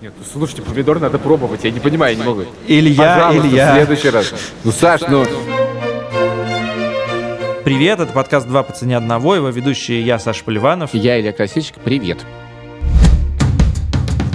Нет, 0.00 0.14
ну 0.18 0.24
слушайте, 0.24 0.62
помидор 0.62 0.98
надо 0.98 1.18
пробовать, 1.18 1.64
я 1.64 1.70
не 1.70 1.78
понимаю, 1.78 2.16
я 2.16 2.22
не 2.22 2.26
могу. 2.26 2.44
Илья, 2.66 3.16
Пожалуйста, 3.16 3.48
Илья. 3.48 3.72
в 3.72 3.74
следующий 3.76 4.08
раз. 4.08 4.34
Ну, 4.64 4.72
Саш, 4.72 5.02
ну... 5.02 5.26
Привет, 7.64 8.00
это 8.00 8.10
подкаст 8.10 8.48
«Два 8.48 8.62
по 8.62 8.72
цене 8.72 8.96
одного», 8.96 9.36
его 9.36 9.50
ведущий 9.50 10.00
я, 10.00 10.18
Саша 10.18 10.42
Поливанов. 10.42 10.94
Я, 10.94 11.20
Илья 11.20 11.32
Красильщик, 11.32 11.74
привет. 11.84 12.24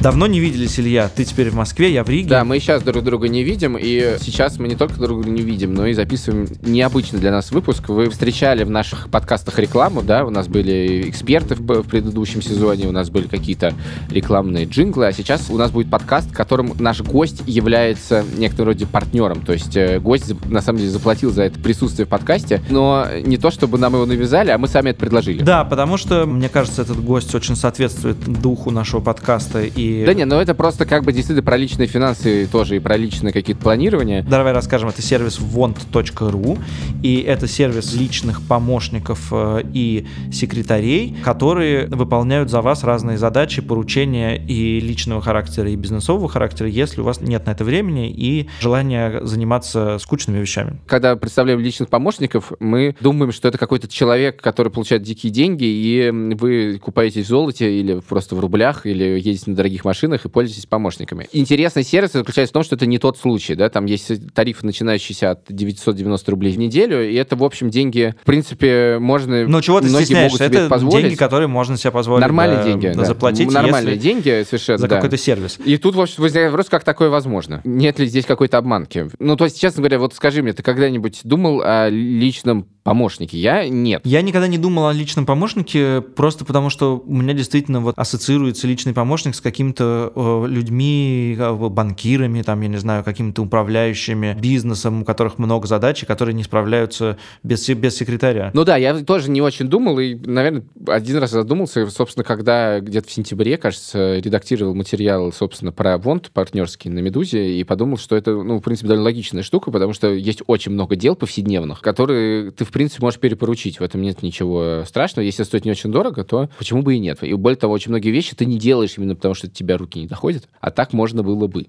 Давно 0.06 0.28
не 0.28 0.40
виделись, 0.40 0.79
Илья. 0.79 1.10
Ты 1.10 1.26
теперь 1.26 1.49
в 1.49 1.56
Москве, 1.56 1.92
я 1.92 2.03
в 2.03 2.10
Риге. 2.10 2.29
Да, 2.29 2.44
мы 2.44 2.60
сейчас 2.60 2.83
друг 2.83 3.04
друга 3.04 3.28
не 3.28 3.44
видим, 3.44 3.76
и 3.76 4.17
сейчас 4.22 4.60
мы 4.60 4.67
не 4.67 4.76
только 4.76 4.99
друг 4.99 5.24
друга 5.24 5.31
не 5.31 5.42
видим, 5.42 5.74
но 5.74 5.87
и 5.87 5.94
записываем 5.94 6.47
необычный 6.62 7.19
для 7.19 7.31
нас 7.31 7.49
выпуск. 7.49 7.90
Вы 7.90 8.12
встречали 8.12 8.63
в 8.63 8.69
наших 8.69 9.10
подкастах 9.10 9.58
рекламу, 9.58 10.04
да, 10.04 10.23
у 10.23 10.29
нас 10.29 10.47
были 10.47 11.10
эксперты 11.10 11.55
в, 11.55 11.81
в 11.81 11.87
предыдущем 11.87 12.44
сезоне, 12.44 12.86
у 12.86 12.91
нас 12.91 13.10
были 13.10 13.26
какие-то 13.26 13.73
рекламные 14.12 14.65
джинглы, 14.65 15.08
а 15.08 15.12
сейчас 15.12 15.49
у 15.49 15.58
нас 15.58 15.72
будет 15.72 15.90
подкаст, 15.90 16.30
в 16.30 16.34
котором 16.34 16.73
наш 16.78 17.02
гость 17.02 17.42
является 17.48 18.23
некоторым 18.38 18.73
роде 18.73 18.86
партнером, 18.86 19.42
то 19.42 19.53
есть 19.53 19.76
э, 19.76 20.00
гость 20.00 20.36
на 20.45 20.62
самом 20.62 20.81
деле 20.81 20.92
заплатил 20.92 21.31
за 21.31 21.45
это 21.45 21.59
присутствие 21.59 22.06
в 22.06 22.09
подкасте, 22.09 22.62
но 22.70 23.08
не 23.23 23.38
то, 23.38 23.50
чтобы 23.50 23.80
нам 23.80 23.95
его 23.95 24.06
навязали, 24.06 24.52
а 24.52 24.59
мы 24.59 24.67
сами 24.67 24.92
это 24.92 25.00
предложили. 25.00 25.42
Да, 25.42 25.64
потому 25.64 25.98
что, 25.98 26.28
мне 26.28 26.48
кажется, 26.48 26.84
этот 26.84 27.03
гость 27.03 27.34
очень 27.34 27.56
соответствует 27.56 28.20
духу 28.20 28.70
нашего 28.70 29.02
подкаста 29.02 29.64
и... 29.64 29.95
Да 30.04 30.13
не, 30.13 30.26
ну 30.26 30.35
это 30.35 30.54
просто 30.54 30.85
как 30.85 31.04
бы 31.04 31.13
действительно 31.13 31.45
про 31.45 31.58
личные 31.58 31.88
финансы 31.88 32.48
тоже 32.52 32.77
и 32.77 32.80
про 32.80 32.98
личные 32.98 33.31
какие-то 33.31 33.62
планирования. 33.62 34.23
Давай 34.23 34.53
расскажем, 34.53 34.90
это 34.90 35.02
сервис 35.02 35.40
want.ru, 35.40 36.59
и 37.03 37.22
это 37.22 37.48
сервис 37.48 37.94
личных 37.94 38.41
помощников 38.41 39.30
э, 39.31 39.62
и 39.73 40.08
секретарей, 40.31 41.16
которые 41.23 41.88
выполняют 41.88 42.50
за 42.50 42.62
вас 42.62 42.84
разные 42.84 43.17
задачи, 43.17 43.62
поручения 43.62 44.36
и 44.36 44.80
личного 44.80 45.22
характера, 45.22 45.70
и 45.70 45.76
бизнесового 45.76 46.27
характера, 46.27 46.67
если 46.67 47.02
у 47.02 47.03
вас 47.03 47.22
нет 47.22 47.45
на 47.45 47.52
это 47.52 47.64
времени 47.64 48.09
и 48.09 48.50
желания 48.59 49.22
заниматься 49.23 49.98
скучными 50.00 50.39
вещами. 50.39 50.80
Когда 50.88 51.16
представляем 51.16 51.59
личных 51.59 51.89
помощников, 51.89 52.52
мы 52.59 52.95
думаем, 53.00 53.31
что 53.31 53.48
это 53.48 53.58
какой-то 53.58 53.88
человек, 53.88 54.42
который 54.42 54.72
получает 54.72 55.03
дикие 55.03 55.31
деньги, 55.31 55.66
и 55.66 56.11
вы 56.11 56.80
купаетесь 56.80 57.25
в 57.25 57.30
золоте 57.30 57.80
или 57.80 58.00
просто 58.00 58.36
в 58.36 58.39
рублях, 58.39 58.86
или 58.86 59.03
едете 59.03 59.52
на 59.52 59.55
дорогих 59.55 59.84
машинах 59.86 60.25
и 60.25 60.30
пользуетесь 60.30 60.66
помощниками. 60.66 61.28
Интересный 61.31 61.83
сервис 61.83 62.11
заключается 62.14 62.52
в 62.52 62.53
том, 62.53 62.64
что 62.64 62.75
это 62.75 62.86
не 62.86 62.97
тот 62.97 63.17
случай. 63.17 63.55
Да? 63.55 63.69
Там 63.69 63.86
есть 63.86 64.33
тарифы, 64.33 64.66
начинающиеся 64.66 65.31
от 65.31 65.45
990 65.47 66.31
рублей 66.31 66.53
в 66.53 66.58
неделю, 66.58 67.08
и 67.09 67.16
это, 67.16 67.36
в 67.36 67.44
общем, 67.44 67.69
деньги, 67.69 68.16
в 68.22 68.25
принципе, 68.25 68.97
можно... 69.00 69.47
Но 69.47 69.61
чего 69.61 69.80
ты 69.80 69.88
многие 69.88 70.05
стесняешься? 70.05 70.38
могут 70.38 70.53
себе 70.53 70.64
Это 70.64 70.69
позволить. 70.69 71.03
деньги, 71.03 71.16
которые 71.16 71.47
можно 71.47 71.77
себе 71.77 71.92
позволить. 71.92 72.22
Нормальные 72.22 72.58
да, 72.58 72.64
деньги, 72.64 72.88
да, 72.95 73.05
заплатить, 73.05 73.52
Нормальные 73.52 73.97
деньги, 73.97 74.44
совершенно, 74.44 74.80
за 74.80 74.88
да. 74.88 74.95
какой-то 74.95 75.17
сервис. 75.17 75.58
И 75.64 75.77
тут, 75.77 75.95
в 75.95 76.02
общем, 76.02 76.23
возникает 76.23 76.52
вопрос, 76.52 76.70
как 76.70 76.83
такое 76.83 77.09
возможно? 77.09 77.61
Нет 77.64 77.99
ли 77.99 78.08
здесь 78.08 78.25
какой-то 78.25 78.58
обманки? 78.58 79.09
Ну, 79.20 79.36
то 79.36 79.45
есть, 79.45 79.59
честно 79.59 79.81
говоря, 79.81 79.99
вот 79.99 80.14
скажи 80.14 80.42
мне, 80.42 80.53
ты 80.53 80.64
когда-нибудь 80.64 81.22
думал 81.23 81.61
о 81.64 81.89
личном 81.89 82.67
помощнике? 82.86 83.38
Я 83.38 83.67
нет. 83.67 84.02
Я 84.05 84.22
никогда 84.22 84.47
не 84.47 84.59
думал 84.59 84.88
о 84.88 84.94
личном 84.94 85.25
помощнике, 85.25 86.02
просто 86.02 86.45
потому 86.45 86.69
что 86.69 87.03
у 87.05 87.16
меня 87.16 87.33
действительно 87.33 87.81
вот 87.81 87.97
ассоциируется 87.97 88.67
личный 88.67 88.94
помощник 88.94 89.33
с 89.36 89.42
какими-то 89.42 90.14
э, 90.16 90.45
людьми, 90.47 91.36
э, 91.38 91.53
банкирами, 91.69 92.44
там, 92.44 92.61
я 92.61 92.67
не 92.67 92.77
знаю, 92.77 93.03
какими-то 93.03 93.42
управляющими 93.42 94.38
бизнесом, 94.39 95.02
у 95.02 95.05
которых 95.05 95.39
много 95.39 95.67
задач, 95.67 96.03
и 96.03 96.05
которые 96.05 96.36
не 96.36 96.44
справляются 96.44 97.17
без, 97.42 97.67
без 97.67 97.97
секретаря. 97.97 98.52
Ну 98.53 98.64
да, 98.64 98.77
я 98.77 98.94
тоже 99.03 99.31
не 99.31 99.42
очень 99.42 99.67
думал, 99.67 99.99
и, 99.99 100.14
наверное, 100.14 100.64
один 100.88 101.17
раз 101.17 101.31
задумался, 101.31 101.89
собственно, 101.89 102.23
когда 102.23 102.80
где-то 102.80 103.08
в 103.08 103.11
сентябре, 103.11 103.58
кажется, 103.58 104.20
редактировал 104.20 104.75
материал, 104.75 105.33
собственно, 105.33 105.72
про 105.72 105.97
Вонт 105.97 106.30
партнерский 106.30 106.89
на 106.89 106.99
«Медузе», 106.99 107.59
и 107.59 107.64
подумал, 107.64 107.97
что 107.97 108.16
это, 108.16 108.31
ну, 108.31 108.59
в 108.59 108.61
принципе, 108.61 108.89
довольно 108.89 109.05
логичная 109.05 109.42
штука, 109.42 109.72
потому 109.72 109.94
что 109.94 110.14
есть 110.14 110.44
очень 110.45 110.72
много 110.72 110.95
дел 110.95 111.16
повседневных, 111.16 111.81
которые 111.81 112.52
ты, 112.52 112.64
в 112.64 112.74
принципе, 112.75 113.03
можешь 113.03 113.21
перепоручить. 113.21 113.80
В 113.80 113.83
этом 113.83 114.02
нет 114.02 114.21
ничего 114.21 114.83
страшного. 114.86 115.25
Если 115.25 115.43
стоит 115.43 115.63
не 115.63 115.71
очень 115.71 115.93
дорого, 115.93 116.25
то 116.25 116.49
почему 116.58 116.81
бы 116.81 116.95
и 116.95 116.99
нет? 116.99 117.23
И 117.23 117.33
более 117.33 117.55
того, 117.55 117.71
очень 117.73 117.89
многие 117.91 118.09
вещи 118.09 118.36
ты 118.36 118.45
не 118.45 118.59
делаешь 118.59 118.95
именно 118.97 119.15
потому, 119.15 119.33
что 119.33 119.47
тебя 119.49 119.77
руки 119.77 120.02
не 120.02 120.08
доходят, 120.08 120.49
а 120.59 120.71
так 120.71 120.91
можно 120.91 121.23
было 121.23 121.47
бы. 121.47 121.67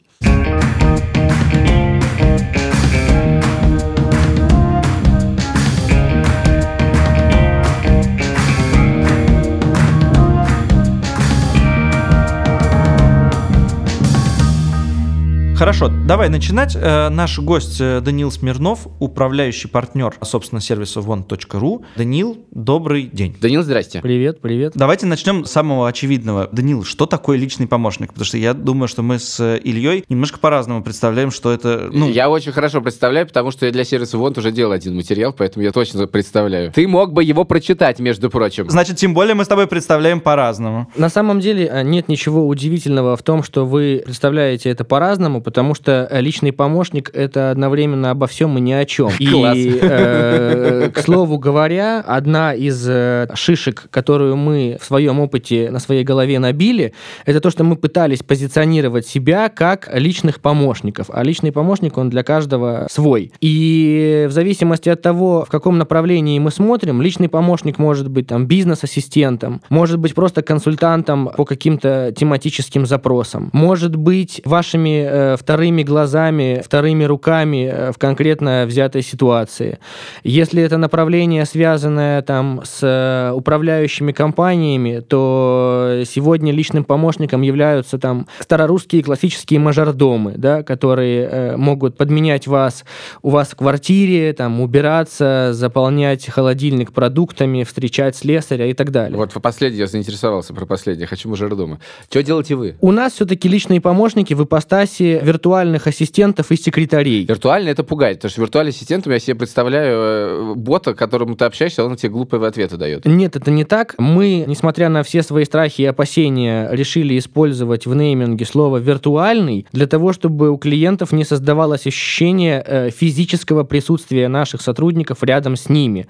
Хорошо, 15.56 15.88
давай 15.88 16.28
начинать. 16.28 16.76
Э, 16.76 17.08
Наш 17.08 17.38
гость 17.38 17.80
э, 17.80 18.02
Даниил 18.02 18.30
Смирнов, 18.30 18.88
управляющий 19.00 19.68
партнер, 19.68 20.14
собственно, 20.20 20.60
сервиса 20.60 21.00
want.ru. 21.00 21.82
Даниил, 21.96 22.44
добрый 22.50 23.04
день. 23.04 23.34
Данил, 23.40 23.62
здрасте. 23.62 24.02
Привет, 24.02 24.42
привет. 24.42 24.72
Давайте 24.74 25.06
начнем 25.06 25.46
с 25.46 25.50
самого 25.50 25.88
очевидного. 25.88 26.50
Данил, 26.52 26.84
что 26.84 27.06
такое 27.06 27.38
личный 27.38 27.66
помощник? 27.66 28.08
Потому 28.08 28.26
что 28.26 28.36
я 28.36 28.52
думаю, 28.52 28.86
что 28.86 29.00
мы 29.00 29.18
с 29.18 29.40
э, 29.40 29.58
Ильей 29.64 30.04
немножко 30.10 30.38
по-разному 30.38 30.82
представляем, 30.82 31.30
что 31.30 31.50
это... 31.50 31.88
Ну, 31.90 32.10
я 32.10 32.28
очень 32.28 32.52
хорошо 32.52 32.82
представляю, 32.82 33.26
потому 33.26 33.50
что 33.50 33.64
я 33.64 33.72
для 33.72 33.84
сервиса 33.84 34.18
Вонт 34.18 34.36
уже 34.36 34.52
делал 34.52 34.72
один 34.72 34.94
материал, 34.94 35.32
поэтому 35.32 35.64
я 35.64 35.72
точно 35.72 36.06
представляю. 36.06 36.70
Ты 36.70 36.86
мог 36.86 37.14
бы 37.14 37.24
его 37.24 37.44
прочитать, 37.44 37.98
между 37.98 38.28
прочим. 38.28 38.68
Значит, 38.68 38.98
тем 38.98 39.14
более 39.14 39.34
мы 39.34 39.46
с 39.46 39.48
тобой 39.48 39.66
представляем 39.68 40.20
по-разному. 40.20 40.90
На 40.98 41.08
самом 41.08 41.40
деле 41.40 41.80
нет 41.82 42.08
ничего 42.08 42.46
удивительного 42.46 43.16
в 43.16 43.22
том, 43.22 43.42
что 43.42 43.64
вы 43.64 44.02
представляете 44.04 44.68
это 44.68 44.84
по-разному, 44.84 45.45
потому 45.46 45.76
что 45.76 46.08
э, 46.10 46.20
личный 46.22 46.50
помощник 46.50 47.08
это 47.14 47.52
одновременно 47.52 48.10
обо 48.10 48.26
всем 48.26 48.58
и 48.58 48.60
ни 48.60 48.72
о 48.72 48.84
чем. 48.84 49.12
И, 49.20 49.78
э, 49.80 50.90
к 50.92 50.98
слову 50.98 51.38
говоря, 51.38 52.00
одна 52.00 52.52
из 52.52 52.84
э, 52.88 53.28
шишек, 53.34 53.86
которую 53.90 54.34
мы 54.34 54.76
в 54.80 54.84
своем 54.84 55.20
опыте 55.20 55.70
на 55.70 55.78
своей 55.78 56.02
голове 56.02 56.40
набили, 56.40 56.94
это 57.26 57.40
то, 57.40 57.50
что 57.50 57.62
мы 57.62 57.76
пытались 57.76 58.24
позиционировать 58.24 59.06
себя 59.06 59.48
как 59.48 59.88
личных 59.92 60.40
помощников. 60.40 61.10
А 61.12 61.22
личный 61.22 61.52
помощник, 61.52 61.96
он 61.96 62.10
для 62.10 62.24
каждого 62.24 62.88
свой. 62.90 63.30
И 63.40 64.26
в 64.28 64.32
зависимости 64.32 64.88
от 64.88 65.00
того, 65.00 65.44
в 65.44 65.48
каком 65.48 65.78
направлении 65.78 66.40
мы 66.40 66.50
смотрим, 66.50 67.00
личный 67.00 67.28
помощник 67.28 67.78
может 67.78 68.10
быть 68.10 68.26
там 68.26 68.46
бизнес-ассистентом, 68.46 69.62
может 69.68 70.00
быть 70.00 70.12
просто 70.12 70.42
консультантом 70.42 71.30
по 71.36 71.44
каким-то 71.44 72.12
тематическим 72.16 72.84
запросам, 72.84 73.50
может 73.52 73.94
быть 73.94 74.42
вашими 74.44 75.06
э, 75.08 75.35
вторыми 75.36 75.82
глазами, 75.82 76.62
вторыми 76.64 77.04
руками 77.04 77.70
э, 77.72 77.92
в 77.92 77.98
конкретно 77.98 78.64
взятой 78.66 79.02
ситуации. 79.02 79.78
Если 80.24 80.62
это 80.62 80.76
направление, 80.78 81.44
связанное 81.44 82.22
там 82.22 82.62
с 82.64 82.80
э, 82.82 83.32
управляющими 83.32 84.12
компаниями, 84.12 85.00
то 85.00 86.02
сегодня 86.06 86.52
личным 86.52 86.84
помощником 86.84 87.42
являются 87.42 87.98
там 87.98 88.26
старорусские 88.40 89.02
классические 89.02 89.60
мажордомы, 89.60 90.34
да, 90.36 90.62
которые 90.62 91.28
э, 91.30 91.56
могут 91.56 91.96
подменять 91.96 92.46
вас 92.46 92.84
у 93.22 93.30
вас 93.30 93.48
в 93.48 93.56
квартире, 93.56 94.32
там, 94.32 94.60
убираться, 94.60 95.50
заполнять 95.52 96.26
холодильник 96.26 96.92
продуктами, 96.92 97.64
встречать 97.64 98.16
слесаря 98.16 98.66
и 98.66 98.74
так 98.74 98.90
далее. 98.90 99.16
Вот 99.16 99.32
по 99.32 99.40
последнее 99.40 99.80
я 99.80 99.86
заинтересовался 99.86 100.54
про 100.54 100.66
последнее. 100.66 101.06
Хочу 101.06 101.28
мажордома. 101.28 101.78
Что 102.08 102.22
делаете 102.22 102.54
вы? 102.54 102.76
У 102.80 102.92
нас 102.92 103.14
все-таки 103.14 103.48
личные 103.48 103.80
помощники 103.80 104.34
в 104.34 104.44
ипостаси 104.44 105.20
виртуальных 105.26 105.86
ассистентов 105.86 106.52
и 106.52 106.56
секретарей. 106.56 107.24
Виртуально 107.24 107.70
это 107.70 107.82
пугает, 107.82 108.18
потому 108.18 108.30
что 108.30 108.40
виртуальный 108.40 108.70
ассистент, 108.70 109.06
я 109.06 109.18
себе 109.18 109.34
представляю 109.34 109.98
э, 109.98 110.54
бота, 110.54 110.94
к 110.94 110.98
которому 110.98 111.34
ты 111.34 111.44
общаешься, 111.44 111.84
он 111.84 111.96
тебе 111.96 112.10
глупые 112.10 112.46
ответы 112.46 112.76
дает. 112.76 113.04
Нет, 113.04 113.36
это 113.36 113.50
не 113.50 113.64
так. 113.64 113.94
Мы, 113.98 114.44
несмотря 114.46 114.88
на 114.88 115.02
все 115.02 115.22
свои 115.22 115.44
страхи 115.44 115.82
и 115.82 115.84
опасения, 115.84 116.68
решили 116.70 117.18
использовать 117.18 117.86
в 117.86 117.94
нейминге 117.94 118.44
слово 118.44 118.78
«виртуальный» 118.78 119.66
для 119.72 119.86
того, 119.86 120.12
чтобы 120.12 120.50
у 120.50 120.56
клиентов 120.56 121.12
не 121.12 121.24
создавалось 121.24 121.86
ощущение 121.86 122.62
э, 122.64 122.90
физического 122.90 123.64
присутствия 123.64 124.28
наших 124.28 124.62
сотрудников 124.62 125.22
рядом 125.22 125.56
с 125.56 125.68
ними. 125.68 126.06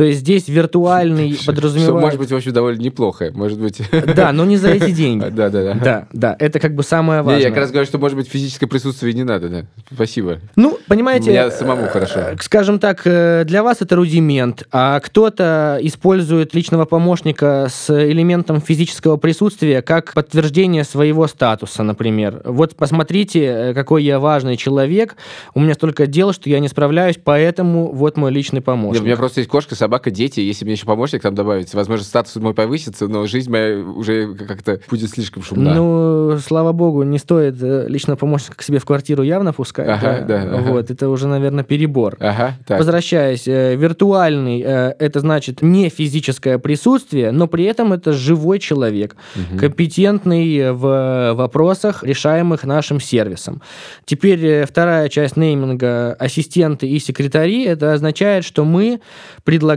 То 0.00 0.04
есть 0.04 0.20
здесь 0.20 0.48
виртуальный 0.48 1.34
Что 1.34 1.52
подразумевает... 1.52 2.02
может 2.02 2.18
быть, 2.18 2.32
в 2.32 2.34
общем, 2.34 2.54
довольно 2.54 2.80
неплохо. 2.80 3.32
Может 3.34 3.60
быть... 3.60 3.82
Да, 4.16 4.32
но 4.32 4.46
не 4.46 4.56
за 4.56 4.70
эти 4.70 4.92
деньги. 4.92 5.26
Да, 5.30 5.50
да, 5.50 5.62
да. 5.62 5.74
Да, 5.74 6.08
да, 6.14 6.36
это 6.38 6.58
как 6.58 6.74
бы 6.74 6.82
самое 6.82 7.20
Не, 7.20 7.26
важное. 7.26 7.42
я 7.42 7.48
как 7.50 7.58
раз 7.58 7.70
говорю, 7.70 7.86
что, 7.86 7.98
может 7.98 8.16
быть, 8.16 8.26
физическое 8.26 8.66
присутствие 8.66 9.12
не 9.12 9.24
надо, 9.24 9.50
да. 9.50 9.66
Спасибо. 9.92 10.38
Ну, 10.56 10.78
понимаете... 10.88 11.30
Мне 11.32 11.50
самому 11.50 11.82
э, 11.82 11.88
хорошо. 11.88 12.20
Скажем 12.40 12.78
так, 12.78 13.02
э, 13.04 13.44
для 13.44 13.62
вас 13.62 13.82
это 13.82 13.94
рудимент, 13.94 14.66
а 14.72 15.00
кто-то 15.00 15.78
использует 15.82 16.54
личного 16.54 16.86
помощника 16.86 17.68
с 17.70 17.90
элементом 17.90 18.62
физического 18.62 19.18
присутствия 19.18 19.82
как 19.82 20.14
подтверждение 20.14 20.84
своего 20.84 21.26
статуса, 21.26 21.82
например. 21.82 22.40
Вот 22.46 22.74
посмотрите, 22.74 23.44
э, 23.44 23.74
какой 23.74 24.02
я 24.04 24.18
важный 24.18 24.56
человек, 24.56 25.16
у 25.52 25.60
меня 25.60 25.74
столько 25.74 26.06
дел, 26.06 26.32
что 26.32 26.48
я 26.48 26.58
не 26.58 26.68
справляюсь, 26.68 27.18
поэтому 27.22 27.92
вот 27.92 28.16
мой 28.16 28.32
личный 28.32 28.60
Нет, 28.60 28.64
помощник. 28.64 29.02
у 29.02 29.04
меня 29.04 29.16
просто 29.18 29.40
есть 29.40 29.50
кошка, 29.50 29.74
собака, 29.74 29.89
собака, 29.90 30.12
дети. 30.12 30.38
Если 30.38 30.64
мне 30.64 30.74
еще 30.74 30.86
помощник 30.86 31.20
там 31.20 31.34
добавить, 31.34 31.74
возможно, 31.74 32.04
статус 32.04 32.36
мой 32.36 32.54
повысится, 32.54 33.08
но 33.08 33.26
жизнь 33.26 33.50
моя 33.50 33.80
уже 33.80 34.34
как-то 34.34 34.78
будет 34.88 35.10
слишком 35.10 35.42
шумна. 35.42 35.74
Ну, 35.74 36.38
слава 36.38 36.70
богу, 36.70 37.02
не 37.02 37.18
стоит 37.18 37.60
э, 37.60 37.86
лично 37.88 38.14
помощника 38.14 38.56
к 38.56 38.62
себе 38.62 38.78
в 38.78 38.84
квартиру 38.84 39.24
явно 39.24 39.52
пускать. 39.52 39.88
Ага, 39.88 40.24
да, 40.28 40.42
ага. 40.42 40.70
Вот, 40.70 40.92
это 40.92 41.08
уже, 41.08 41.26
наверное, 41.26 41.64
перебор. 41.64 42.16
Ага, 42.20 42.54
так. 42.68 42.78
Возвращаясь, 42.78 43.48
э, 43.48 43.74
виртуальный 43.74 44.62
э, 44.64 44.94
это 45.00 45.18
значит 45.18 45.60
не 45.60 45.88
физическое 45.88 46.58
присутствие, 46.58 47.32
но 47.32 47.48
при 47.48 47.64
этом 47.64 47.92
это 47.92 48.12
живой 48.12 48.60
человек, 48.60 49.16
Мгм. 49.34 49.58
компетентный 49.58 50.70
в 50.72 51.32
вопросах, 51.34 52.04
решаемых 52.04 52.62
нашим 52.62 53.00
сервисом. 53.00 53.60
Теперь 54.04 54.66
вторая 54.66 55.08
часть 55.08 55.36
нейминга 55.36 56.12
ассистенты 56.12 56.86
и 56.86 57.00
секретари. 57.00 57.64
Это 57.64 57.92
означает, 57.92 58.44
что 58.44 58.64
мы 58.64 59.00
предлагаем 59.42 59.69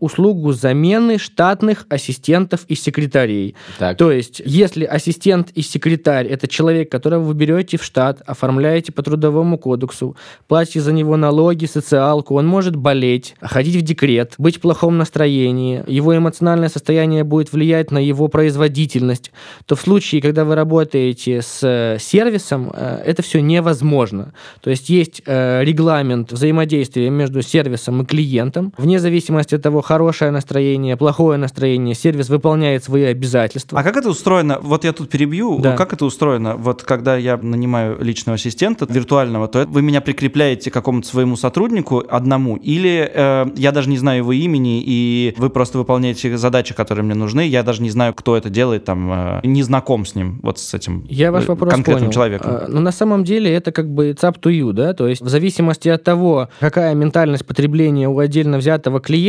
услугу 0.00 0.52
замены 0.52 1.18
штатных 1.18 1.86
ассистентов 1.88 2.64
и 2.68 2.74
секретарей. 2.74 3.54
Так. 3.78 3.96
То 3.96 4.12
есть, 4.12 4.42
если 4.44 4.84
ассистент 4.84 5.50
и 5.54 5.62
секретарь 5.62 6.26
это 6.26 6.48
человек, 6.48 6.90
которого 6.90 7.22
вы 7.24 7.34
берете 7.34 7.78
в 7.78 7.84
штат, 7.84 8.22
оформляете 8.26 8.92
по 8.92 9.02
трудовому 9.02 9.58
кодексу, 9.58 10.16
платите 10.48 10.80
за 10.80 10.92
него 10.92 11.16
налоги, 11.16 11.66
социалку, 11.66 12.34
он 12.34 12.46
может 12.46 12.76
болеть, 12.76 13.34
ходить 13.40 13.76
в 13.76 13.82
декрет, 13.82 14.34
быть 14.38 14.58
в 14.58 14.60
плохом 14.60 14.98
настроении, 14.98 15.82
его 15.86 16.16
эмоциональное 16.16 16.68
состояние 16.68 17.24
будет 17.24 17.52
влиять 17.52 17.90
на 17.90 17.98
его 17.98 18.28
производительность, 18.28 19.32
то 19.66 19.74
в 19.74 19.80
случае, 19.80 20.20
когда 20.20 20.44
вы 20.44 20.54
работаете 20.54 21.42
с 21.42 21.60
э, 21.62 21.98
сервисом, 22.00 22.70
э, 22.74 23.02
это 23.04 23.22
все 23.22 23.40
невозможно. 23.40 24.32
То 24.60 24.70
есть 24.70 24.88
есть 24.88 25.22
э, 25.26 25.64
регламент 25.64 26.32
взаимодействия 26.32 27.10
между 27.10 27.42
сервисом 27.42 28.02
и 28.02 28.04
клиентом. 28.04 28.72
Вне 28.76 28.98
зависимости 28.98 29.29
от 29.38 29.62
того, 29.62 29.80
хорошее 29.80 30.30
настроение, 30.30 30.96
плохое 30.96 31.38
настроение, 31.38 31.94
сервис 31.94 32.28
выполняет 32.28 32.84
свои 32.84 33.04
обязательства. 33.04 33.78
А 33.78 33.82
как 33.82 33.96
это 33.96 34.10
устроено? 34.10 34.58
Вот 34.60 34.84
я 34.84 34.92
тут 34.92 35.08
перебью. 35.08 35.58
Да. 35.58 35.76
Как 35.76 35.92
это 35.92 36.04
устроено? 36.04 36.56
Вот 36.56 36.82
когда 36.82 37.16
я 37.16 37.36
нанимаю 37.36 37.98
личного 38.02 38.36
ассистента 38.36 38.86
виртуального, 38.88 39.48
то 39.48 39.66
вы 39.66 39.82
меня 39.82 40.00
прикрепляете 40.00 40.70
к 40.70 40.74
какому-то 40.74 41.06
своему 41.08 41.36
сотруднику 41.36 42.02
одному, 42.08 42.56
или 42.56 43.10
э, 43.12 43.46
я 43.56 43.72
даже 43.72 43.88
не 43.88 43.98
знаю 43.98 44.18
его 44.18 44.32
имени, 44.32 44.82
и 44.84 45.34
вы 45.36 45.50
просто 45.50 45.78
выполняете 45.78 46.36
задачи, 46.36 46.74
которые 46.74 47.04
мне 47.04 47.14
нужны, 47.14 47.46
я 47.46 47.62
даже 47.62 47.82
не 47.82 47.90
знаю, 47.90 48.14
кто 48.14 48.36
это 48.36 48.50
делает, 48.50 48.84
там, 48.84 49.10
э, 49.12 49.40
не 49.44 49.62
знаком 49.62 50.04
с 50.06 50.14
ним, 50.14 50.40
вот 50.42 50.58
с 50.58 50.74
этим 50.74 51.06
Я 51.08 51.32
ваш 51.32 51.44
э, 51.44 51.46
вопрос 51.48 51.72
конкретным 51.72 52.04
понял. 52.04 52.12
человеком. 52.12 52.50
А, 52.52 52.66
Но 52.68 52.80
на 52.80 52.92
самом 52.92 53.24
деле 53.24 53.52
это 53.52 53.72
как 53.72 53.88
бы 53.90 54.10
it's 54.10 54.22
up 54.22 54.40
to 54.40 54.50
you, 54.50 54.72
да, 54.72 54.94
то 54.94 55.06
есть 55.08 55.22
в 55.22 55.28
зависимости 55.28 55.88
от 55.88 56.02
того, 56.04 56.48
какая 56.60 56.94
ментальность 56.94 57.46
потребления 57.46 58.08
у 58.08 58.18
отдельно 58.18 58.58
взятого 58.58 59.00
клиента, 59.00 59.19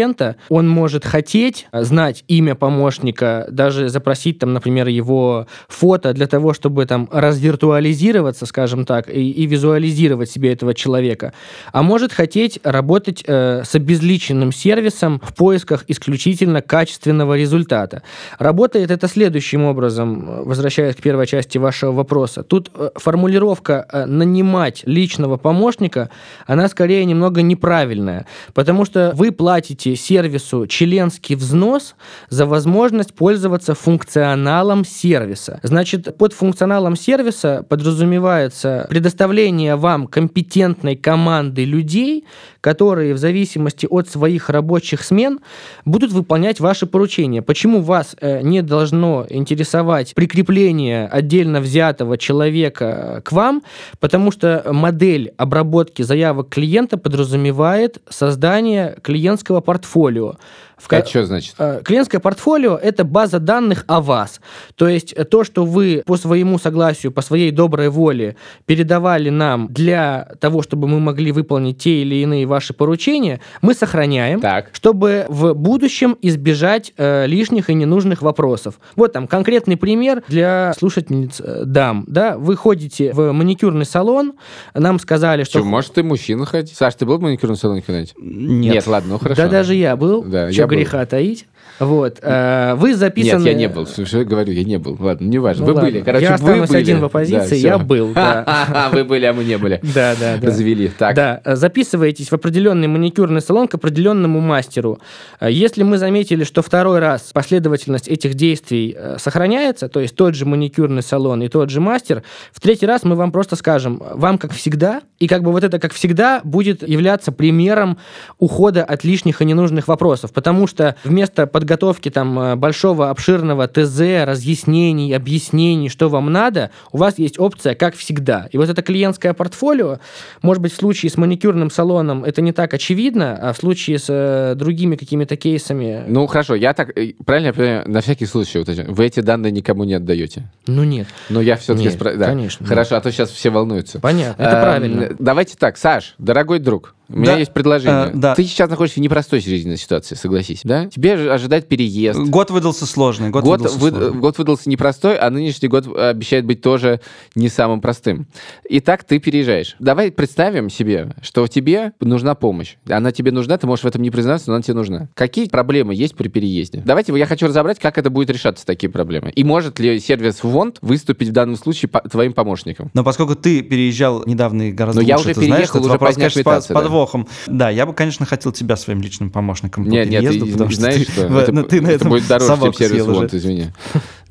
он 0.49 0.69
может 0.69 1.05
хотеть 1.05 1.67
а, 1.71 1.83
знать 1.83 2.23
имя 2.27 2.55
помощника, 2.55 3.47
даже 3.49 3.89
запросить 3.89 4.39
там, 4.39 4.53
например, 4.53 4.87
его 4.87 5.47
фото 5.67 6.13
для 6.13 6.27
того, 6.27 6.53
чтобы 6.53 6.85
там 6.85 7.09
развиртуализироваться, 7.11 8.45
скажем 8.45 8.85
так, 8.85 9.09
и, 9.09 9.31
и 9.31 9.45
визуализировать 9.45 10.29
себе 10.29 10.53
этого 10.53 10.73
человека, 10.73 11.33
а 11.71 11.83
может 11.83 12.13
хотеть 12.13 12.59
работать 12.63 13.23
э, 13.25 13.63
с 13.63 13.75
обезличенным 13.75 14.51
сервисом 14.51 15.21
в 15.23 15.35
поисках 15.35 15.85
исключительно 15.87 16.61
качественного 16.61 17.37
результата. 17.37 18.03
Работает 18.39 18.91
это 18.91 19.07
следующим 19.07 19.65
образом, 19.65 20.29
э, 20.29 20.43
возвращаясь 20.43 20.95
к 20.95 21.01
первой 21.01 21.27
части 21.27 21.57
вашего 21.57 21.91
вопроса. 21.91 22.43
Тут 22.43 22.71
э, 22.73 22.89
формулировка 22.95 23.85
э, 23.91 24.05
«нанимать 24.05 24.83
личного 24.85 25.37
помощника», 25.37 26.09
она 26.47 26.67
скорее 26.67 27.05
немного 27.05 27.41
неправильная, 27.41 28.25
потому 28.53 28.85
что 28.85 29.11
вы 29.15 29.31
платите 29.31 29.80
сервису 29.81 30.67
членский 30.67 31.35
взнос 31.35 31.95
за 32.29 32.45
возможность 32.45 33.13
пользоваться 33.13 33.75
функционалом 33.75 34.85
сервиса. 34.85 35.59
Значит, 35.63 36.17
под 36.17 36.33
функционалом 36.33 36.95
сервиса 36.95 37.65
подразумевается 37.67 38.85
предоставление 38.89 39.75
вам 39.75 40.07
компетентной 40.07 40.95
команды 40.95 41.65
людей, 41.65 42.25
которые 42.61 43.13
в 43.13 43.17
зависимости 43.17 43.87
от 43.89 44.07
своих 44.07 44.49
рабочих 44.49 45.03
смен 45.03 45.39
будут 45.85 46.11
выполнять 46.11 46.59
ваши 46.59 46.85
поручения. 46.85 47.41
Почему 47.41 47.81
вас 47.81 48.15
э, 48.21 48.41
не 48.41 48.61
должно 48.61 49.25
интересовать 49.29 50.13
прикрепление 50.13 51.07
отдельно 51.07 51.59
взятого 51.59 52.17
человека 52.17 53.15
э, 53.17 53.21
к 53.21 53.31
вам? 53.31 53.63
Потому 53.99 54.31
что 54.31 54.63
модель 54.71 55.33
обработки 55.37 56.03
заявок 56.03 56.49
клиента 56.49 56.97
подразумевает 56.97 58.01
создание 58.09 58.97
клиентского 59.01 59.61
портфолио. 59.71 60.35
В 60.81 60.91
Это 60.91 61.07
что 61.07 61.25
значит? 61.25 61.55
Э, 61.59 61.81
Клиентское 61.83 62.19
портфолио– 62.19 62.75
это 62.81 63.03
база 63.03 63.39
данных 63.39 63.83
о 63.87 64.01
вас. 64.01 64.41
То 64.75 64.87
есть 64.87 65.13
э, 65.13 65.23
то, 65.23 65.43
что 65.43 65.65
вы 65.65 66.03
по 66.05 66.17
своему 66.17 66.57
согласию, 66.57 67.11
по 67.11 67.21
своей 67.21 67.51
доброй 67.51 67.89
воле 67.89 68.35
передавали 68.65 69.29
нам 69.29 69.67
для 69.69 70.29
того, 70.39 70.61
чтобы 70.61 70.87
мы 70.87 70.99
могли 70.99 71.31
выполнить 71.31 71.77
те 71.77 72.01
или 72.01 72.15
иные 72.15 72.45
ваши 72.45 72.73
поручения, 72.73 73.41
мы 73.61 73.73
сохраняем, 73.73 74.41
Так. 74.41 74.69
чтобы 74.73 75.25
в 75.29 75.53
будущем 75.53 76.17
избежать 76.21 76.93
э, 76.97 77.27
лишних 77.27 77.69
и 77.69 77.73
ненужных 77.73 78.21
вопросов. 78.21 78.79
Вот 78.95 79.13
там 79.13 79.27
конкретный 79.27 79.77
пример 79.77 80.23
для 80.27 80.73
слушательниц 80.77 81.39
э, 81.39 81.63
дам. 81.65 82.05
Да? 82.07 82.37
Вы 82.37 82.55
ходите 82.55 83.13
в 83.13 83.31
маникюрный 83.31 83.85
салон, 83.85 84.33
нам 84.73 84.99
сказали, 84.99 85.43
что... 85.43 85.59
Что, 85.59 85.67
может, 85.67 85.93
ты 85.93 86.03
мужчина 86.03 86.45
ходить? 86.45 86.75
Саш, 86.75 86.95
ты 86.95 87.05
был 87.05 87.17
в 87.17 87.21
маникюрном 87.21 87.57
салоне 87.57 87.81
когда-нибудь? 87.81 88.13
Нет. 88.17 88.87
ладно, 88.87 89.13
ну 89.13 89.19
хорошо. 89.19 89.43
Да 89.43 89.47
даже 89.47 89.75
я 89.75 89.95
был, 89.95 90.23
Да, 90.23 90.49
я 90.49 90.67
был. 90.67 90.70
Греха 90.75 91.05
таить. 91.05 91.45
Вот. 91.79 92.19
э, 92.21 92.75
Вы 92.75 92.95
записаны... 92.95 93.39
Нет, 93.43 93.47
я 93.47 93.53
не 93.53 93.67
был. 93.67 93.87
Слушай, 93.87 94.19
я 94.19 94.25
говорю, 94.25 94.51
я 94.53 94.63
не 94.63 94.77
был. 94.77 94.95
Ладно, 94.99 95.25
не 95.25 95.39
важно. 95.39 95.65
Ну 95.65 95.71
вы 95.71 95.73
ладно. 95.75 95.89
были. 95.89 96.01
Короче, 96.03 96.23
Я 96.25 96.29
вы 96.31 96.35
останусь 96.35 96.69
были. 96.69 96.79
один 96.79 96.99
в 96.99 97.05
оппозиции, 97.05 97.61
Да, 97.61 97.67
я 97.69 97.77
был, 97.77 98.13
да. 98.13 98.89
Вы 98.93 99.03
были, 99.03 99.25
а 99.25 99.33
мы 99.33 99.43
не 99.43 99.57
были. 99.57 99.79
Да, 99.83 100.15
да, 100.19 100.37
да. 100.39 100.47
Развели. 100.47 100.89
Так. 100.97 101.15
Да, 101.15 101.41
э, 101.43 101.55
записываетесь 101.55 102.29
в 102.29 102.33
определенный 102.33 102.87
маникюрный 102.87 103.41
салон 103.41 103.67
к 103.67 103.75
определенному 103.75 104.39
мастеру. 104.39 104.99
Э, 105.39 105.51
Если 105.51 105.83
мы 105.83 105.97
заметили, 105.97 106.43
что 106.43 106.61
второй 106.61 106.99
раз 106.99 107.31
последовательность 107.33 108.07
этих 108.07 108.33
действий 108.35 108.95
сохраняется, 109.17 109.89
то 109.89 109.99
есть 109.99 110.15
тот 110.15 110.35
же 110.35 110.45
маникюрный 110.45 111.01
салон 111.01 111.41
и 111.43 111.47
тот 111.47 111.69
же 111.69 111.81
мастер, 111.81 112.23
в 112.51 112.59
третий 112.59 112.85
раз 112.85 113.03
мы 113.03 113.15
вам 113.15 113.31
просто 113.31 113.55
скажем, 113.55 114.01
вам 114.13 114.37
как 114.37 114.51
всегда, 114.53 115.01
и 115.19 115.27
как 115.27 115.43
бы 115.43 115.51
вот 115.51 115.63
это 115.63 115.79
как 115.79 115.93
всегда 115.93 116.41
будет 116.43 116.87
являться 116.87 117.31
примером 117.31 117.97
ухода 118.39 118.83
от 118.83 119.03
лишних 119.03 119.41
и 119.41 119.45
ненужных 119.45 119.87
вопросов, 119.87 120.31
потому 120.33 120.67
что 120.67 120.95
вместо 121.03 121.47
подготовки 121.47 121.70
там 122.09 122.39
э, 122.39 122.55
большого 122.55 123.09
обширного 123.09 123.67
ТЗ, 123.67 123.99
разъяснений, 124.25 125.15
объяснений, 125.15 125.89
что 125.89 126.09
вам 126.09 126.31
надо, 126.31 126.71
у 126.91 126.97
вас 126.97 127.17
есть 127.17 127.39
опция 127.39 127.75
как 127.75 127.95
всегда. 127.95 128.47
И 128.51 128.57
вот 128.57 128.69
это 128.69 128.81
клиентское 128.81 129.33
портфолио, 129.33 129.99
может 130.41 130.61
быть, 130.61 130.73
в 130.73 130.75
случае 130.75 131.09
с 131.11 131.17
маникюрным 131.17 131.69
салоном 131.69 132.23
это 132.23 132.41
не 132.41 132.51
так 132.51 132.73
очевидно, 132.73 133.37
а 133.41 133.53
в 133.53 133.57
случае 133.57 133.99
с 133.99 134.05
э, 134.09 134.55
другими 134.55 134.95
какими-то 134.95 135.35
кейсами, 135.35 136.03
Ну, 136.07 136.27
хорошо, 136.27 136.55
я 136.55 136.73
так, 136.73 136.97
э, 136.97 137.13
правильно 137.25 137.47
я 137.47 137.53
понимаю, 137.53 137.83
на 137.87 138.01
всякий 138.01 138.25
случай, 138.25 138.63
вы 138.87 139.05
эти 139.05 139.19
данные 139.19 139.51
никому 139.51 139.83
не 139.83 139.93
отдаете. 139.93 140.43
ну 140.67 140.83
нет. 140.83 141.07
Но 141.29 141.41
я 141.41 141.55
все-таки... 141.55 141.89
Нет, 141.89 141.97
конечно, 142.19 142.65
Хорошо, 142.65 142.95
а 142.95 143.01
то 143.01 143.11
сейчас 143.11 143.29
все 143.29 143.49
волнуются. 143.49 143.99
Понятно, 143.99 144.41
это 144.41 144.55
Эм, 144.55 144.61
правильно. 144.61 145.15
Давайте 145.19 145.55
так, 145.57 145.77
Саш, 145.77 146.15
дорогой 146.17 146.59
друг, 146.59 146.95
у 147.11 147.17
меня 147.19 147.33
Да, 147.33 147.37
есть 147.39 147.53
предложение. 147.53 148.11
э, 148.13 148.17
да. 148.17 148.35
Ты 148.35 148.43
сейчас 148.43 148.69
находишься 148.69 148.99
в 148.99 149.03
непростой 149.03 149.39
жизненной 149.41 149.77
ситуации, 149.77 150.15
согласись, 150.15 150.61
да? 150.63 150.87
Тебе 150.87 151.17
же 151.17 151.31
ожидать 151.31 151.67
переезд. 151.67 152.19
Год 152.19 152.51
выдался 152.51 152.85
сложный. 152.85 153.29
Год, 153.29 153.43
Год, 153.43 153.59
выдался 153.59 153.79
вы- 153.79 153.89
сложный. 153.89 154.19
год 154.19 154.37
выдался 154.37 154.69
непростой, 154.69 155.17
а 155.17 155.29
нынешний 155.29 155.67
год 155.67 155.87
обещает 155.95 156.45
быть 156.45 156.61
тоже 156.61 157.01
не 157.35 157.49
самым 157.49 157.81
простым. 157.81 158.27
Итак, 158.69 159.03
ты 159.03 159.19
переезжаешь. 159.19 159.75
Давай 159.79 160.11
представим 160.11 160.69
себе, 160.69 161.13
что 161.21 161.47
тебе 161.47 161.93
нужна 161.99 162.35
помощь. 162.35 162.75
Она 162.89 163.11
тебе 163.11 163.31
нужна, 163.31 163.57
ты 163.57 163.67
можешь 163.67 163.83
в 163.83 163.87
этом 163.87 164.01
не 164.01 164.11
признаться, 164.11 164.49
но 164.49 164.55
она 164.55 164.63
тебе 164.63 164.75
нужна. 164.75 165.09
Какие 165.13 165.47
проблемы 165.49 165.93
есть 165.93 166.15
при 166.15 166.27
переезде? 166.29 166.81
Давайте 166.85 167.11
я 167.17 167.25
хочу 167.25 167.47
разобрать, 167.47 167.79
как 167.79 167.97
это 167.97 168.09
будет 168.09 168.29
решаться, 168.29 168.65
такие 168.65 168.89
проблемы. 168.89 169.31
И 169.31 169.43
может 169.43 169.79
ли 169.79 169.99
сервис 169.99 170.43
Вонт 170.43 170.77
выступить 170.81 171.29
в 171.29 171.31
данном 171.33 171.55
случае 171.57 171.89
по- 171.89 172.01
твоим 172.01 172.33
помощником? 172.33 172.89
Но 172.93 173.03
поскольку 173.03 173.35
ты 173.35 173.61
переезжал 173.61 174.23
недавно 174.25 174.69
и 174.69 174.71
гораздо 174.71 175.01
Но 175.01 175.07
я 175.07 175.17
лучше 175.17 175.31
уже 175.31 175.39
ты 175.39 175.45
знаешь 175.45 175.55
переехал, 175.61 175.77
этот 175.79 175.85
уже 175.85 175.91
вопрос, 175.93 176.15
конечно, 176.15 176.41
с 176.41 176.43
да. 176.67 176.73
Подвохом. 177.01 177.27
Да. 177.47 177.69
я 177.69 177.85
бы, 177.85 177.93
конечно, 177.93 178.25
хотел 178.25 178.51
тебя 178.51 178.75
своим 178.75 179.01
личным 179.01 179.29
помощником 179.29 179.85
по 179.85 179.89
Нет, 179.89 180.09
нет, 180.09 180.23
переезду, 180.23 180.45
ты 180.45 180.51
потому 180.51 180.71
знаешь, 180.71 181.05
ты, 181.05 181.11
что 181.11 181.39
это, 181.39 181.51
ну, 181.51 181.63
ты 181.63 181.81
на 181.81 181.87
это 181.87 181.95
этом 181.95 182.09
будет 182.09 182.27
дороже, 182.27 182.61
чем 182.61 182.73
сервис. 182.73 183.05
Вонт, 183.05 183.33
извини. 183.33 183.67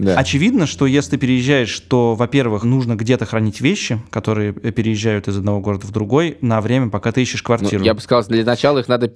Да. 0.01 0.17
Очевидно, 0.17 0.67
что 0.67 0.87
если 0.87 1.13
ты 1.13 1.17
переезжаешь, 1.19 1.79
то, 1.81 2.15
во-первых, 2.15 2.65
нужно 2.65 2.95
где-то 2.97 3.27
хранить 3.27 3.61
вещи, 3.61 4.01
которые 4.11 4.53
переезжают 4.53 5.29
из 5.29 5.37
одного 5.37 5.61
города 5.61 5.87
в 5.87 5.91
другой 5.93 6.39
на 6.41 6.61
время, 6.63 6.89
пока 6.89 7.13
ты 7.13 7.21
ищешь 7.23 7.43
Ну, 7.43 7.47
квартиру. 7.47 7.85
я 7.85 7.93
бы 7.95 8.01
сказал, 8.01 8.25
для 8.29 8.45
начала 8.45 8.79
их 8.79 8.89
надо, 8.89 9.11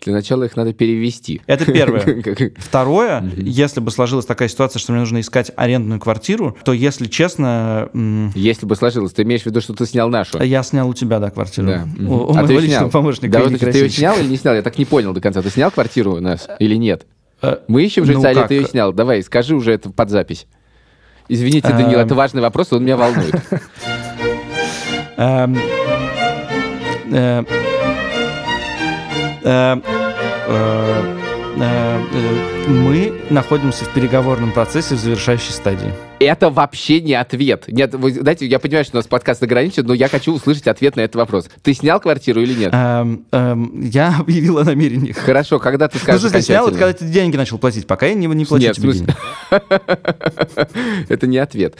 для 0.00 0.12
начала 0.12 0.44
их 0.44 0.56
надо 0.56 0.72
перевести. 0.72 1.40
Это 1.46 1.64
первое. 1.70 2.22
Второе, 2.58 3.28
если 3.36 3.80
бы 3.80 3.90
сложилась 3.90 4.24
такая 4.24 4.48
ситуация, 4.48 4.78
что 4.78 4.92
мне 4.92 5.00
нужно 5.00 5.20
искать 5.20 5.50
арендную 5.56 5.98
квартиру, 6.00 6.56
то, 6.64 6.72
если 6.72 7.06
честно, 7.06 7.90
Если 8.34 8.66
бы 8.66 8.76
сложилось, 8.76 9.12
ты 9.12 9.22
имеешь 9.22 9.42
в 9.42 9.46
виду, 9.46 9.60
что 9.60 9.74
ты 9.74 9.84
снял 9.86 10.08
нашу? 10.08 10.40
я 10.42 10.62
снял 10.62 10.88
у 10.88 10.94
тебя, 10.94 11.18
да, 11.18 11.30
квартиру. 11.30 11.66
Да. 11.66 11.88
У, 11.98 12.14
у 12.14 12.30
А 12.30 12.34
ты 12.34 12.34
моего 12.34 12.50
её 12.52 12.60
личного 12.60 12.78
снял? 12.78 12.90
помощника. 12.90 13.32
Да, 13.38 13.44
вот 13.48 13.58
ты 13.58 13.70
ее 13.78 13.90
снял 13.90 14.16
или 14.18 14.28
не 14.28 14.36
снял? 14.36 14.54
Я 14.54 14.62
так 14.62 14.78
не 14.78 14.84
понял 14.84 15.12
до 15.12 15.20
конца. 15.20 15.42
Ты 15.42 15.50
снял 15.50 15.70
квартиру 15.70 16.14
у 16.14 16.20
нас 16.20 16.48
или 16.60 16.76
нет? 16.76 17.06
Э, 17.42 17.58
Мы 17.68 17.84
ищем 17.84 18.02
ну 18.04 18.12
жильца, 18.12 18.30
или 18.30 18.38
как? 18.40 18.48
ты 18.48 18.54
ее 18.54 18.64
снял? 18.66 18.92
Давай, 18.92 19.22
скажи 19.22 19.54
уже 19.54 19.72
это 19.72 19.90
под 19.90 20.10
запись. 20.10 20.46
Извините, 21.28 21.68
Данил, 21.68 21.98
Эм. 22.00 22.06
это 22.06 22.14
важный 22.14 22.42
вопрос, 22.42 22.72
он 22.72 22.82
меня 22.84 22.96
волнует. 22.96 23.34
Эм, 25.16 25.56
э, 27.12 27.44
э, 29.44 29.44
э, 29.44 29.80
э, 31.56 32.00
э, 32.16 32.68
Мы 32.68 33.12
находимся 33.30 33.84
в 33.84 33.88
переговорном 33.94 34.52
процессе 34.52 34.94
в 34.94 34.98
завершающей 34.98 35.52
стадии. 35.52 35.92
Это 36.20 36.50
вообще 36.50 37.00
не 37.00 37.14
ответ. 37.14 37.64
Нет, 37.68 37.94
вы 37.94 38.12
знаете, 38.12 38.44
я 38.46 38.58
понимаю, 38.58 38.84
что 38.84 38.96
у 38.96 38.98
нас 38.98 39.06
подкаст 39.06 39.42
ограничен, 39.42 39.86
но 39.86 39.94
я 39.94 40.06
хочу 40.06 40.34
услышать 40.34 40.66
ответ 40.66 40.94
на 40.96 41.00
этот 41.00 41.16
вопрос. 41.16 41.48
Ты 41.62 41.72
снял 41.72 41.98
квартиру 41.98 42.42
или 42.42 42.52
нет? 42.52 42.74
Эм, 42.74 43.24
эм, 43.32 43.80
Я 43.88 44.16
объявил 44.20 44.58
о 44.58 44.64
намерениях. 44.64 45.16
Хорошо, 45.16 45.58
когда 45.58 45.88
ты 45.88 45.96
Ну, 45.96 46.02
скажешь 46.02 46.20
смысле, 46.20 46.42
снял, 46.42 46.68
это 46.68 46.76
окончательно? 46.76 46.92
когда 46.92 47.06
ты 47.06 47.12
деньги 47.12 47.36
начал 47.38 47.56
платить, 47.56 47.86
пока 47.86 48.04
я 48.06 48.12
не, 48.12 48.26
не 48.26 48.44
платил 48.44 48.68
Нет, 48.68 48.76
в 48.76 48.80
тебе 48.82 48.92
смысле- 48.92 49.06
деньги. 49.50 51.06
Это 51.08 51.26
не 51.26 51.38
ответ. 51.38 51.76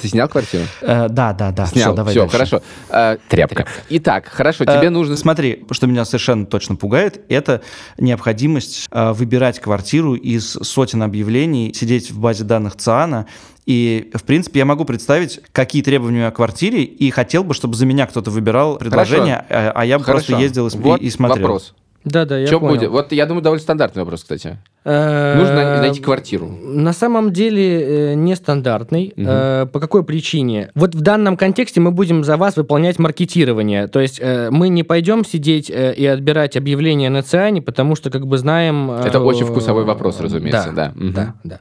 Ты 0.00 0.08
снял 0.08 0.28
квартиру? 0.28 0.64
Э, 0.80 1.08
Да, 1.10 1.34
да, 1.34 1.50
да. 1.52 1.66
Снял. 1.66 1.90
Все, 1.90 1.94
давай 1.94 2.12
Все, 2.14 2.26
хорошо. 2.26 2.62
Э, 2.88 3.18
Тряпка. 3.28 3.66
Итак, 3.90 4.28
хорошо, 4.32 4.64
тебе 4.64 4.86
Э, 4.86 4.90
нужно... 4.90 5.16
Смотри, 5.16 5.64
что 5.72 5.86
меня 5.86 6.06
совершенно 6.06 6.46
точно 6.46 6.76
пугает, 6.76 7.20
это 7.28 7.60
необходимость 7.98 8.88
выбирать 8.90 9.60
квартиру 9.60 10.14
из 10.14 10.52
сотен 10.62 11.02
объявлений, 11.02 11.72
сидеть 11.74 12.10
в 12.10 12.18
базе 12.18 12.44
данных 12.44 12.76
ЦИАНа. 12.76 13.26
И, 13.66 14.10
в 14.14 14.24
принципе, 14.24 14.58
я 14.60 14.64
могу 14.66 14.84
представить, 14.84 15.40
какие 15.52 15.82
требования 15.82 16.16
у 16.16 16.20
меня 16.20 16.30
к 16.30 16.36
квартире, 16.36 16.82
и 16.82 17.10
хотел 17.10 17.44
бы, 17.44 17.54
чтобы 17.54 17.74
за 17.74 17.86
меня 17.86 18.06
кто-то 18.06 18.30
выбирал 18.30 18.76
предложение, 18.76 19.44
а, 19.48 19.72
а 19.74 19.84
я 19.86 19.98
бы 19.98 20.04
просто 20.04 20.32
Хорошо. 20.32 20.42
ездил 20.42 20.66
и, 20.68 20.76
Вот 20.76 21.00
и 21.00 21.08
смотрел. 21.10 21.46
вопрос. 21.46 21.74
Да-да, 22.04 22.38
я 22.38 22.46
Что 22.46 22.60
понял. 22.60 22.74
будет? 22.74 22.90
Вот 22.90 23.12
я 23.12 23.24
думаю, 23.24 23.42
довольно 23.42 23.62
стандартный 23.62 24.02
вопрос, 24.02 24.22
кстати. 24.22 24.58
Э, 24.86 25.38
Нужно 25.38 25.54
най- 25.54 25.80
найти 25.80 26.00
квартиру. 26.00 26.46
На 26.62 26.92
самом 26.92 27.32
деле 27.32 28.10
э, 28.10 28.14
нестандартный. 28.14 29.12
Э, 29.16 29.66
По 29.72 29.80
какой 29.80 30.04
причине? 30.04 30.70
Вот 30.74 30.94
в 30.94 31.00
данном 31.00 31.36
контексте 31.36 31.80
мы 31.80 31.90
будем 31.90 32.22
за 32.22 32.36
вас 32.36 32.56
выполнять 32.56 32.98
маркетирование. 32.98 33.86
То 33.86 34.00
есть 34.00 34.20
мы 34.50 34.68
не 34.68 34.82
пойдем 34.82 35.24
сидеть 35.24 35.70
и 35.70 36.06
отбирать 36.06 36.56
объявления 36.56 37.08
на 37.10 37.22
ЦИАНе, 37.22 37.62
потому 37.62 37.96
что 37.96 38.10
как 38.10 38.26
бы 38.26 38.36
знаем... 38.38 38.90
Это 38.90 39.20
очень 39.20 39.46
вкусовой 39.46 39.84
вопрос, 39.84 40.20
разумеется, 40.20 40.72
да. 40.74 40.92
Мгм. 40.94 41.12
Да, 41.12 41.34
да. 41.44 41.60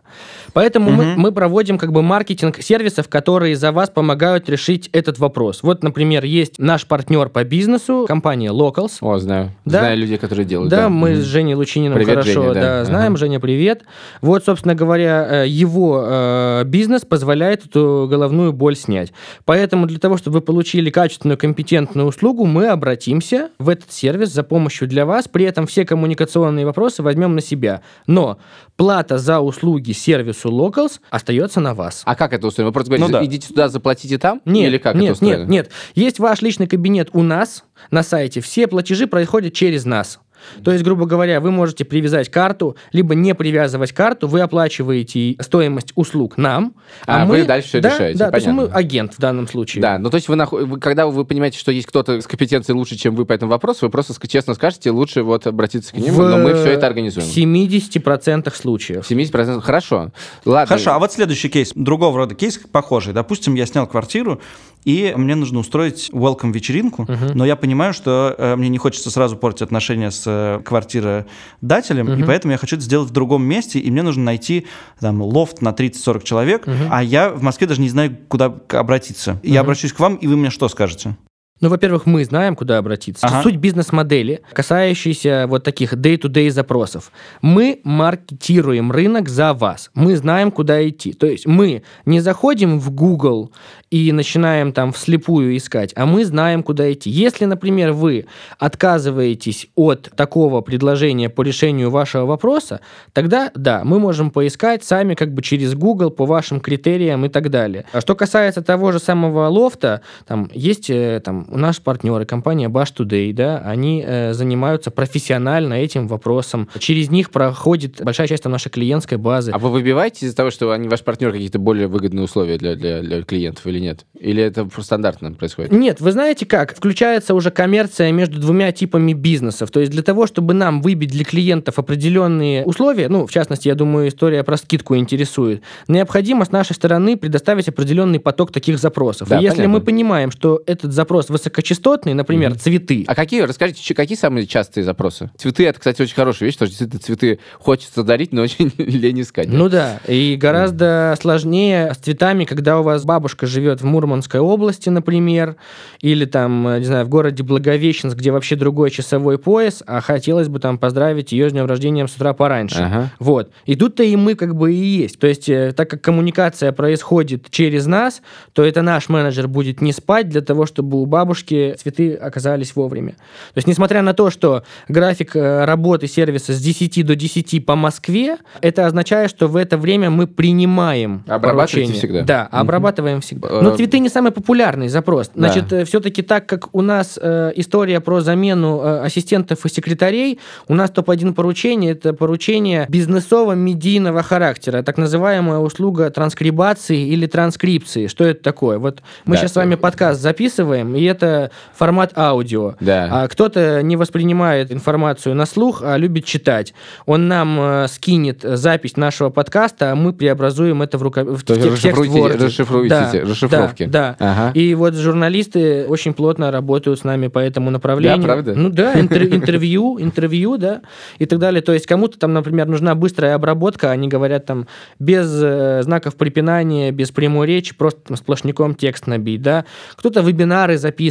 Поэтому 0.54 0.92
мы, 0.92 1.06
Мгм. 1.06 1.22
мы 1.22 1.32
проводим 1.32 1.78
как 1.78 1.92
бы 1.92 2.02
маркетинг 2.04 2.62
сервисов, 2.62 3.08
которые 3.08 3.56
за 3.56 3.72
вас 3.72 3.90
помогают 3.90 4.50
решить 4.50 4.90
этот 4.94 5.18
вопрос. 5.20 5.64
Вот, 5.64 5.82
например, 5.84 6.26
есть 6.26 6.60
наш 6.60 6.86
партнер 6.86 7.30
по 7.30 7.44
бизнесу, 7.44 8.06
компания 8.08 8.52
Locals. 8.52 8.98
О, 9.02 9.18
знаю. 9.18 9.52
Да. 9.66 9.80
Знаю 9.80 9.98
людей, 9.98 10.18
которые 10.18 10.46
делают. 10.46 10.70
Да, 10.70 10.90
мы 10.90 11.12
Мгм. 11.12 11.22
с 11.22 11.24
Женей 11.24 11.56
Лучининым 11.56 11.94
Привет, 11.98 12.10
хорошо 12.20 12.42
Женя, 12.44 12.54
да, 12.54 12.62
да. 12.62 12.86
знаем. 12.86 13.13
Ага. 13.14 13.20
Женя, 13.20 13.40
привет. 13.40 13.84
Вот, 14.22 14.44
собственно 14.46 14.76
говоря, 14.76 15.44
э, 15.44 15.48
его 15.48 16.04
э, 16.06 16.64
бизнес 16.66 17.02
позволяет 17.06 17.66
эту 17.66 18.08
головную 18.10 18.54
боль 18.54 18.76
снять. 18.76 19.14
Поэтому 19.46 19.86
для 19.86 20.00
того, 20.00 20.18
чтобы 20.18 20.36
вы 20.36 20.42
получили 20.42 20.90
качественную, 20.90 21.38
компетентную 21.38 22.08
услугу, 22.08 22.46
мы 22.46 22.68
обратимся 22.68 23.50
в 23.60 23.70
этот 23.70 23.92
сервис 23.92 24.30
за 24.34 24.44
помощью 24.44 24.88
для 24.88 25.06
вас. 25.06 25.28
При 25.28 25.46
этом 25.46 25.68
все 25.68 25.86
коммуникационные 25.86 26.66
вопросы 26.66 27.04
возьмем 27.04 27.36
на 27.36 27.42
себя. 27.42 27.82
Но 28.08 28.38
плата 28.76 29.18
за 29.18 29.40
услуги 29.40 29.92
сервису 29.92 30.50
Locals 30.50 31.00
остается 31.10 31.60
на 31.60 31.74
вас. 31.74 32.04
А 32.06 32.16
как 32.16 32.34
это 32.34 32.48
устроено? 32.48 32.70
Вы 32.70 32.74
просто 32.74 32.90
говорите, 32.92 33.12
Ну 33.12 33.20
да. 33.20 33.26
идите 33.26 33.48
туда, 33.48 33.70
заплатите 33.70 34.18
там? 34.18 34.42
Нет, 34.46 34.68
Или 34.70 34.78
как 34.78 34.96
нет, 34.96 35.04
это 35.04 35.14
устроено? 35.14 35.40
нет, 35.42 35.50
нет. 35.50 35.72
Есть 35.96 36.20
ваш 36.20 36.42
личный 36.42 36.68
кабинет 36.68 37.10
у 37.14 37.22
нас 37.22 37.64
на 37.92 38.04
сайте. 38.04 38.42
Все 38.42 38.68
платежи 38.68 39.08
происходят 39.08 39.54
через 39.54 39.86
нас. 39.86 40.20
То 40.64 40.72
есть, 40.72 40.84
грубо 40.84 41.06
говоря, 41.06 41.40
вы 41.42 41.52
можете 41.52 41.86
привязать 41.86 42.30
карту, 42.30 42.76
либо 42.92 43.16
не 43.16 43.36
привязывать 43.36 43.92
карту, 43.92 44.28
вы 44.28 44.42
оплачиваете 44.42 45.36
стоимость 45.40 45.92
услуг 45.96 46.38
нам, 46.38 46.74
А 47.06 47.26
вы 47.26 47.44
дальше 47.46 47.68
всё 47.70 47.82
да, 47.82 47.90
решаете, 47.94 48.20
Да, 48.20 48.30
то 48.32 48.36
есть 48.38 48.48
мы 48.48 48.64
понятно. 48.64 48.78
агент 48.80 49.14
в 49.14 49.20
данном 49.20 49.48
случае. 49.48 49.82
Да, 49.82 49.98
ну 50.00 50.10
то 50.10 50.16
есть 50.16 50.28
вы, 50.28 50.36
вы- 50.52 50.80
когда 50.80 51.08
вы 51.08 51.26
понимаете, 51.26 51.58
что 51.60 51.72
есть 51.72 51.88
кто-то 51.88 52.22
с 52.22 52.28
компетенцией 52.28 52.78
лучше, 52.78 52.96
чем 52.96 53.16
вы 53.16 53.26
по 53.26 53.34
этому 53.34 53.52
вопросу, 53.52 53.86
вы 53.86 53.90
просто 53.92 54.14
честно 54.28 54.54
скажете, 54.54 54.92
лучше 54.92 55.24
вот 55.24 55.48
обратиться 55.48 55.92
к 55.94 55.98
нему, 55.98 56.18
В 56.24 56.30
но 56.30 56.38
мы 56.38 56.54
все 56.54 56.72
это 56.72 56.88
организуем. 56.88 57.26
70% 57.28 58.54
случаев. 58.56 59.06
70% 59.10 59.62
хорошо. 59.62 60.12
Ладно. 60.46 60.68
Хорошо, 60.68 60.92
а 60.94 61.00
вот 61.00 61.12
следующий 61.12 61.50
кейс, 61.50 61.72
другого 61.76 62.18
рода 62.18 62.36
кейс 62.36 62.58
похожий. 62.72 63.14
Допустим, 63.14 63.56
я 63.56 63.66
снял 63.66 63.88
квартиру, 63.88 64.42
и 64.86 65.14
мне 65.16 65.36
нужно 65.36 65.60
устроить 65.60 66.10
welcome 66.14 66.52
вечеринку, 66.52 67.08
но 67.34 67.46
я 67.46 67.56
понимаю, 67.56 67.94
что 67.94 68.36
э, 68.38 68.56
мне 68.56 68.70
не 68.70 68.78
хочется 68.78 69.10
сразу 69.12 69.38
портить 69.38 69.62
отношения 69.64 70.12
с 70.12 70.24
э, 70.26 70.62
квартиродателем, 70.64 72.08
и 72.20 72.24
поэтому 72.24 72.52
я 72.52 72.58
хочу 72.58 72.76
это 72.76 72.86
сделать 72.86 73.10
в 73.10 73.14
другом 73.14 73.44
месте, 73.44 73.80
и 73.80 73.92
мне 73.92 74.02
нужно 74.02 74.24
найти 74.24 74.68
там 75.00 75.22
лофт 75.22 75.62
на 75.62 75.70
30-40 75.70 76.24
человек, 76.24 76.68
а 76.90 77.04
я 77.04 77.30
в 77.30 77.42
Москве 77.42 77.68
даже 77.68 77.82
не 77.82 77.90
знаю, 77.90 78.18
куда 78.28 78.54
обратиться. 78.70 79.40
Я 79.44 79.62
обращусь 79.62 79.94
к 79.94 80.00
вам, 80.00 80.16
и 80.16 80.28
вы 80.28 80.38
мне 80.38 80.50
что 80.50 80.68
скажете? 80.70 81.16
Ну, 81.62 81.70
во-первых, 81.70 82.06
мы 82.06 82.26
знаем, 82.26 82.56
куда 82.56 82.78
обратиться. 82.78 83.26
Ага. 83.26 83.44
Суть 83.44 83.56
бизнес-модели, 83.56 84.42
касающейся 84.52 85.46
вот 85.48 85.64
таких 85.64 85.94
day-to-day 85.94 86.50
запросов. 86.50 87.12
Мы 87.42 87.80
маркетируем 87.84 88.92
рынок 88.92 89.30
за 89.30 89.54
вас. 89.54 89.90
Мы 89.94 90.18
знаем, 90.18 90.52
куда 90.52 90.86
идти. 90.88 91.14
То 91.14 91.26
есть 91.26 91.46
мы 91.46 91.84
не 92.06 92.20
заходим 92.20 92.80
в 92.80 92.92
Google 92.92 93.52
и 93.94 94.12
начинаем 94.12 94.74
там 94.74 94.92
вслепую 94.92 95.56
искать, 95.56 95.94
а 95.96 96.08
мы 96.08 96.26
знаем, 96.26 96.64
куда 96.64 96.92
идти. 96.92 97.12
Если, 97.12 97.46
например, 97.46 97.94
вы 97.94 98.26
отказываетесь 98.58 99.68
от 99.76 100.10
такого 100.16 100.62
предложения 100.62 101.30
по 101.30 101.44
решению 101.44 101.92
вашего 101.92 102.26
вопроса, 102.26 102.82
тогда 103.14 103.52
да, 103.54 103.84
мы 103.86 104.00
можем 104.00 104.32
поискать 104.32 104.84
сами 104.84 105.14
как 105.14 105.32
бы 105.34 105.44
через 105.44 105.76
Google 105.76 106.10
по 106.10 106.26
вашим 106.26 106.60
критериям 106.60 107.24
и 107.26 107.30
так 107.30 107.52
далее. 107.52 107.86
А 107.94 108.02
что 108.02 108.16
касается 108.16 108.64
того 108.64 108.92
же 108.92 108.98
самого 108.98 109.48
лофта, 109.48 110.02
там 110.26 110.50
есть 110.54 110.90
э, 110.90 111.22
там 111.24 111.43
нас 111.50 111.80
партнеры, 111.80 112.26
компания 112.26 112.70
Bash 112.70 112.94
Today, 112.98 113.34
да, 113.34 113.60
они 113.60 114.04
э, 114.06 114.34
занимаются 114.34 114.92
профессионально 114.92 115.76
этим 115.76 116.08
вопросом. 116.08 116.70
Через 116.80 117.10
них 117.10 117.32
проходит 117.32 118.02
большая 118.04 118.28
часть 118.28 118.44
там, 118.44 118.52
нашей 118.52 118.70
клиентской 118.70 119.18
базы. 119.18 119.52
А 119.52 119.60
вы 119.60 119.70
выбиваете 119.70 120.26
из-за 120.26 120.36
того, 120.36 120.52
что 120.52 120.72
они, 120.72 120.88
ваш 120.88 121.04
партнер, 121.04 121.32
какие-то 121.32 121.60
более 121.60 121.88
выгодные 121.88 122.24
условия 122.24 122.58
для, 122.58 122.76
для, 122.76 123.02
для 123.02 123.24
клиентов 123.24 123.66
или 123.68 123.80
нет? 123.80 124.06
Или 124.20 124.44
это 124.44 124.68
стандартно 124.80 125.34
происходит? 125.34 125.72
Нет, 125.72 126.02
вы 126.02 126.12
знаете 126.12 126.46
как? 126.46 126.76
Включается 126.76 127.34
уже 127.34 127.52
коммерция 127.52 128.12
между 128.12 128.40
двумя 128.40 128.72
типами 128.72 129.14
бизнесов. 129.14 129.72
То 129.72 129.80
есть 129.80 129.92
для 129.92 130.04
того, 130.04 130.28
чтобы 130.28 130.54
нам 130.54 130.82
выбить 130.82 131.12
для 131.12 131.24
клиентов 131.24 131.80
определенные 131.80 132.64
условия, 132.66 133.10
ну, 133.10 133.26
в 133.26 133.32
частности, 133.32 133.68
я 133.68 133.76
думаю, 133.76 134.10
история 134.10 134.44
про 134.44 134.58
скидку 134.58 134.96
интересует, 134.96 135.62
необходимо 135.88 136.46
с 136.46 136.52
нашей 136.52 136.74
стороны 136.74 137.18
предоставить 137.18 137.68
определенный 137.68 138.20
поток 138.20 138.52
таких 138.52 138.80
запросов. 138.80 139.30
Да, 139.30 139.40
И 139.40 139.44
если 139.44 139.58
понятно. 139.58 139.80
мы 139.80 139.82
понимаем, 139.82 140.32
что 140.32 140.62
этот 140.66 140.94
запрос 140.94 141.30
высокочастотный, 141.34 142.14
например, 142.14 142.56
цветы, 142.56 143.04
А 143.08 143.16
какие, 143.16 143.42
расскажите, 143.42 143.94
какие 143.94 144.18
самые 144.18 144.48
частые 144.48 144.84
запросы? 144.84 145.32
Цветы, 145.38 145.66
это, 145.66 145.80
кстати, 145.80 146.02
очень 146.02 146.16
хорошая 146.16 146.48
вещь, 146.48 146.56
потому 146.56 146.72
что 146.72 146.86
действительно 146.86 147.04
цветы 147.04 147.40
хочется 147.60 148.04
дарить, 148.04 148.32
но 148.32 148.44
очень 148.44 148.72
лень 148.78 149.22
искать. 149.22 149.50
Ну 149.50 149.68
да, 149.68 150.00
и 150.08 150.38
гораздо 150.40 151.16
сложнее 151.20 151.94
с 151.94 151.98
цветами, 151.98 152.46
когда 152.46 152.80
у 152.80 152.84
вас 152.84 153.04
бабушка 153.04 153.48
живет 153.48 153.82
в 153.82 153.86
Мурманской 153.86 154.40
области, 154.40 154.90
например, 154.90 155.58
или 156.00 156.26
там, 156.26 156.68
э, 156.68 156.80
не 156.80 156.86
знаю, 156.86 157.06
в 157.06 157.10
городе 157.10 157.44
Благовещенск, 157.44 158.18
где 158.18 158.32
вообще 158.32 158.56
другой 158.56 158.92
часовой 158.92 159.38
пояс, 159.38 159.84
а 159.86 160.02
хотелось 160.02 160.48
бы 160.48 160.60
там 160.60 160.78
поздравить 160.78 161.32
ее 161.32 161.50
с 161.50 161.52
днем 161.52 161.66
рождения 161.66 162.08
с 162.08 162.16
утра 162.16 162.34
пораньше. 162.34 162.80
Ага. 162.80 163.12
Вот. 163.20 163.52
И 163.66 163.76
тут-то 163.76 164.04
и 164.04 164.16
мы 164.16 164.36
как 164.36 164.56
бы 164.56 164.74
и 164.74 164.78
есть. 164.78 165.20
То 165.20 165.28
есть, 165.28 165.50
э, 165.50 165.74
так 165.76 165.90
как 165.90 166.02
коммуникация 166.02 166.72
происходит 166.72 167.50
через 167.50 167.86
нас, 167.86 168.22
то 168.54 168.64
это 168.64 168.82
наш 168.82 169.10
менеджер 169.10 169.48
будет 169.48 169.82
не 169.82 169.92
спать 169.92 170.30
для 170.30 170.42
того, 170.42 170.66
чтобы 170.66 171.02
у 171.02 171.06
бабушки 171.06 171.23
бабушке 171.24 171.76
цветы 171.76 172.16
оказались 172.16 172.76
вовремя. 172.76 173.12
То 173.12 173.58
есть, 173.58 173.68
несмотря 173.68 174.02
на 174.02 174.14
то, 174.14 174.30
что 174.30 174.64
график 174.90 175.36
э, 175.36 175.64
работы 175.64 176.08
сервиса 176.08 176.52
с 176.54 176.60
10 176.60 177.06
до 177.06 177.16
10 177.16 177.66
по 177.66 177.76
Москве, 177.76 178.38
это 178.60 178.86
означает, 178.86 179.30
что 179.30 179.48
в 179.48 179.56
это 179.56 179.78
время 179.78 180.10
мы 180.10 180.28
принимаем 180.28 181.24
Обрабатываете 181.28 181.94
поручения. 181.94 181.94
всегда? 181.94 182.22
Да, 182.24 182.50
Мгм. 182.52 182.62
обрабатываем 182.62 183.22
всегда. 183.22 183.48
Э, 183.50 183.62
Но 183.62 183.76
цветы 183.76 184.00
не 184.00 184.10
самый 184.10 184.32
популярный 184.34 184.90
запрос. 184.90 185.32
Да. 185.34 185.50
Значит, 185.52 185.88
все-таки 185.88 186.22
так 186.22 186.46
как 186.46 186.76
у 186.76 186.82
нас 186.82 187.18
э, 187.22 187.52
история 187.56 188.02
про 188.02 188.20
замену 188.20 188.82
э, 188.84 189.06
ассистентов 189.06 189.66
и 189.66 189.70
секретарей, 189.70 190.40
у 190.68 190.76
нас 190.76 190.90
топ-1 190.92 191.34
поручение– 191.34 191.92
это 191.94 192.14
поручение 192.14 192.86
бизнесово-медийного 192.90 194.24
характера, 194.24 194.84
так 194.84 194.98
называемая 194.98 195.60
услуга 195.60 196.10
транскрибации 196.10 197.08
или 197.08 197.26
транскрипции. 197.28 198.08
Что 198.08 198.26
это 198.26 198.44
такое? 198.44 198.78
Вот 198.80 199.02
мы 199.26 199.36
Да, 199.36 199.42
сейчас 199.42 199.54
с 199.54 199.56
вами 199.56 199.76
подкаст 199.76 200.22
записываем, 200.22 200.96
и 200.96 201.04
это 201.14 201.52
формат 201.74 202.18
аудио. 202.18 202.76
Да. 202.80 203.08
А 203.12 203.28
кто-то 203.28 203.82
не 203.84 203.96
воспринимает 203.96 204.72
информацию 204.72 205.36
на 205.36 205.46
слух, 205.46 205.82
а 205.84 205.98
любит 205.98 206.26
читать. 206.26 206.74
Он 207.06 207.28
нам 207.28 207.60
э, 207.60 207.88
скинет 207.88 208.42
запись 208.44 208.98
нашего 208.98 209.30
подкаста, 209.30 209.92
а 209.92 209.96
мы 209.96 210.14
преобразуем 210.14 210.82
это 210.82 210.98
в, 210.98 211.04
руко... 211.04 211.24
в 211.24 211.44
То 211.44 211.54
есть 211.54 211.66
тек- 211.66 211.80
текст 211.80 212.02
в 212.02 212.16
Word. 212.16 212.46
расшифруете 212.46 213.10
Да, 213.12 213.30
расшифровки. 213.30 213.86
Да, 213.86 214.16
да. 214.20 214.32
Ага. 214.32 214.52
И 214.60 214.74
вот 214.76 214.96
журналисты 214.96 215.86
очень 215.88 216.14
плотно 216.14 216.52
работают 216.52 217.00
с 217.00 217.04
нами 217.04 217.28
по 217.28 217.40
этому 217.40 217.70
направлению. 217.72 218.20
Да, 218.20 218.24
правда? 218.24 218.54
Ну 218.56 218.70
да, 218.70 218.94
интер- 218.96 219.34
интервью, 219.36 219.98
интервью, 220.00 220.58
да, 220.58 220.82
и 221.20 221.26
так 221.26 221.40
далее. 221.40 221.62
То 221.62 221.74
есть 221.74 221.86
кому-то 221.86 222.18
там, 222.18 222.34
например, 222.34 222.68
нужна 222.68 222.96
быстрая 222.96 223.36
обработка, 223.36 223.92
они 223.92 224.08
говорят 224.08 224.46
там 224.46 224.68
без 225.00 225.30
э, 225.42 225.82
знаков 225.84 226.16
препинания, 226.16 226.92
без 226.92 227.12
прямой 227.12 227.48
речи, 227.48 227.76
просто 227.76 228.02
там 228.08 228.18
сплошняком 228.18 228.76
текст 228.76 229.08
набить, 229.08 229.42
да. 229.42 229.66
Кто-то 229.96 230.22
вебинары 230.22 230.78
записывает, 230.78 231.03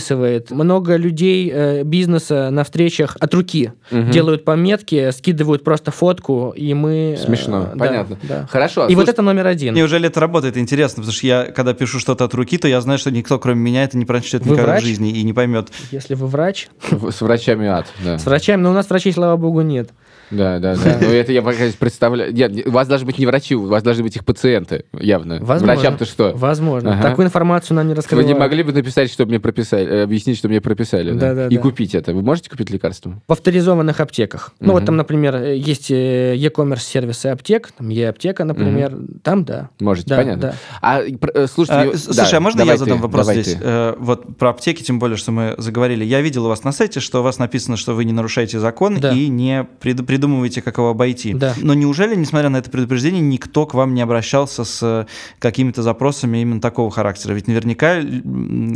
много 0.51 0.97
людей 0.97 1.51
э, 1.53 1.83
бизнеса 1.85 2.51
на 2.51 2.65
встречах 2.65 3.17
от 3.21 3.35
руки 3.35 3.73
Мгм. 3.91 4.11
делают 4.11 4.45
пометки, 4.45 5.11
скидывают 5.11 5.65
просто 5.65 5.91
фотку, 5.91 6.53
и 6.57 6.73
мы... 6.75 7.17
э, 7.19 7.23
Смешно, 7.25 7.71
да, 7.75 7.79
понятно. 7.87 8.19
да. 8.23 8.47
Хорошо. 8.51 8.87
И 8.87 8.95
вот 8.95 9.03
слушай, 9.05 9.11
это 9.15 9.23
номер 9.23 9.47
один. 9.47 9.75
Неужели 9.75 10.07
это 10.07 10.21
работает? 10.21 10.57
Интересно, 10.57 11.03
потому 11.03 11.13
что 11.13 11.27
я, 11.27 11.45
когда 11.45 11.75
пишу 11.75 11.99
что-то 11.99 12.25
от 12.25 12.35
руки, 12.35 12.59
то 12.59 12.69
я 12.69 12.81
знаю, 12.81 12.99
что 12.99 13.11
никто, 13.11 13.39
кроме 13.39 13.61
меня, 13.61 13.85
это 13.85 13.97
не 13.99 14.05
прочтет 14.05 14.45
никогда 14.45 14.65
врач? 14.73 14.83
в 14.83 14.87
жизни 14.87 15.11
и 15.11 15.23
не 15.23 15.33
поймет. 15.33 15.69
Если 15.91 16.15
вы 16.15 16.27
врач, 16.27 16.69
С 17.11 17.21
врачами 17.21 17.67
ад, 17.69 17.87
да. 18.05 18.19
с 18.19 18.25
врачами, 18.27 18.63
но 18.63 18.71
у 18.71 18.75
нас 18.75 18.89
врачей, 18.89 19.13
слава 19.13 19.37
богу, 19.37 19.61
нет. 19.63 19.91
Да, 20.33 20.59
да, 20.59 20.75
да. 20.77 20.99
Ну, 21.01 21.07
это 21.09 21.33
я 21.33 21.43
пока 21.43 21.59
представляю. 21.79 22.33
Нет, 22.33 22.67
у 22.67 22.71
вас 22.71 22.89
должны 22.89 23.07
быть 23.07 23.19
не 23.19 23.27
врачи, 23.27 23.55
у 23.55 23.67
вас 23.67 23.83
должны 23.83 24.03
быть 24.03 24.17
их 24.17 24.25
пациенты, 24.25 24.85
явно. 24.99 25.39
Возможно. 25.41 25.75
Врачам-то 25.75 26.05
что? 26.05 26.33
Возможно. 26.35 26.95
Ага. 26.95 27.03
Такую 27.11 27.27
информацию 27.27 27.77
нам 27.77 27.87
не 27.87 27.93
Вы 27.93 27.97
раскрывают. 27.97 28.29
не 28.29 28.35
могли 28.35 28.63
бы 28.63 28.73
написать, 28.73 29.11
что 29.13 29.27
мне 29.27 29.39
прописали, 29.41 29.87
э, 29.87 30.03
объяснить, 30.05 30.39
что 30.39 30.49
мне 30.49 30.61
прописали, 30.61 31.13
да? 31.13 31.21
Да-да-да. 31.35 31.55
И 31.55 31.59
купить 31.59 31.95
это. 31.95 32.15
Вы 32.15 32.23
можете 32.23 32.51
купить 32.51 32.71
лекарство? 32.71 33.21
В 33.29 33.33
авторизованных 33.33 34.01
аптеках. 34.01 34.53
Ну, 34.61 34.73
вот 34.73 34.85
там, 34.87 34.97
например, 34.97 35.37
есть 35.43 35.91
э, 35.91 36.35
e-commerce 36.37 36.81
сервисы 36.81 37.27
аптек, 37.27 37.71
там 37.77 37.89
e-аптека, 37.91 38.45
например, 38.45 38.97
там 39.23 39.45
да. 39.45 39.69
Можете, 39.81 40.09
Да, 40.11 40.17
понятно. 40.17 40.43
да. 40.43 40.55
А, 40.81 41.01
э, 41.03 41.47
слушайте, 41.47 41.81
А, 41.81 41.85
я- 41.85 41.93
да, 41.93 41.99
Слушай, 41.99 42.35
а 42.37 42.41
можно 42.41 42.63
я 42.63 42.77
задам 42.77 42.99
ты, 42.99 43.03
вопрос 43.03 43.27
здесь? 43.29 43.55
ты. 43.55 43.95
Вот 43.99 44.37
про 44.39 44.51
аптеки, 44.51 44.83
тем 44.83 44.99
более, 44.99 45.17
что 45.17 45.33
мы 45.33 45.55
заговорили. 45.59 46.05
Я 46.05 46.21
видел 46.21 46.47
у 46.47 46.49
вас 46.49 46.65
на 46.65 46.73
сайте, 46.73 47.01
что 47.01 47.21
у 47.21 47.23
вас 47.23 47.39
написано, 47.39 47.77
что 47.77 47.95
вы 47.95 48.05
не 48.05 48.13
нарушаете 48.13 48.59
закон 48.59 48.99
Да. 49.01 49.13
и 49.13 49.29
не 49.29 49.67
прид- 49.81 50.05
придумываете, 50.23 50.63
как 50.63 50.79
его 50.79 50.91
обойти. 50.91 51.35
Да. 51.35 51.55
Но 51.61 51.75
неужели, 51.75 52.15
несмотря 52.15 52.49
на 52.49 52.59
это 52.59 52.71
предупреждение, 52.71 53.21
никто 53.21 53.67
к 53.67 53.75
вам 53.75 53.93
не 53.93 54.03
обращался 54.03 54.63
с 54.63 54.79
э, 54.81 55.07
какими-то 55.41 55.83
запросами 55.83 56.39
именно 56.39 56.61
такого 56.61 56.93
характера? 56.93 57.33
Ведь 57.35 57.49
наверняка, 57.49 57.97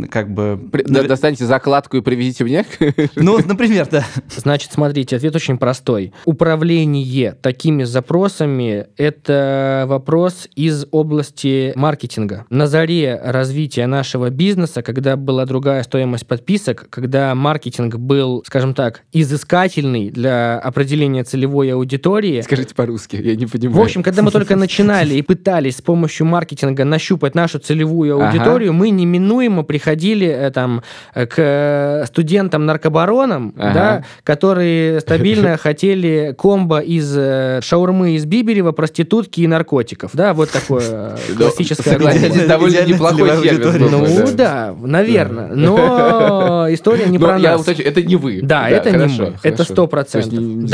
как 0.09 0.29
бы... 0.33 0.59
Навер- 0.73 1.07
Достаньте 1.07 1.45
закладку 1.45 1.95
и 1.95 2.01
привезите 2.01 2.43
мне. 2.43 2.65
Ну, 3.15 3.39
например, 3.45 3.87
да. 3.89 4.05
Значит, 4.35 4.71
смотрите, 4.73 5.15
ответ 5.15 5.35
очень 5.35 5.57
простой. 5.57 6.13
Управление 6.25 7.33
такими 7.33 7.83
запросами– 7.83 8.87
это 8.97 9.85
вопрос 9.87 10.47
из 10.55 10.85
области 10.91 11.71
маркетинга. 11.75 12.45
На 12.49 12.67
заре 12.67 13.19
развития 13.23 13.87
нашего 13.87 14.29
бизнеса, 14.29 14.81
когда 14.81 15.15
была 15.15 15.45
другая 15.45 15.83
стоимость 15.83 16.27
подписок, 16.27 16.87
когда 16.89 17.33
маркетинг 17.35 17.95
был, 17.95 18.43
скажем 18.45 18.73
так, 18.73 19.03
изыскательный 19.13 20.09
для 20.09 20.59
определения 20.59 21.23
целевой 21.23 21.36
аудитории, 21.45 22.41
Скажите 22.41 22.73
по-русски, 22.75 23.15
я 23.17 23.35
не 23.35 23.45
понимаю. 23.45 23.77
В 23.77 23.81
общем, 23.83 24.03
когда 24.03 24.21
мы 24.21 24.31
только 24.31 24.55
начинали 24.57 25.13
и 25.15 25.21
пытались 25.21 25.77
с 25.77 25.81
помощью 25.81 26.25
маркетинга 26.25 26.83
нащупать 26.85 27.35
нашу 27.35 27.59
целевую 27.59 28.15
Ага. 28.17 28.27
аудиторию, 28.27 28.73
мы 28.73 28.89
неминуемо 28.89 29.63
приходили 29.63 30.27
э, 30.27 30.51
там 30.51 30.81
э, 31.13 31.25
к 31.25 32.05
студентам-наркобаронам, 32.07 33.53
Ага. 33.57 33.73
да, 33.73 34.03
которые 34.23 34.99
стабильно 35.01 35.57
хотели 35.61 36.33
комбо 36.37 36.79
из 36.79 37.13
э, 37.17 37.59
шаурмы 37.63 38.15
из 38.15 38.25
Биберева, 38.25 38.71
проститутки 38.71 39.41
и 39.41 39.47
наркотиков. 39.47 40.11
Да, 40.13 40.33
вот 40.33 40.49
такое 40.51 40.81
Да, 40.89 41.17
классическое 41.37 41.93
согласен, 41.93 42.47
довольно 42.47 42.85
неплохой 42.85 43.29
сервис 43.41 43.91
Ну 43.91 44.27
да, 44.35 44.75
наверное. 44.79 45.47
Но 45.55 46.67
история 46.69 47.05
не 47.07 47.19
про 47.19 47.37
нас. 47.39 47.67
это 47.67 48.01
не 48.03 48.15
вы. 48.15 48.39
Да, 48.41 48.69
это 48.69 48.91
не 48.91 48.97
хорошо, 48.97 49.21
мы. 49.23 49.27
Это 49.43 49.57
хорошо. 49.57 49.63
сто 49.63 49.75
То 49.75 49.87
процентов. 49.87 50.31
есть 50.33 50.43
не- 50.43 50.67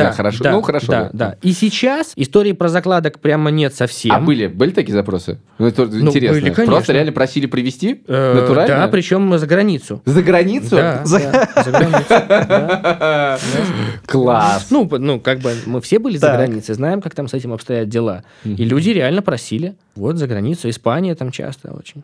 да. 0.44 0.52
Ну, 0.52 0.62
хорошо. 0.62 0.88
Да, 0.92 1.10
да. 1.14 1.36
И 1.42 1.52
сейчас 1.54 2.14
истории 2.16 2.52
про 2.52 2.70
закладок 2.70 3.20
прямо 3.20 3.50
нет 3.52 3.74
совсем. 3.74 4.14
А 4.14 4.20
были, 4.20 4.48
были 4.48 4.72
такие 4.72 4.94
запросы? 4.94 5.40
Ну, 5.58 5.68
это 5.68 5.86
Ну, 5.86 6.08
интересно. 6.08 6.34
были, 6.40 6.54
конечно. 6.54 6.66
Просто 6.76 6.94
реально 6.94 7.12
просили 7.12 7.46
привезти? 7.46 8.02
Э, 8.08 8.34
Натурально? 8.42 8.76
Да, 8.76 8.88
причем 8.88 9.38
за 9.38 9.48
границу. 9.48 10.02
За 10.06 10.22
границу? 10.22 10.76
Да, 10.76 11.02
За- 11.06 11.20
да, 11.20 11.64
за 11.64 11.72
границу. 11.72 12.04
да. 12.10 13.40
Класс. 14.06 14.68
Ну, 14.70 14.88
ну, 14.92 15.20
как 15.20 15.40
бы 15.40 15.54
мы 15.66 15.82
все 15.82 16.00
были 16.00 16.18
за 16.18 16.34
границей, 16.34 16.76
знаем, 16.76 17.02
как 17.02 17.16
там 17.16 17.28
с 17.28 17.34
этим 17.34 17.54
обстоят 17.54 17.90
дела. 17.90 18.24
И 18.44 18.64
люди 18.66 18.90
реально 18.90 19.22
просили. 19.22 19.76
Вот, 19.96 20.18
за 20.18 20.28
границу. 20.28 20.70
Испания 20.70 21.14
там 21.16 21.32
часто 21.32 21.72
очень. 21.72 22.04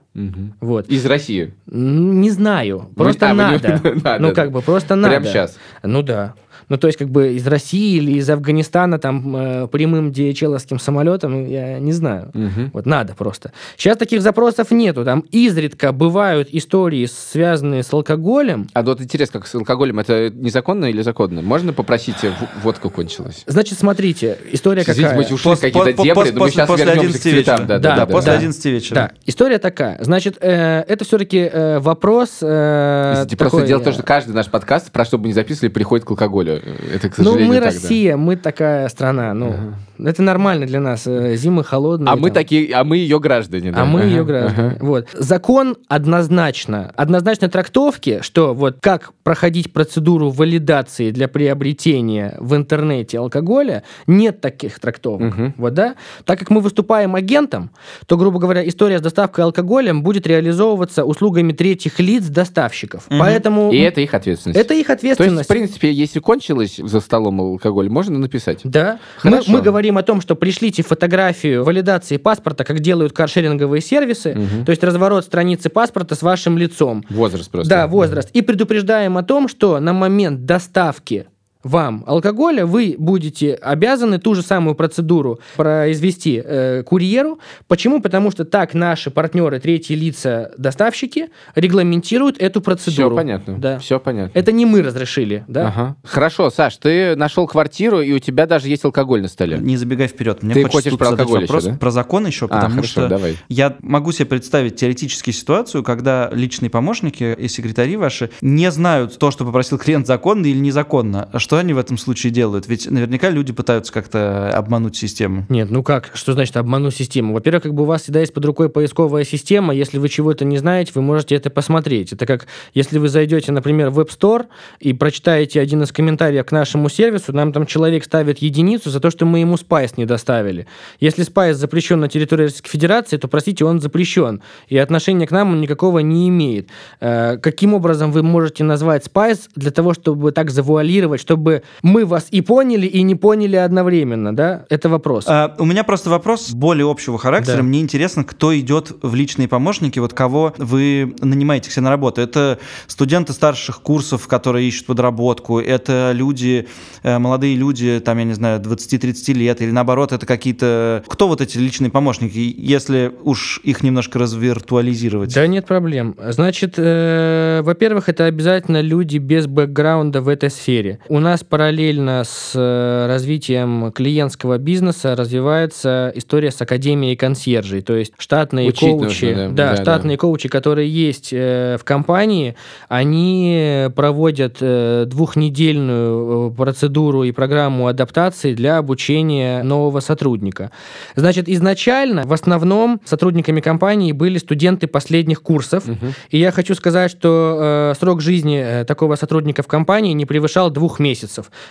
Вот. 0.61 0.87
Из 0.87 1.05
России. 1.05 1.53
Не 1.67 2.29
знаю. 2.29 2.89
Просто 2.95 3.31
а, 3.31 3.33
надо. 3.33 3.81
Ну, 4.19 4.29
да. 4.29 4.33
как 4.33 4.51
бы 4.51 4.61
просто 4.61 4.95
надо. 4.95 5.09
Прямо 5.15 5.25
сейчас. 5.25 5.57
Ну 5.83 6.01
да. 6.01 6.33
Ну, 6.69 6.77
то 6.77 6.87
есть, 6.87 6.97
как 6.99 7.09
бы 7.09 7.33
из 7.33 7.45
России 7.47 7.97
или 7.97 8.13
из 8.13 8.29
Афганистана 8.29 8.99
там 8.99 9.35
э, 9.35 9.67
прямым 9.67 10.09
DHL-овским 10.11 10.79
самолетом, 10.79 11.45
я 11.47 11.79
не 11.79 11.91
знаю. 11.91 12.29
Мгм. 12.33 12.69
Вот 12.73 12.85
надо 12.85 13.15
просто. 13.15 13.51
Сейчас 13.77 13.97
таких 13.97 14.21
запросов 14.21 14.71
нету. 14.71 15.03
Там 15.03 15.21
изредка 15.31 15.91
бывают 15.91 16.49
истории, 16.51 17.05
связанные 17.07 17.83
с 17.83 17.91
алкоголем. 17.93 18.67
А 18.73 18.83
вот 18.83 19.01
интересно, 19.01 19.39
как 19.39 19.47
с 19.47 19.55
алкоголем, 19.55 19.99
это 19.99 20.29
незаконно 20.29 20.85
или 20.85 21.01
законно? 21.01 21.41
Можно 21.41 21.73
попросить, 21.73 22.23
э, 22.23 22.31
водка 22.63 22.89
кончилась? 22.89 23.43
Значит, 23.47 23.79
смотрите, 23.79 24.37
история 24.51 24.81
Извините, 24.83 25.03
какая. 25.03 25.27
мы 25.27 25.33
ушли 25.35 25.55
какие-то 25.55 25.93
дебри, 25.93 26.11
пос- 26.11 26.25
но 26.27 26.33
мы 26.33 26.39
после- 26.39 26.51
сейчас 26.51 26.67
после 26.67 26.85
вернемся 26.85 27.17
к 27.19 27.21
11 27.21 27.21
цветам. 27.21 27.55
вечера. 27.55 27.67
Да, 27.67 27.79
Да, 27.79 27.79
да, 27.79 27.89
Да, 27.95 28.05
да. 28.05 28.11
после 28.11 28.31
да. 28.31 28.37
11 28.37 28.65
вечера. 28.71 28.95
Да, 28.95 29.11
история 29.25 29.57
такая. 29.59 29.97
Значит, 30.01 30.37
э, 30.41 30.83
это 30.87 31.03
все-таки 31.05 31.49
э, 31.51 31.79
вопрос... 31.79 32.37
э, 32.41 33.13
Извините, 33.13 33.37
Просто 33.37 33.57
такой, 33.57 33.67
дело 33.67 33.79
в 33.79 33.83
том, 33.83 33.91
э, 33.91 33.93
что 33.95 34.03
каждый 34.03 34.33
наш 34.33 34.47
подкаст, 34.47 34.91
про 34.91 35.05
что 35.05 35.17
бы 35.17 35.27
ни 35.27 35.31
записывали, 35.33 35.69
приходит 35.71 36.05
к 36.05 36.11
алкоголю. 36.11 36.58
Это, 36.93 37.09
к 37.09 37.17
Ну, 37.17 37.23
сожалению, 37.23 37.47
мы 37.47 37.53
так, 37.55 37.63
да. 37.63 37.69
Россия, 37.69 38.17
мы 38.17 38.35
такая 38.35 38.87
страна. 38.89 39.33
Ну, 39.33 39.55
это 40.03 40.21
нормально 40.21 40.65
для 40.65 40.79
нас. 40.79 41.05
э, 41.07 41.35
Зимы 41.35 41.63
холодные. 41.63 42.11
А 42.11 42.15
мы 42.15 42.29
там. 42.29 42.35
такие, 42.35 42.73
а 42.73 42.83
мы 42.83 42.97
ее 42.97 43.19
граждане. 43.19 43.71
да. 43.71 43.81
А 43.81 43.85
мы 43.85 44.01
Ага, 44.01 44.09
ее 44.09 44.23
граждане. 44.25 44.67
ага. 44.75 44.77
Вот. 44.85 45.07
Закон 45.13 45.75
однозначно, 45.87 46.91
однозначной 46.95 47.49
трактовки, 47.49 48.19
что 48.21 48.53
вот 48.53 48.77
как 48.81 49.11
проходить 49.23 49.71
процедуру 49.73 50.29
валидации 50.31 51.11
для 51.11 51.27
приобретения 51.27 52.35
в 52.39 52.55
интернете 52.55 53.19
алкоголя, 53.19 53.83
нет 54.07 54.41
таких 54.41 54.79
трактовок. 54.79 55.35
Мгм. 55.37 55.53
Вот, 55.57 55.73
да? 55.73 55.95
Так 56.25 56.39
как 56.39 56.49
мы 56.49 56.61
выступаем 56.61 57.15
агентом, 57.15 57.69
то, 58.07 58.17
грубо 58.17 58.39
говоря, 58.39 58.67
история 58.67 58.99
с 58.99 59.01
доставкой 59.01 59.43
алкоголем 59.45 60.03
будет 60.03 60.25
реализовываться 60.27 61.05
услугами 61.05 61.51
третьих 61.53 61.99
лиц 61.99 62.25
доставщиков. 62.25 63.05
Мгм. 63.09 63.19
Поэтому 63.19 63.71
И 63.71 63.77
это 63.77 64.01
их 64.01 64.13
ответственность. 64.13 64.59
это 64.59 64.73
их 64.73 64.87
То 64.87 64.93
есть, 64.93 65.03
ответственность. 65.03 65.45
в 65.45 65.47
принципе, 65.47 65.91
если 65.91 66.19
кончилось 66.49 66.79
за 66.83 66.99
столом 66.99 67.41
алкоголь, 67.41 67.89
можно 67.89 68.17
написать. 68.17 68.61
Да. 68.63 68.99
Мы, 69.23 69.31
Хорошо. 69.31 69.51
мы 69.51 69.61
говорим 69.61 69.97
о 69.97 70.03
том, 70.03 70.21
что 70.21 70.35
пришлите 70.35 70.83
фотографию 70.83 71.63
валидации 71.63 72.17
паспорта, 72.17 72.63
как 72.63 72.79
делают 72.79 73.13
каршеринговые 73.13 73.81
сервисы, 73.81 74.33
Мгм. 74.35 74.65
то 74.65 74.71
есть 74.71 74.83
разворот 74.83 75.25
страницы 75.25 75.69
паспорта 75.69 76.15
с 76.15 76.21
вашим 76.21 76.57
лицом. 76.57 77.03
Возраст 77.09 77.49
просто. 77.51 77.69
Да, 77.69 77.87
возраст. 77.87 78.29
И 78.33 78.41
предупреждаем 78.41 79.17
о 79.17 79.23
том, 79.23 79.47
что 79.47 79.79
на 79.79 79.93
момент 79.93 80.45
доставки 80.45 81.27
вам 81.63 82.03
алкоголя, 82.07 82.65
вы 82.65 82.95
будете 82.97 83.53
обязаны 83.55 84.17
ту 84.17 84.33
же 84.33 84.41
самую 84.41 84.75
процедуру 84.75 85.39
произвести 85.57 86.41
э, 86.43 86.83
курьеру. 86.83 87.39
Почему? 87.67 88.01
Потому 88.01 88.31
что 88.31 88.45
так 88.45 88.73
наши 88.73 89.11
партнеры, 89.11 89.59
третьи 89.59 89.93
лица, 89.93 90.51
доставщики 90.57 91.29
регламентируют 91.55 92.37
эту 92.41 92.61
процедуру. 92.61 93.09
Все 93.09 93.15
понятно. 93.15 93.57
Да. 93.57 93.79
Все 93.79 93.99
понятно. 93.99 94.37
Это 94.37 94.51
не 94.53 94.65
мы 94.65 94.81
разрешили, 94.81 95.43
да? 95.47 95.67
Ага. 95.67 95.95
Хорошо, 96.03 96.49
Саш, 96.49 96.77
ты 96.77 97.15
нашел 97.17 97.45
квартиру, 97.45 98.01
и 98.01 98.13
у 98.13 98.19
тебя 98.19 98.45
даже 98.45 98.69
есть 98.69 98.85
алкоголь 98.85 99.21
на 99.21 99.27
столе. 99.27 99.57
Не 99.59 99.75
забегай 99.75 100.07
вперед. 100.07 100.41
Мне 100.43 100.53
Ты 100.53 100.63
хочется 100.63 100.91
хочешь 100.91 100.97
про 100.97 101.07
алкоголь 101.09 101.41
вопрос 101.41 101.63
еще, 101.63 101.71
да? 101.73 101.77
про 101.77 101.91
закон 101.91 102.25
еще, 102.25 102.45
А, 102.45 102.47
потому 102.47 102.75
хорошо, 102.75 102.87
что 102.91 103.07
давай. 103.09 103.37
я 103.49 103.75
могу 103.81 104.13
себе 104.13 104.27
представить 104.27 104.77
теоретически 104.77 105.31
ситуацию, 105.31 105.83
когда 105.83 106.29
личные 106.31 106.69
помощники 106.69 107.35
и 107.37 107.47
секретари 107.49 107.97
ваши 107.97 108.29
не 108.41 108.71
знают 108.71 109.17
то, 109.19 109.29
что 109.31 109.43
попросил 109.45 109.77
клиент 109.77 110.07
законно 110.07 110.45
или 110.45 110.57
незаконно. 110.57 111.27
Что 111.49 111.57
они 111.57 111.73
в 111.73 111.79
этом 111.79 111.97
случае 111.97 112.31
делают? 112.31 112.67
Ведь 112.67 112.85
наверняка 112.91 113.31
люди 113.31 113.51
пытаются 113.51 113.91
как-то 113.91 114.55
обмануть 114.55 114.95
систему. 114.95 115.47
Нет, 115.49 115.71
ну 115.71 115.81
как? 115.81 116.11
Что 116.13 116.33
значит 116.33 116.55
обману 116.57 116.91
систему? 116.91 117.33
Во-первых, 117.33 117.63
как 117.63 117.73
бы 117.73 117.81
у 117.81 117.85
вас 117.87 118.03
всегда 118.03 118.19
есть 118.19 118.35
под 118.35 118.45
рукой 118.45 118.69
поисковая 118.69 119.23
система. 119.23 119.73
Если 119.73 119.97
вы 119.97 120.09
чего-то 120.09 120.45
не 120.45 120.59
знаете, 120.59 120.91
вы 120.93 121.01
можете 121.01 121.33
это 121.33 121.49
посмотреть. 121.49 122.13
Это 122.13 122.27
как, 122.27 122.45
если 122.75 122.99
вы 122.99 123.09
зайдете, 123.09 123.51
например, 123.51 123.89
в 123.89 123.99
App 123.99 124.09
Store 124.09 124.45
и 124.79 124.93
прочитаете 124.93 125.59
один 125.59 125.81
из 125.81 125.91
комментариев 125.91 126.45
к 126.45 126.51
нашему 126.51 126.87
сервису, 126.87 127.33
нам 127.33 127.51
там 127.51 127.65
человек 127.65 128.03
ставит 128.03 128.37
единицу 128.37 128.91
за 128.91 128.99
то, 128.99 129.09
что 129.09 129.25
мы 129.25 129.39
ему 129.39 129.57
спайс 129.57 129.97
не 129.97 130.05
доставили. 130.05 130.67
Если 130.99 131.23
спайс 131.23 131.57
запрещен 131.57 131.99
на 131.99 132.09
территории 132.09 132.43
Российской 132.43 132.69
Федерации, 132.69 133.17
то, 133.17 133.27
простите, 133.27 133.65
он 133.65 133.81
запрещен. 133.81 134.43
И 134.67 134.77
отношения 134.77 135.25
к 135.25 135.31
нам 135.31 135.53
он 135.53 135.61
никакого 135.61 135.97
не 135.97 136.29
имеет. 136.29 136.69
Э, 136.99 137.37
Каким 137.37 137.73
образом 137.73 138.11
вы 138.11 138.21
можете 138.21 138.63
назвать 138.63 139.05
спайс 139.05 139.49
для 139.55 139.71
того, 139.71 139.95
чтобы 139.95 140.31
так 140.31 140.51
завуалировать, 140.51 141.19
чтобы 141.19 141.38
мы 141.81 142.05
вас 142.05 142.27
и 142.31 142.41
поняли, 142.41 142.85
и 142.85 143.01
не 143.01 143.15
поняли 143.15 143.55
одновременно, 143.55 144.35
да? 144.35 144.65
Это 144.69 144.89
вопрос. 144.89 145.25
А, 145.27 145.55
у 145.57 145.65
меня 145.65 145.83
просто 145.83 146.09
вопрос 146.09 146.51
более 146.51 146.89
общего 146.89 147.17
характера. 147.17 147.57
Да. 147.57 147.63
Мне 147.63 147.81
интересно, 147.81 148.23
кто 148.23 148.57
идет 148.57 148.91
в 149.01 149.15
личные 149.15 149.47
помощники, 149.47 149.99
вот 149.99 150.13
кого 150.13 150.53
вы 150.57 151.15
нанимаете 151.21 151.69
к 151.69 151.73
себе 151.73 151.83
на 151.83 151.89
работу. 151.89 152.21
Это 152.21 152.59
студенты 152.87 153.33
старших 153.33 153.81
курсов, 153.81 154.27
которые 154.27 154.67
ищут 154.67 154.87
подработку, 154.87 155.59
это 155.59 156.11
люди, 156.13 156.67
э, 157.03 157.17
молодые 157.17 157.55
люди, 157.55 157.99
там, 158.03 158.17
я 158.17 158.23
не 158.23 158.33
знаю, 158.33 158.59
20-30 158.59 159.33
лет, 159.33 159.61
или 159.61 159.71
наоборот, 159.71 160.11
это 160.11 160.25
какие-то... 160.25 161.03
Кто 161.07 161.27
вот 161.27 161.41
эти 161.41 161.57
личные 161.57 161.91
помощники, 161.91 162.53
если 162.57 163.13
уж 163.23 163.59
их 163.63 163.83
немножко 163.83 164.19
развиртуализировать? 164.19 165.33
Да 165.33 165.47
нет 165.47 165.65
проблем. 165.65 166.15
Значит, 166.19 166.75
э, 166.77 167.61
во-первых, 167.63 168.09
это 168.09 168.25
обязательно 168.25 168.81
люди 168.81 169.17
без 169.17 169.47
бэкграунда 169.47 170.21
в 170.21 170.27
этой 170.27 170.49
сфере. 170.49 170.99
У 171.07 171.19
нас 171.19 171.28
параллельно 171.37 172.23
с 172.25 172.53
э, 172.55 173.07
развитием 173.07 173.91
клиентского 173.91 174.57
бизнеса 174.57 175.15
развивается 175.15 176.11
история 176.15 176.51
с 176.51 176.61
академией 176.61 177.15
консьержей, 177.15 177.81
то 177.81 177.95
есть 177.95 178.13
штатные 178.17 178.69
Учить 178.69 178.89
коучи, 178.89 179.25
нужно, 179.25 179.49
да. 179.49 179.69
да, 179.69 179.75
Да, 179.75 179.81
штатные 179.81 180.17
коучи, 180.17 180.49
которые 180.49 180.89
есть 180.89 181.29
э, 181.31 181.77
в 181.79 181.83
компании, 181.83 182.55
они 182.87 183.87
проводят 183.95 184.57
э, 184.61 185.05
двухнедельную 185.07 186.51
процедуру 186.51 187.23
и 187.23 187.31
программу 187.31 187.87
адаптации 187.87 188.53
для 188.53 188.77
обучения 188.77 189.63
нового 189.63 189.99
сотрудника. 189.99 190.71
Значит, 191.15 191.47
изначально 191.49 192.23
в 192.25 192.33
основном 192.33 193.01
сотрудниками 193.05 193.61
компании 193.61 194.11
были 194.11 194.37
студенты 194.37 194.87
последних 194.87 195.41
курсов, 195.41 195.83
и 196.29 196.37
я 196.37 196.51
хочу 196.51 196.75
сказать, 196.75 197.11
что 197.11 197.93
срок 197.99 198.21
жизни 198.21 198.83
такого 198.85 199.15
сотрудника 199.15 199.63
в 199.63 199.67
компании 199.67 200.13
не 200.13 200.25
превышал 200.25 200.69
двух 200.69 200.99
месяцев. 200.99 201.18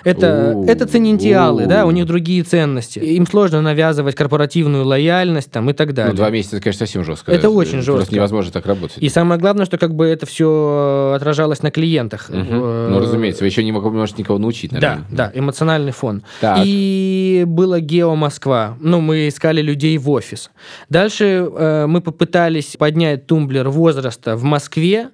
Это, 0.05 0.53
У, 0.57 0.65
это 0.67 0.87
ценентиалы, 0.87 1.67
да, 1.67 1.87
у 1.87 1.91
них 1.91 2.07
другие 2.07 2.43
ценности. 2.43 2.99
Им 2.99 3.27
сложно 3.27 3.61
навязывать 3.63 4.15
корпоративную 4.15 4.85
лояльность 4.85 5.51
там, 5.51 5.71
и 5.71 5.73
так 5.73 5.95
далее. 5.95 6.11
Ну, 6.13 6.17
два 6.17 6.31
месяца, 6.31 6.57
это, 6.57 6.65
конечно, 6.65 6.87
совсем 6.87 7.05
жестко. 7.05 7.33
Это 7.33 7.51
очень 7.51 7.83
Просто 7.83 8.01
жестко. 8.01 8.15
невозможно 8.15 8.53
так 8.53 8.67
работать. 8.67 8.99
И 8.99 9.09
самое 9.09 9.41
главное, 9.41 9.67
что 9.67 9.79
как 9.79 9.95
бы 9.95 10.07
это 10.07 10.27
все 10.27 11.13
отражалось 11.17 11.63
на 11.63 11.71
клиентах. 11.71 12.27
Э, 12.31 12.89
Ну, 12.91 12.99
разумеется, 13.01 13.43
вы 13.45 13.49
еще 13.49 13.63
не 13.65 13.73
можете 13.73 14.23
никого 14.23 14.39
научить, 14.39 14.71
Да, 14.73 14.81
наверное. 14.81 15.07
да, 15.11 15.31
эмоциональный 15.35 15.93
фон. 15.93 16.23
Так. 16.41 16.61
И 16.65 17.45
было 17.47 17.81
Гео 17.81 18.15
Москва. 18.15 18.77
Ну, 18.81 19.01
мы 19.01 19.29
искали 19.29 19.61
людей 19.63 19.99
в 19.99 20.11
офис. 20.11 20.51
Дальше 20.89 21.49
э, 21.51 21.87
мы 21.87 22.01
попытались 22.01 22.77
поднять 22.79 23.27
тумблер 23.27 23.69
возраста 23.69 24.37
в 24.37 24.43
Москве, 24.45 25.09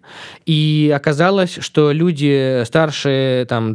и 0.46 0.92
оказалось, 0.94 1.56
что 1.60 1.92
люди 1.92 2.62
старше 2.64 3.46
там, 3.48 3.72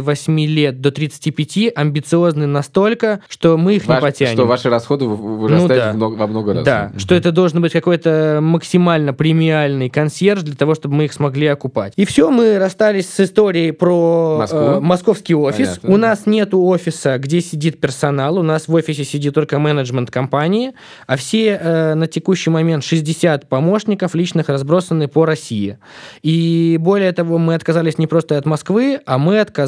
28 0.00 0.40
лет 0.46 0.80
до 0.80 0.90
35 0.90 1.72
амбициозны 1.74 2.46
настолько, 2.46 3.20
что 3.28 3.56
мы 3.56 3.76
их 3.76 3.82
не 3.86 3.94
Ваш- 3.94 4.00
потянем. 4.00 4.32
Что 4.34 4.46
ваши 4.46 4.70
расходы 4.70 5.04
вы- 5.06 5.16
вырастают 5.38 5.84
да. 5.84 5.92
много- 5.92 6.14
во 6.16 6.26
много 6.26 6.54
раз. 6.54 6.64
Да, 6.64 6.92
что 6.96 7.14
это 7.14 7.32
должен 7.32 7.60
быть 7.60 7.72
какой-то 7.72 8.38
максимально 8.40 9.12
премиальный 9.12 9.88
консьерж 9.90 10.42
для 10.42 10.54
того, 10.54 10.74
чтобы 10.74 10.94
мы 10.94 11.04
их 11.06 11.12
смогли 11.12 11.46
окупать. 11.46 11.92
И 11.96 12.04
все, 12.04 12.30
мы 12.30 12.58
расстались 12.58 13.08
с 13.08 13.20
историей 13.20 13.72
про 13.72 14.36
Москву? 14.38 14.58
э, 14.58 14.80
московский 14.80 15.34
офис. 15.34 15.78
Понятно. 15.78 15.90
У 15.94 15.96
нас 15.96 16.26
нету 16.26 16.62
офиса, 16.64 17.18
где 17.18 17.40
сидит 17.40 17.80
персонал, 17.80 18.38
у 18.38 18.42
нас 18.42 18.68
в 18.68 18.74
офисе 18.74 19.04
сидит 19.04 19.34
только 19.34 19.58
менеджмент 19.58 20.10
компании, 20.10 20.72
а 21.06 21.16
все 21.16 21.58
э, 21.60 21.94
на 21.94 22.06
текущий 22.06 22.50
момент 22.50 22.84
60 22.84 23.48
помощников 23.48 24.14
личных 24.14 24.48
разбросаны 24.48 25.08
по 25.08 25.24
России. 25.26 25.78
И 26.22 26.76
более 26.80 27.12
того, 27.12 27.38
мы 27.38 27.54
отказались 27.54 27.98
не 27.98 28.06
просто 28.06 28.38
от 28.38 28.46
Москвы, 28.46 29.00
а 29.06 29.18
мы 29.18 29.40
отказались 29.40 29.62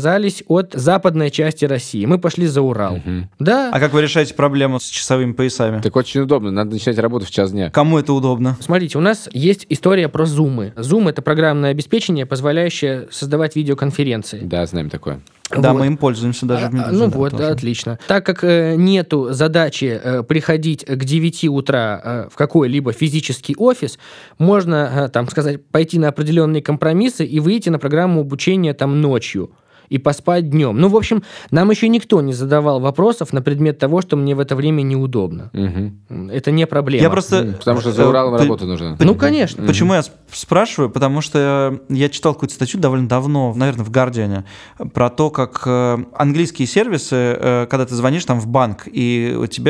от 0.49 0.73
западной 0.75 1.31
части 1.31 1.65
России. 1.65 2.05
Мы 2.07 2.19
пошли 2.19 2.47
за 2.47 2.63
Урал. 2.63 2.97
Мгм. 2.97 3.29
Да, 3.39 3.71
А 3.73 3.81
как 3.81 3.93
вы 3.93 4.03
решаете 4.03 4.35
проблему 4.35 4.79
с 4.81 4.85
часовыми 4.85 5.33
поясами? 5.33 5.81
Так 5.81 5.95
очень 5.97 6.21
удобно, 6.21 6.51
надо 6.51 6.73
начинать 6.73 6.99
работу 6.99 7.27
в 7.27 7.31
час 7.31 7.53
дня. 7.53 7.71
Кому 7.71 7.99
это 7.99 8.13
удобно? 8.13 8.57
Смотрите, 8.61 8.99
у 8.99 9.01
нас 9.01 9.29
есть 9.33 9.67
история 9.69 10.09
про 10.09 10.25
Zoom. 10.25 10.75
Zoom— 10.75 11.09
это 11.11 11.23
программное 11.23 11.71
обеспечение, 11.71 12.27
позволяющее 12.27 13.09
создавать 13.11 13.57
видеоконференции. 13.57 14.41
Да, 14.43 14.65
знаем 14.67 14.91
такое. 14.91 15.21
Да, 15.51 15.73
Вот. 15.73 15.81
мы 15.81 15.87
им 15.89 15.97
пользуемся 15.99 16.47
даже 16.47 16.67
в 16.67 16.69
А, 16.69 16.73
Медузе, 16.73 16.93
Ну 16.97 17.11
да, 17.11 17.19
вот, 17.19 17.31
тоже. 17.33 17.43
да, 17.43 17.49
отлично. 17.51 17.99
Так 18.09 18.25
как 18.25 18.43
э, 18.45 18.77
нету 18.77 19.29
задачи 19.33 20.01
э, 20.03 20.23
приходить 20.23 20.85
к 20.87 20.97
9 21.05 21.45
утра 21.49 22.01
э, 22.03 22.29
в 22.33 22.37
какой-либо 22.37 22.93
физический 22.93 23.55
офис, 23.59 23.99
можно, 24.39 24.91
э, 25.07 25.09
там 25.11 25.29
сказать, 25.29 25.65
пойти 25.67 25.99
на 25.99 26.09
определенные 26.09 26.63
компромиссы 26.63 27.27
и 27.27 27.41
выйти 27.41 27.69
на 27.69 27.79
программу 27.79 28.23
обучения 28.23 28.73
там 28.73 29.01
ночью 29.03 29.51
и 29.89 29.99
поспать 29.99 30.51
днем. 30.51 30.79
Ну, 30.79 30.89
в 30.89 30.97
общем, 30.97 31.23
нам 31.51 31.71
еще 31.71 31.89
никто 31.89 32.21
не 32.21 32.33
задавал 32.33 32.81
вопросов 32.81 33.33
на 33.33 33.43
предмет 33.43 33.79
того, 33.79 34.01
что 34.03 34.17
мне 34.17 34.35
в 34.35 34.41
это 34.41 34.57
время 34.57 34.83
неудобно. 34.83 35.51
Мгм. 35.53 36.31
Это 36.31 36.51
не 36.51 36.67
проблема. 36.67 37.03
Я 37.03 37.11
просто... 37.11 37.55
Потому 37.59 37.81
что 37.81 37.93
за 37.93 38.03
э, 38.03 38.07
Уралом 38.07 38.37
ты- 38.37 38.45
работа 38.45 38.67
нужна. 38.67 38.97
Ну, 38.99 39.15
конечно. 39.15 39.67
Почему 39.67 39.95
я 39.95 40.01
сп- 40.01 40.13
спрашиваю? 40.33 40.91
Потому 40.91 41.21
что 41.21 41.79
я 41.89 42.09
читал 42.09 42.35
какую-то 42.35 42.55
статью 42.55 42.81
довольно 42.81 43.09
давно, 43.09 43.53
наверное, 43.55 43.85
в 43.85 43.91
Гардиане, 43.91 44.45
про 44.93 45.11
то, 45.11 45.31
как 45.31 45.63
э, 45.67 45.99
английские 46.15 46.67
сервисы, 46.67 47.17
э, 47.17 47.67
когда 47.69 47.87
ты 47.87 47.95
звонишь 47.95 48.25
там 48.25 48.41
в 48.41 48.47
банк 48.47 48.83
и 48.87 49.37
ты 49.55 49.63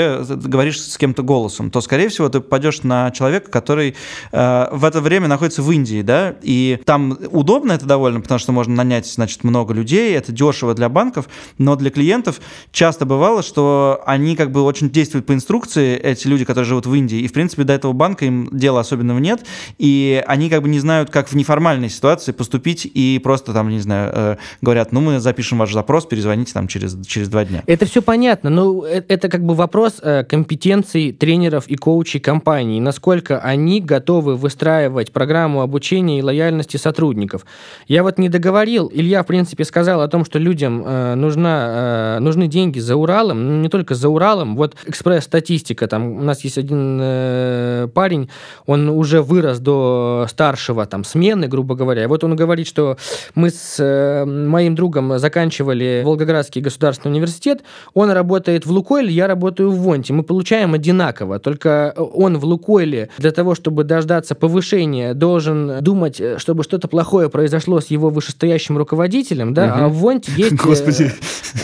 говоришь 0.48 0.80
с 0.80 0.96
кем-то 0.96 1.22
голосом, 1.22 1.70
то, 1.70 1.80
скорее 1.80 2.08
всего, 2.08 2.28
ты 2.28 2.40
попадешь 2.40 2.82
на 2.82 3.10
человека, 3.10 3.50
который 3.50 3.94
в 4.32 4.84
это 4.84 5.00
время 5.00 5.28
находится 5.28 5.62
в 5.62 5.70
Индии, 5.70 6.02
да, 6.02 6.36
и 6.42 6.80
там 6.84 7.18
удобно 7.30 7.72
это 7.72 7.86
довольно, 7.86 8.20
потому 8.20 8.38
что 8.38 8.52
можно 8.52 8.74
нанять, 8.74 9.06
значит, 9.06 9.44
много 9.44 9.74
людей, 9.74 10.13
это 10.14 10.32
дешево 10.32 10.74
для 10.74 10.88
банков, 10.88 11.28
но 11.58 11.76
для 11.76 11.90
клиентов 11.90 12.40
часто 12.72 13.04
бывало, 13.04 13.42
что 13.42 14.02
они 14.06 14.36
как 14.36 14.50
бы 14.50 14.62
очень 14.62 14.90
действуют 14.90 15.26
по 15.26 15.32
инструкции, 15.32 15.96
эти 15.96 16.26
люди, 16.26 16.44
которые 16.44 16.66
живут 16.66 16.86
в 16.86 16.94
Индии, 16.94 17.18
и, 17.18 17.28
в 17.28 17.32
принципе, 17.32 17.64
до 17.64 17.72
этого 17.72 17.92
банка 17.92 18.24
им 18.24 18.48
дела 18.52 18.80
особенного 18.80 19.18
нет, 19.18 19.44
и 19.78 20.22
они 20.26 20.48
как 20.50 20.62
бы 20.62 20.68
не 20.68 20.80
знают, 20.80 21.10
как 21.10 21.28
в 21.28 21.34
неформальной 21.34 21.88
ситуации 21.88 22.32
поступить, 22.32 22.90
и 22.92 23.20
просто 23.22 23.52
там, 23.52 23.68
не 23.68 23.80
знаю, 23.80 24.12
э, 24.14 24.36
говорят, 24.60 24.92
ну, 24.92 25.00
мы 25.00 25.20
запишем 25.20 25.58
ваш 25.58 25.72
запрос, 25.72 26.06
перезвоните 26.06 26.52
там 26.52 26.68
через, 26.68 26.96
через 27.06 27.28
два 27.28 27.44
дня. 27.44 27.62
Это 27.66 27.86
все 27.86 28.02
понятно, 28.02 28.50
но 28.50 28.86
э- 28.86 29.02
это 29.08 29.28
как 29.28 29.44
бы 29.44 29.54
вопрос 29.54 29.94
э, 30.02 30.24
компетенций 30.24 31.12
тренеров 31.12 31.66
и 31.68 31.76
коучей 31.76 32.20
компании, 32.20 32.80
насколько 32.80 33.38
они 33.38 33.80
готовы 33.80 34.36
выстраивать 34.36 35.12
программу 35.12 35.60
обучения 35.62 36.18
и 36.18 36.22
лояльности 36.22 36.76
сотрудников. 36.76 37.44
Я 37.88 38.02
вот 38.02 38.18
не 38.18 38.28
договорил, 38.28 38.90
Илья, 38.92 39.22
в 39.22 39.26
принципе, 39.26 39.64
сказал 39.64 39.93
о 40.00 40.08
том, 40.08 40.24
что 40.24 40.38
людям 40.38 40.82
э, 40.84 41.14
нужна, 41.14 42.16
э, 42.16 42.18
нужны 42.20 42.46
деньги 42.46 42.78
за 42.78 42.96
Уралом, 42.96 43.46
ну, 43.46 43.62
не 43.62 43.68
только 43.68 43.94
за 43.94 44.08
Уралом, 44.08 44.56
вот 44.56 44.74
экспресс-статистика, 44.86 45.86
там 45.86 46.18
у 46.18 46.22
нас 46.22 46.44
есть 46.44 46.58
один 46.58 46.98
э, 47.00 47.88
парень, 47.94 48.28
он 48.66 48.88
уже 48.88 49.22
вырос 49.22 49.58
до 49.58 50.26
старшего 50.28 50.86
там 50.86 51.04
смены, 51.04 51.48
грубо 51.48 51.74
говоря. 51.74 52.08
Вот 52.08 52.24
он 52.24 52.36
говорит, 52.36 52.66
что 52.66 52.96
мы 53.34 53.50
с 53.50 53.76
э, 53.78 54.24
моим 54.24 54.74
другом 54.74 55.18
заканчивали 55.18 56.02
Волгоградский 56.04 56.60
государственный 56.60 57.12
университет, 57.12 57.62
он 57.94 58.10
работает 58.10 58.66
в 58.66 58.70
Лукойле, 58.70 59.12
я 59.12 59.26
работаю 59.26 59.70
в 59.70 59.78
Вонте. 59.78 60.12
Мы 60.12 60.22
получаем 60.22 60.74
одинаково, 60.74 61.38
только 61.38 61.94
он 61.96 62.38
в 62.38 62.44
Лукойле 62.44 63.08
для 63.18 63.30
того, 63.30 63.54
чтобы 63.54 63.84
дождаться 63.84 64.34
повышения, 64.34 65.14
должен 65.14 65.82
думать, 65.82 66.20
э, 66.20 66.38
чтобы 66.38 66.62
что-то 66.62 66.88
плохое 66.88 67.28
произошло 67.28 67.80
с 67.80 67.86
его 67.86 68.10
вышестоящим 68.10 68.78
руководителем, 68.78 69.54
да, 69.54 69.74
угу. 69.74 69.83
А 69.84 69.88
в 69.88 69.96
Вонте 69.96 70.32
есть... 70.34 70.52
Э, 70.52 70.56
Господи. 70.56 71.12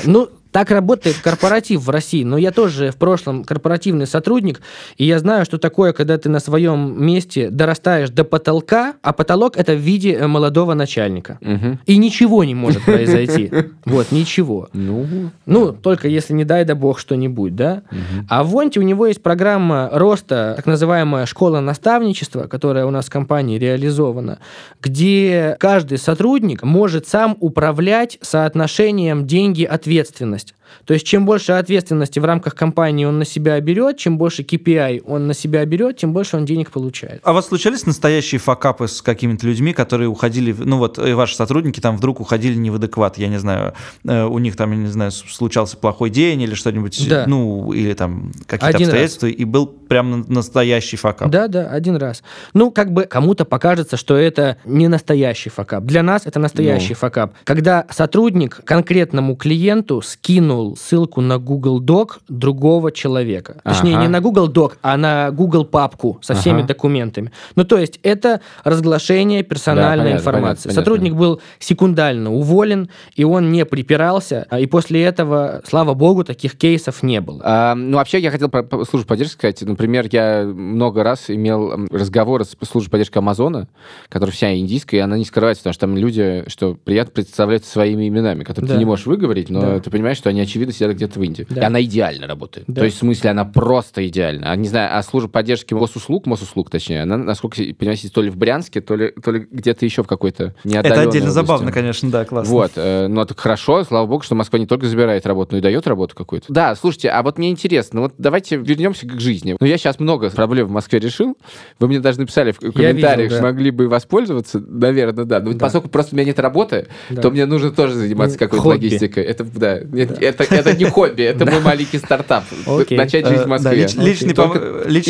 Ну, 0.05 0.29
так 0.53 0.71
работает 0.71 1.17
корпоратив 1.23 1.83
в 1.83 1.91
России, 1.91 2.25
но 2.25 2.37
я 2.37 2.51
тоже 2.51 2.91
в 2.91 2.97
прошлом 2.97 3.45
корпоративный 3.45 4.07
сотрудник, 4.07 4.61
и 4.97 5.05
я 5.05 5.19
знаю, 5.19 5.45
что 5.45 5.59
такое, 5.59 5.93
когда 5.93 6.19
ты 6.19 6.29
на 6.29 6.41
своем 6.41 7.03
месте 7.05 7.51
дорастаешь 7.51 8.11
до 8.11 8.25
потолка, 8.25 8.95
а 9.03 9.13
потолок 9.13 9.57
это 9.57 9.75
в 9.75 9.79
виде 9.79 10.13
э, 10.13 10.27
молодого 10.27 10.75
начальника. 10.75 11.39
Угу. 11.41 11.79
И 11.87 11.97
ничего 11.97 12.45
не 12.45 12.55
может 12.55 12.83
произойти. 12.85 13.51
Вот, 13.85 14.13
ничего. 14.13 14.69
Ну, 14.73 15.31
ну 15.47 15.73
только 15.73 16.07
если, 16.07 16.33
не 16.33 16.45
дай 16.45 16.65
да 16.65 16.75
бог, 16.75 16.99
что-нибудь, 16.99 17.57
да? 17.57 17.83
Угу. 17.91 18.27
А 18.29 18.45
в 18.45 18.49
Вонте 18.49 18.79
у 18.79 18.83
него 18.83 19.07
есть 19.07 19.23
программа 19.23 19.89
роста, 19.93 20.55
так 20.57 20.67
называемая 20.67 21.27
школа 21.27 21.61
наставничества, 21.61 22.47
которая 22.47 22.87
у 22.87 22.91
нас 22.91 23.07
в 23.07 23.11
компании 23.11 23.59
реализована, 23.59 24.39
где 24.81 25.57
каждый 25.59 25.99
сотрудник 25.99 26.63
может 26.63 27.09
сам 27.09 27.37
управлять 27.41 28.19
соотношением 28.21 29.27
деньги-ответственность 29.27 30.39
ответственность. 30.39 30.39
То 30.85 30.95
есть, 30.95 31.07
чем 31.07 31.27
больше 31.27 31.53
ответственности 31.53 32.19
в 32.19 32.25
рамках 32.25 32.55
компании 32.55 33.05
он 33.05 33.19
на 33.19 33.25
себя 33.25 33.61
берет, 33.61 33.97
чем 33.99 34.19
больше 34.19 34.43
KPI 34.43 35.03
он 35.07 35.27
на 35.27 35.35
себя 35.35 35.65
берет, 35.65 35.99
тем 35.99 36.13
больше 36.13 36.37
он 36.37 36.45
денег 36.45 36.71
получает. 36.71 37.21
А 37.25 37.33
у 37.33 37.35
вас 37.35 37.49
случались 37.49 37.87
настоящие 37.87 38.39
факапы 38.39 38.89
с 38.89 39.03
какими-то 39.03 39.47
людьми, 39.47 39.73
которые 39.73 40.09
уходили, 40.09 40.55
ну 40.59 40.79
вот 40.79 40.99
и 40.99 41.13
ваши 41.13 41.37
сотрудники 41.37 41.81
там 41.81 41.97
вдруг 41.97 42.21
уходили 42.21 42.55
не 42.55 42.71
в 42.71 42.77
адекват, 42.77 43.19
я 43.19 43.29
не 43.29 43.39
знаю, 43.39 43.75
э, 44.07 44.25
у 44.25 44.39
них 44.39 44.57
там, 44.57 44.73
я 44.73 44.79
не 44.79 44.87
знаю, 44.87 45.11
случался 45.11 45.77
плохой 45.77 46.11
день 46.11 46.43
или 46.43 46.55
что-нибудь, 46.55 47.09
да. 47.09 47.25
ну, 47.27 47.73
или 47.73 47.95
там 47.95 48.33
какие-то 48.47 48.77
один 48.77 48.89
обстоятельства, 48.89 49.29
раз. 49.29 49.37
и 49.37 49.45
был 49.45 49.67
прям 49.67 50.25
настоящий 50.29 50.97
факап. 50.97 51.31
Да, 51.31 51.49
да, 51.49 51.69
один 51.71 51.97
раз. 51.97 52.23
Ну, 52.55 52.71
как 52.71 52.93
бы 52.93 53.05
кому-то 53.05 53.45
покажется, 53.45 53.97
что 53.97 54.17
это 54.17 54.57
не 54.65 54.89
настоящий 54.89 55.51
факап. 55.51 55.85
Для 55.85 56.03
нас 56.03 56.27
это 56.27 56.39
настоящий 56.39 56.91
ну. 56.91 56.97
факап. 56.97 57.35
Когда 57.45 57.87
сотрудник 57.91 58.61
конкретному 58.65 59.37
клиенту 59.37 60.03
скинул 60.03 60.60
ссылку 60.77 61.20
на 61.20 61.38
Google 61.38 61.83
Doc 61.83 62.18
другого 62.29 62.92
человека. 62.92 63.61
Ага. 63.64 63.75
Точнее, 63.75 63.96
не 63.96 64.09
на 64.09 64.20
Google 64.20 64.51
Doc, 64.51 64.73
а 64.83 64.96
на 64.96 65.31
Google 65.31 65.64
папку 65.64 66.18
со 66.23 66.35
всеми 66.35 66.61
ага. 66.61 66.68
документами. 66.68 67.33
Ну, 67.57 67.64
то 67.64 67.79
есть, 67.79 67.99
это 68.03 68.40
разглашение 68.64 69.42
персональной 69.42 69.96
да, 69.96 70.03
понятно, 70.03 70.20
информации. 70.20 70.62
Понятно, 70.68 70.81
Сотрудник 70.81 71.12
понятно. 71.12 71.29
был 71.29 71.40
секундально 71.59 72.33
уволен, 72.33 72.90
и 73.16 73.25
он 73.25 73.53
не 73.53 73.64
припирался, 73.64 74.46
и 74.59 74.66
после 74.66 75.03
этого, 75.03 75.62
слава 75.68 75.94
богу, 75.94 76.25
таких 76.25 76.57
кейсов 76.57 77.03
не 77.03 77.20
было. 77.20 77.40
А, 77.44 77.75
ну, 77.75 77.96
вообще, 77.96 78.18
я 78.18 78.31
хотел 78.31 78.49
про 78.49 78.66
службу 78.85 79.09
поддержки 79.09 79.35
сказать. 79.35 79.62
Например, 79.62 80.07
я 80.11 80.44
много 80.44 81.03
раз 81.03 81.25
имел 81.29 81.87
разговоры 81.90 82.44
с 82.44 82.57
службой 82.68 82.92
поддержки 82.92 83.18
Амазона, 83.18 83.68
которая 84.09 84.35
вся 84.35 84.55
индийская, 84.55 84.99
и 84.99 85.01
она 85.01 85.16
не 85.16 85.25
скрывается, 85.25 85.62
потому 85.62 85.75
что 85.75 85.81
там 85.81 85.96
люди, 85.96 86.44
что 86.49 86.75
приятно 86.75 87.12
представляют 87.12 87.64
своими 87.64 88.09
именами, 88.09 88.44
которые 88.44 88.68
да. 88.68 88.75
ты 88.75 88.79
не 88.79 88.85
можешь 88.85 89.07
выговорить, 89.07 89.51
но 89.51 89.61
да. 89.61 89.81
ты 89.81 89.90
понимаешь, 89.90 90.16
что 90.16 90.29
они 90.29 90.40
очевидно 90.51 90.75
сидят 90.75 90.93
где-то 90.93 91.19
в 91.19 91.23
Индии. 91.23 91.47
Да. 91.49 91.63
И 91.63 91.65
она 91.65 91.83
идеально 91.83 92.27
работает. 92.27 92.67
Да. 92.69 92.81
То 92.81 92.85
есть, 92.85 92.97
в 92.97 93.01
смысле, 93.01 93.31
она 93.31 93.45
просто 93.45 94.07
идеальна. 94.07 94.51
А, 94.51 94.57
не 94.57 94.69
знаю, 94.69 94.97
а 94.97 95.03
служба 95.03 95.31
поддержки 95.31 95.75
госуслуг, 95.75 96.27
Мосуслуг, 96.27 96.71
точнее, 96.71 97.03
она, 97.03 97.17
насколько 97.17 97.63
я 97.63 97.75
понимаю, 97.75 97.99
то 98.13 98.23
ли 98.23 98.31
в 98.31 98.37
Брянске, 98.37 98.81
то 98.81 98.97
ли, 98.97 99.13
то 99.13 99.31
ли 99.31 99.47
где-то 99.51 99.85
еще 99.85 100.03
в 100.03 100.07
какой-то 100.07 100.55
неотдаленной 100.65 101.03
Это 101.03 101.09
отдельно 101.09 101.31
области. 101.31 101.35
забавно, 101.35 101.73
конечно, 101.73 102.11
да, 102.11 102.25
классно. 102.25 102.53
Вот, 102.53 102.73
э, 102.77 103.07
но 103.09 103.25
так 103.25 103.39
хорошо, 103.39 103.85
слава 103.85 104.07
богу, 104.07 104.23
что 104.23 104.35
Москва 104.35 104.59
не 104.59 104.67
только 104.67 104.87
забирает 104.87 105.27
работу, 105.27 105.53
но 105.53 105.59
и 105.59 105.61
дает 105.61 105.87
работу 105.87 106.15
какую-то. 106.17 106.53
Да, 106.53 106.75
слушайте, 106.75 107.11
а 107.11 107.23
вот 107.23 107.39
мне 107.39 107.51
интересно, 107.51 108.01
вот 108.01 108.15
давайте 108.19 108.57
вернемся 108.57 109.07
к 109.07 109.21
жизни. 109.21 109.57
Ну, 109.59 109.67
я 109.67 109.79
сейчас 109.79 110.01
много 110.01 110.31
проблем 110.31 110.67
в 110.67 110.71
Москве 110.71 110.99
решил. 110.99 111.37
Вы 111.79 111.89
мне 111.89 112.01
даже 112.01 112.21
написали 112.21 112.53
в 112.53 112.59
комментариях, 112.59 113.33
что 113.33 113.43
могли 113.43 113.71
бы 113.71 113.89
воспользоваться. 113.89 114.61
Наверное, 114.61 115.25
да. 115.25 115.41
Но 115.41 115.53
да. 115.53 115.59
поскольку 115.59 115.89
просто 115.89 116.15
у 116.15 116.17
меня 116.17 116.27
нет 116.27 116.39
работы, 116.39 116.89
да. 117.09 117.23
то 117.23 117.31
мне 117.31 117.47
нужно 117.47 117.71
тоже 117.71 117.95
заниматься 117.95 118.39
какой-то 118.39 118.69
логистикой. 118.69 119.25
Это, 119.25 119.45
да, 119.45 119.81
да. 119.83 120.17
Это, 120.21 120.39
это 120.48 120.76
не 120.76 120.85
хобби, 120.85 121.22
это 121.22 121.46
мой 121.46 121.61
маленький 121.61 121.98
стартап. 121.98 122.44
Начать 122.90 123.26
жизнь 123.26 123.42
в 123.42 123.46
э, 123.46 123.48
Москве. 123.48 123.88
Личный 123.96 124.35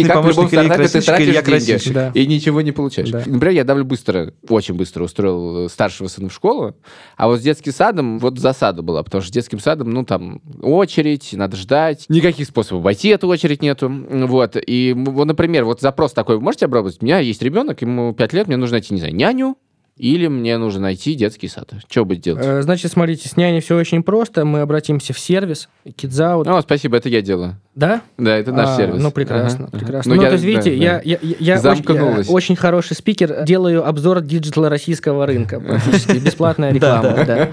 помощник 0.06 0.52
Ильи 0.52 0.68
Красильщика 0.68 1.22
Илья 1.22 1.42
Красильщик. 1.42 1.96
И 2.14 2.26
ничего 2.26 2.60
не 2.60 2.72
получаешь. 2.72 3.10
Например, 3.10 3.50
я 3.50 3.64
довольно 3.64 3.88
быстро, 3.88 4.32
очень 4.48 4.74
быстро 4.74 5.04
устроил 5.04 5.68
старшего 5.68 6.08
сына 6.08 6.28
в 6.28 6.32
школу, 6.32 6.76
а 7.16 7.28
вот 7.28 7.40
с 7.40 7.42
детским 7.42 7.72
садом 7.72 8.18
вот 8.18 8.38
засада 8.38 8.82
была, 8.82 9.02
потому 9.02 9.22
что 9.22 9.30
с 9.30 9.32
детским 9.32 9.58
садом, 9.58 9.90
ну, 9.90 10.04
там, 10.04 10.40
очередь, 10.62 11.30
надо 11.32 11.56
ждать. 11.56 12.06
Никаких 12.08 12.46
способов 12.46 12.82
обойти 12.82 13.08
эту 13.08 13.28
очередь 13.28 13.62
нету. 13.62 13.90
Вот. 13.90 14.56
И, 14.66 14.94
вот, 14.96 15.24
например, 15.24 15.64
вот 15.64 15.80
запрос 15.80 16.12
такой, 16.12 16.36
вы 16.36 16.42
можете 16.42 16.66
обработать? 16.66 16.98
У 17.00 17.04
меня 17.04 17.18
есть 17.18 17.42
ребенок, 17.42 17.82
ему 17.82 18.12
5 18.12 18.32
лет, 18.32 18.46
мне 18.46 18.56
нужно 18.56 18.74
найти, 18.74 18.94
не 18.94 19.00
знаю, 19.00 19.14
няню, 19.14 19.56
или 20.00 20.28
мне 20.28 20.56
нужно 20.56 20.80
найти 20.80 21.14
детский 21.14 21.46
сад? 21.46 21.72
Что 21.88 22.06
быть 22.06 22.22
делать? 22.22 22.44
Э, 22.44 22.62
значит, 22.62 22.90
смотрите, 22.90 23.28
с 23.28 23.36
няней 23.36 23.60
все 23.60 23.76
очень 23.76 24.02
просто. 24.02 24.46
Мы 24.46 24.60
обратимся 24.60 25.12
в 25.12 25.18
сервис, 25.18 25.68
KidsOut, 25.85 26.62
спасибо, 26.62 26.96
это 26.96 27.10
я 27.10 27.20
делаю. 27.20 27.60
Да? 27.74 28.00
Да, 28.16 28.34
это 28.36 28.50
наш 28.52 28.70
а, 28.70 28.76
сервис. 28.76 29.02
Ну, 29.02 29.10
прекрасно, 29.10 29.66
ага. 29.66 29.78
прекрасно. 29.78 30.14
Ну, 30.14 30.16
ну 30.16 30.22
я, 30.22 30.28
то 30.28 30.34
есть, 30.34 30.44
видите, 30.44 30.70
да, 30.70 30.76
я, 30.76 31.00
я, 31.04 31.18
я, 31.20 31.70
очень, 31.70 31.84
я 31.94 32.32
очень 32.32 32.56
хороший 32.56 32.96
спикер, 32.96 33.44
делаю 33.44 33.86
обзор 33.86 34.22
digital 34.22 34.64
а 34.64 34.70
российского 34.70 35.26
рынка, 35.26 35.60
практически, 35.60 36.16
бесплатная 36.16 36.72
реклама. 36.72 37.24
Да. 37.26 37.48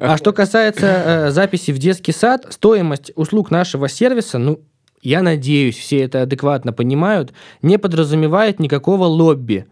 А 0.00 0.16
что 0.16 0.32
касается 0.32 0.86
э, 0.86 1.30
записи 1.30 1.70
в 1.70 1.78
детский 1.78 2.12
сад, 2.12 2.46
стоимость 2.50 3.12
услуг 3.14 3.52
нашего 3.52 3.88
сервиса, 3.88 4.38
ну, 4.38 4.60
я 5.00 5.22
надеюсь, 5.22 5.76
все 5.76 6.00
это 6.00 6.22
адекватно 6.22 6.72
понимают, 6.72 7.32
не 7.62 7.78
подразумевает 7.78 8.58
никакого 8.58 9.04
лобби. 9.04 9.66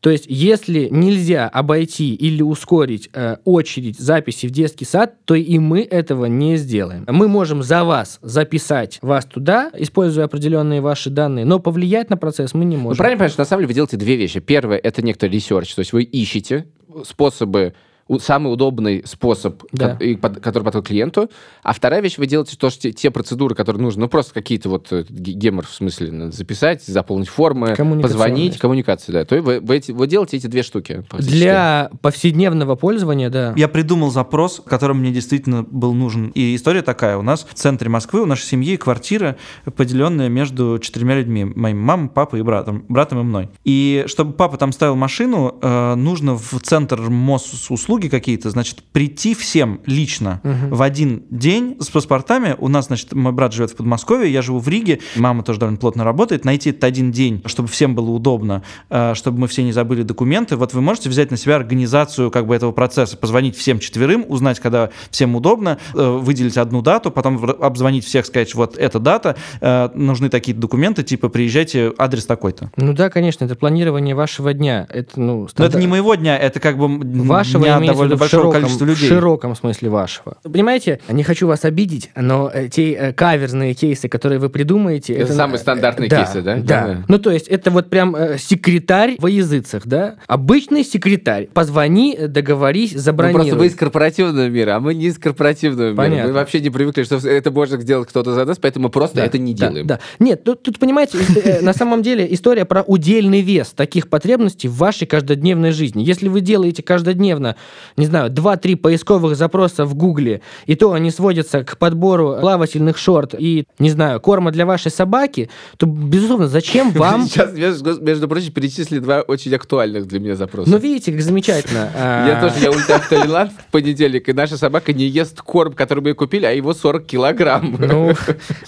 То 0.00 0.08
есть, 0.08 0.24
если 0.28 0.88
нельзя 0.90 1.48
обойти 1.48 2.14
или 2.14 2.42
ускорить 2.42 3.10
э, 3.12 3.36
очередь 3.44 3.98
записи 3.98 4.46
в 4.46 4.50
детский 4.50 4.86
сад, 4.86 5.14
то 5.26 5.34
и 5.34 5.58
мы 5.58 5.82
этого 5.82 6.24
не 6.24 6.56
сделаем. 6.56 7.04
Мы 7.06 7.28
можем 7.28 7.62
за 7.62 7.84
вас 7.84 8.18
записать 8.22 8.98
вас 9.02 9.26
туда, 9.26 9.70
используя 9.76 10.24
определенные 10.24 10.80
ваши 10.80 11.10
данные, 11.10 11.44
но 11.44 11.58
повлиять 11.58 12.08
на 12.08 12.16
процесс 12.16 12.54
мы 12.54 12.64
не 12.64 12.76
можем. 12.76 12.92
Ну, 12.92 12.96
правильно 12.96 13.18
понимаешь, 13.18 13.32
что 13.32 13.42
на 13.42 13.46
самом 13.46 13.60
деле 13.60 13.68
вы 13.68 13.74
делаете 13.74 13.96
две 13.98 14.16
вещи. 14.16 14.40
Первое— 14.40 14.78
это 14.82 15.02
некоторый 15.02 15.32
research, 15.32 15.74
то 15.74 15.80
есть 15.80 15.92
вы 15.92 16.02
ищете 16.02 16.66
способы 17.04 17.74
самый 18.18 18.52
удобный 18.52 19.02
способ, 19.06 19.62
да. 19.72 19.96
который 19.96 20.64
подходит 20.64 20.88
клиенту. 20.88 21.30
А 21.62 21.72
вторая 21.72 22.00
вещь, 22.00 22.18
вы 22.18 22.26
делаете 22.26 22.56
то, 22.56 22.70
что 22.70 22.82
те, 22.82 22.92
те 22.92 23.10
процедуры, 23.10 23.54
которые 23.54 23.82
нужны, 23.82 24.00
ну, 24.02 24.08
просто 24.08 24.34
какие-то 24.34 24.68
вот 24.68 24.88
э, 24.90 25.04
гемор, 25.08 25.66
в 25.66 25.74
смысле, 25.74 26.10
надо 26.10 26.32
записать, 26.32 26.82
заполнить 26.84 27.28
формы, 27.28 27.76
позвонить, 27.76 28.58
коммуникации, 28.58 29.12
да. 29.12 29.24
То 29.24 29.36
есть 29.36 29.46
вы, 29.46 29.60
вы, 29.60 29.82
вы 29.88 30.06
делаете 30.06 30.38
эти 30.38 30.46
две 30.46 30.62
штуки. 30.62 31.04
Для 31.18 31.90
повседневного 32.00 32.76
пользования, 32.76 33.30
да. 33.30 33.52
Я 33.56 33.68
придумал 33.68 34.10
запрос, 34.10 34.62
который 34.64 34.96
мне 34.96 35.10
действительно 35.10 35.62
был 35.62 35.92
нужен. 35.92 36.28
И 36.34 36.56
история 36.56 36.82
такая. 36.82 37.16
У 37.16 37.22
нас 37.22 37.46
в 37.48 37.54
центре 37.54 37.88
Москвы, 37.88 38.22
у 38.22 38.26
нашей 38.26 38.44
семьи 38.44 38.76
квартира, 38.76 39.36
поделенная 39.76 40.28
между 40.28 40.78
четырьмя 40.80 41.16
людьми. 41.16 41.44
Моим 41.44 41.78
мамой, 41.78 42.08
папой 42.08 42.40
и 42.40 42.42
братом. 42.42 42.84
Братом 42.88 43.20
и 43.20 43.22
мной. 43.22 43.50
И 43.64 44.04
чтобы 44.06 44.32
папа 44.32 44.56
там 44.56 44.72
ставил 44.72 44.96
машину, 44.96 45.58
э, 45.60 45.94
нужно 45.94 46.36
в 46.36 46.60
центр 46.62 47.00
услуги 47.00 47.99
услуги 48.00 48.08
какие-то, 48.08 48.50
значит, 48.50 48.82
прийти 48.92 49.34
всем 49.34 49.80
лично 49.86 50.40
угу. 50.42 50.76
в 50.76 50.82
один 50.82 51.22
день 51.30 51.76
с 51.80 51.88
паспортами. 51.88 52.56
У 52.58 52.68
нас, 52.68 52.86
значит, 52.86 53.12
мой 53.12 53.32
брат 53.32 53.52
живет 53.52 53.72
в 53.72 53.76
Подмосковье, 53.76 54.32
я 54.32 54.42
живу 54.42 54.58
в 54.58 54.68
Риге, 54.68 55.00
мама 55.16 55.42
тоже 55.42 55.58
довольно 55.58 55.78
плотно 55.78 56.04
работает. 56.04 56.44
Найти 56.44 56.70
этот 56.70 56.84
один 56.84 57.12
день, 57.12 57.42
чтобы 57.46 57.68
всем 57.68 57.94
было 57.94 58.10
удобно, 58.10 58.62
э, 58.88 59.14
чтобы 59.14 59.40
мы 59.40 59.48
все 59.48 59.62
не 59.62 59.72
забыли 59.72 60.02
документы. 60.02 60.56
Вот 60.56 60.72
вы 60.72 60.80
можете 60.80 61.08
взять 61.10 61.30
на 61.30 61.36
себя 61.36 61.56
организацию 61.56 62.30
как 62.30 62.46
бы 62.46 62.54
этого 62.54 62.72
процесса, 62.72 63.16
позвонить 63.16 63.56
всем 63.56 63.78
четверым, 63.78 64.24
узнать, 64.26 64.60
когда 64.60 64.90
всем 65.10 65.36
удобно, 65.36 65.78
э, 65.94 66.18
выделить 66.18 66.56
одну 66.56 66.80
дату, 66.80 67.10
потом 67.10 67.44
обзвонить 67.60 68.04
всех, 68.06 68.24
сказать, 68.24 68.54
вот 68.54 68.78
эта 68.78 68.98
дата, 68.98 69.36
э, 69.60 69.90
нужны 69.94 70.30
такие 70.30 70.56
документы, 70.56 71.02
типа 71.02 71.28
приезжайте, 71.28 71.92
адрес 71.98 72.24
такой-то. 72.24 72.70
Ну 72.76 72.94
да, 72.94 73.10
конечно, 73.10 73.44
это 73.44 73.56
планирование 73.56 74.14
вашего 74.14 74.54
дня. 74.54 74.86
Это, 74.88 75.20
ну, 75.20 75.48
стандарт... 75.48 75.58
Но 75.58 75.78
это 75.78 75.78
не 75.78 75.86
моего 75.86 76.14
дня, 76.14 76.38
это 76.38 76.60
как 76.60 76.78
бы 76.78 76.88
вашего 77.24 77.66
имеется 77.80 77.94
в 77.94 77.98
довольно 77.98 78.16
в 78.16 78.20
большого 78.20 78.42
широком, 78.42 78.60
количества 78.60 78.84
людей. 78.84 79.06
В 79.06 79.08
широком 79.08 79.56
смысле 79.56 79.90
вашего. 79.90 80.36
Понимаете, 80.42 81.00
не 81.08 81.22
хочу 81.22 81.46
вас 81.46 81.64
обидеть, 81.64 82.10
но 82.14 82.50
э, 82.52 82.68
те 82.68 82.92
э, 82.92 83.12
каверзные 83.12 83.74
кейсы, 83.74 84.08
которые 84.08 84.38
вы 84.38 84.48
придумаете... 84.48 85.14
Это 85.14 85.32
самые 85.32 85.58
стандартные 85.58 86.08
да, 86.08 86.24
кейсы, 86.24 86.42
да? 86.42 86.56
Да. 86.56 86.62
Да-да. 86.62 87.04
Ну, 87.08 87.18
то 87.18 87.30
есть, 87.30 87.48
это 87.48 87.70
вот 87.70 87.90
прям 87.90 88.14
э, 88.16 88.38
секретарь 88.38 89.16
во 89.18 89.28
языцах, 89.28 89.86
да? 89.86 90.16
Обычный 90.26 90.84
секретарь. 90.84 91.48
Позвони, 91.52 92.16
э, 92.18 92.28
договорись, 92.28 92.92
Ну, 92.94 93.00
забронируй. 93.00 93.40
просто 93.40 93.58
вы 93.58 93.66
из 93.66 93.74
корпоративного 93.74 94.48
мира, 94.48 94.76
а 94.76 94.80
мы 94.80 94.94
не 94.94 95.06
из 95.06 95.18
корпоративного 95.18 95.90
мира. 95.90 95.96
Понятно. 95.96 96.28
Мы 96.28 96.34
вообще 96.34 96.60
не 96.60 96.70
привыкли, 96.70 97.02
что 97.02 97.16
это 97.16 97.50
может 97.50 97.80
сделать 97.82 98.08
кто-то 98.08 98.34
за 98.34 98.44
нас, 98.44 98.58
поэтому 98.58 98.84
мы 98.84 98.90
просто 98.90 99.16
Да, 99.16 99.26
это 99.26 99.38
не 99.38 99.54
да, 99.54 99.68
делаем. 99.68 99.86
Да, 99.86 100.00
Нет, 100.18 100.44
тут, 100.44 100.62
тут, 100.62 100.78
понимаете, 100.78 101.18
э, 101.44 101.60
на 101.60 101.72
самом 101.72 102.02
деле 102.02 102.26
история 102.32 102.64
про 102.64 102.82
удельный 102.82 103.40
вес 103.40 103.70
таких 103.70 104.08
потребностей 104.08 104.68
в 104.68 104.76
вашей 104.76 105.06
каждодневной 105.06 105.72
жизни. 105.72 106.02
Если 106.02 106.28
вы 106.28 106.40
делаете 106.40 106.82
каждодневно, 106.82 107.56
не 107.96 108.06
знаю, 108.06 108.30
2-3 108.30 108.76
поисковых 108.76 109.36
запроса 109.36 109.84
в 109.84 109.94
Гугле, 109.94 110.40
и 110.66 110.74
то 110.74 110.92
они 110.92 111.10
сводятся 111.10 111.64
к 111.64 111.76
подбору 111.78 112.36
плавательных 112.40 112.98
шорт 112.98 113.34
и, 113.38 113.66
не 113.78 113.90
знаю, 113.90 114.20
корма 114.20 114.50
для 114.50 114.66
вашей 114.66 114.90
собаки, 114.90 115.50
то, 115.76 115.86
безусловно, 115.86 116.48
зачем 116.48 116.90
вам... 116.92 117.26
Сейчас, 117.26 117.52
между, 118.00 118.28
прочим, 118.28 118.52
перечислили 118.52 118.98
два 118.98 119.20
очень 119.22 119.54
актуальных 119.54 120.06
для 120.06 120.20
меня 120.20 120.36
запроса. 120.36 120.70
Ну, 120.70 120.78
видите, 120.78 121.12
как 121.12 121.20
замечательно. 121.22 121.88
А, 122.02 122.26
Я 122.26 122.40
тоже, 122.40 122.54
я 122.62 122.70
улетаю 122.70 123.00
в 123.00 123.08
Таиланд 123.08 123.52
в 123.52 123.70
понедельник, 123.70 124.28
и 124.28 124.32
наша 124.32 124.56
собака 124.56 124.92
не 124.92 125.04
ест 125.04 125.40
корм, 125.42 125.72
который 125.72 126.02
мы 126.02 126.14
купили, 126.14 126.46
а 126.46 126.50
его 126.50 126.72
40 126.72 127.04
килограмм. 127.06 127.76
Ну, 127.90 128.12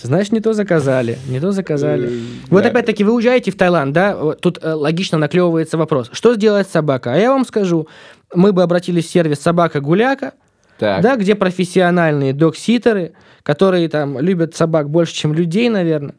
знаешь, 0.02 0.32
не 0.32 0.40
то 0.40 0.52
заказали, 0.52 1.18
не 1.28 1.40
то 1.40 1.52
заказали. 1.52 2.10
Вот 2.50 2.66
опять-таки 2.66 3.04
вы 3.04 3.14
уезжаете 3.14 3.50
в 3.50 3.56
Таиланд, 3.56 3.92
да? 3.92 4.34
Тут 4.40 4.58
э, 4.62 4.72
логично 4.72 5.18
наклевывается 5.18 5.78
вопрос. 5.78 6.10
Что 6.12 6.34
сделает 6.34 6.68
собака? 6.68 7.12
А 7.12 7.16
я 7.16 7.30
вам 7.30 7.44
скажу, 7.44 7.88
мы 8.34 8.52
бы 8.52 8.62
обратились 8.62 9.06
в 9.06 9.10
сервис 9.10 9.40
«Собака-гуляка», 9.40 10.32
Так. 10.78 11.02
да, 11.02 11.16
где 11.16 11.34
профессиональные 11.34 12.32
док-ситеры, 12.32 13.12
которые 13.42 13.88
там 13.88 14.18
любят 14.18 14.54
собак 14.54 14.90
больше, 14.90 15.14
чем 15.14 15.34
людей, 15.34 15.68
наверное. 15.68 16.14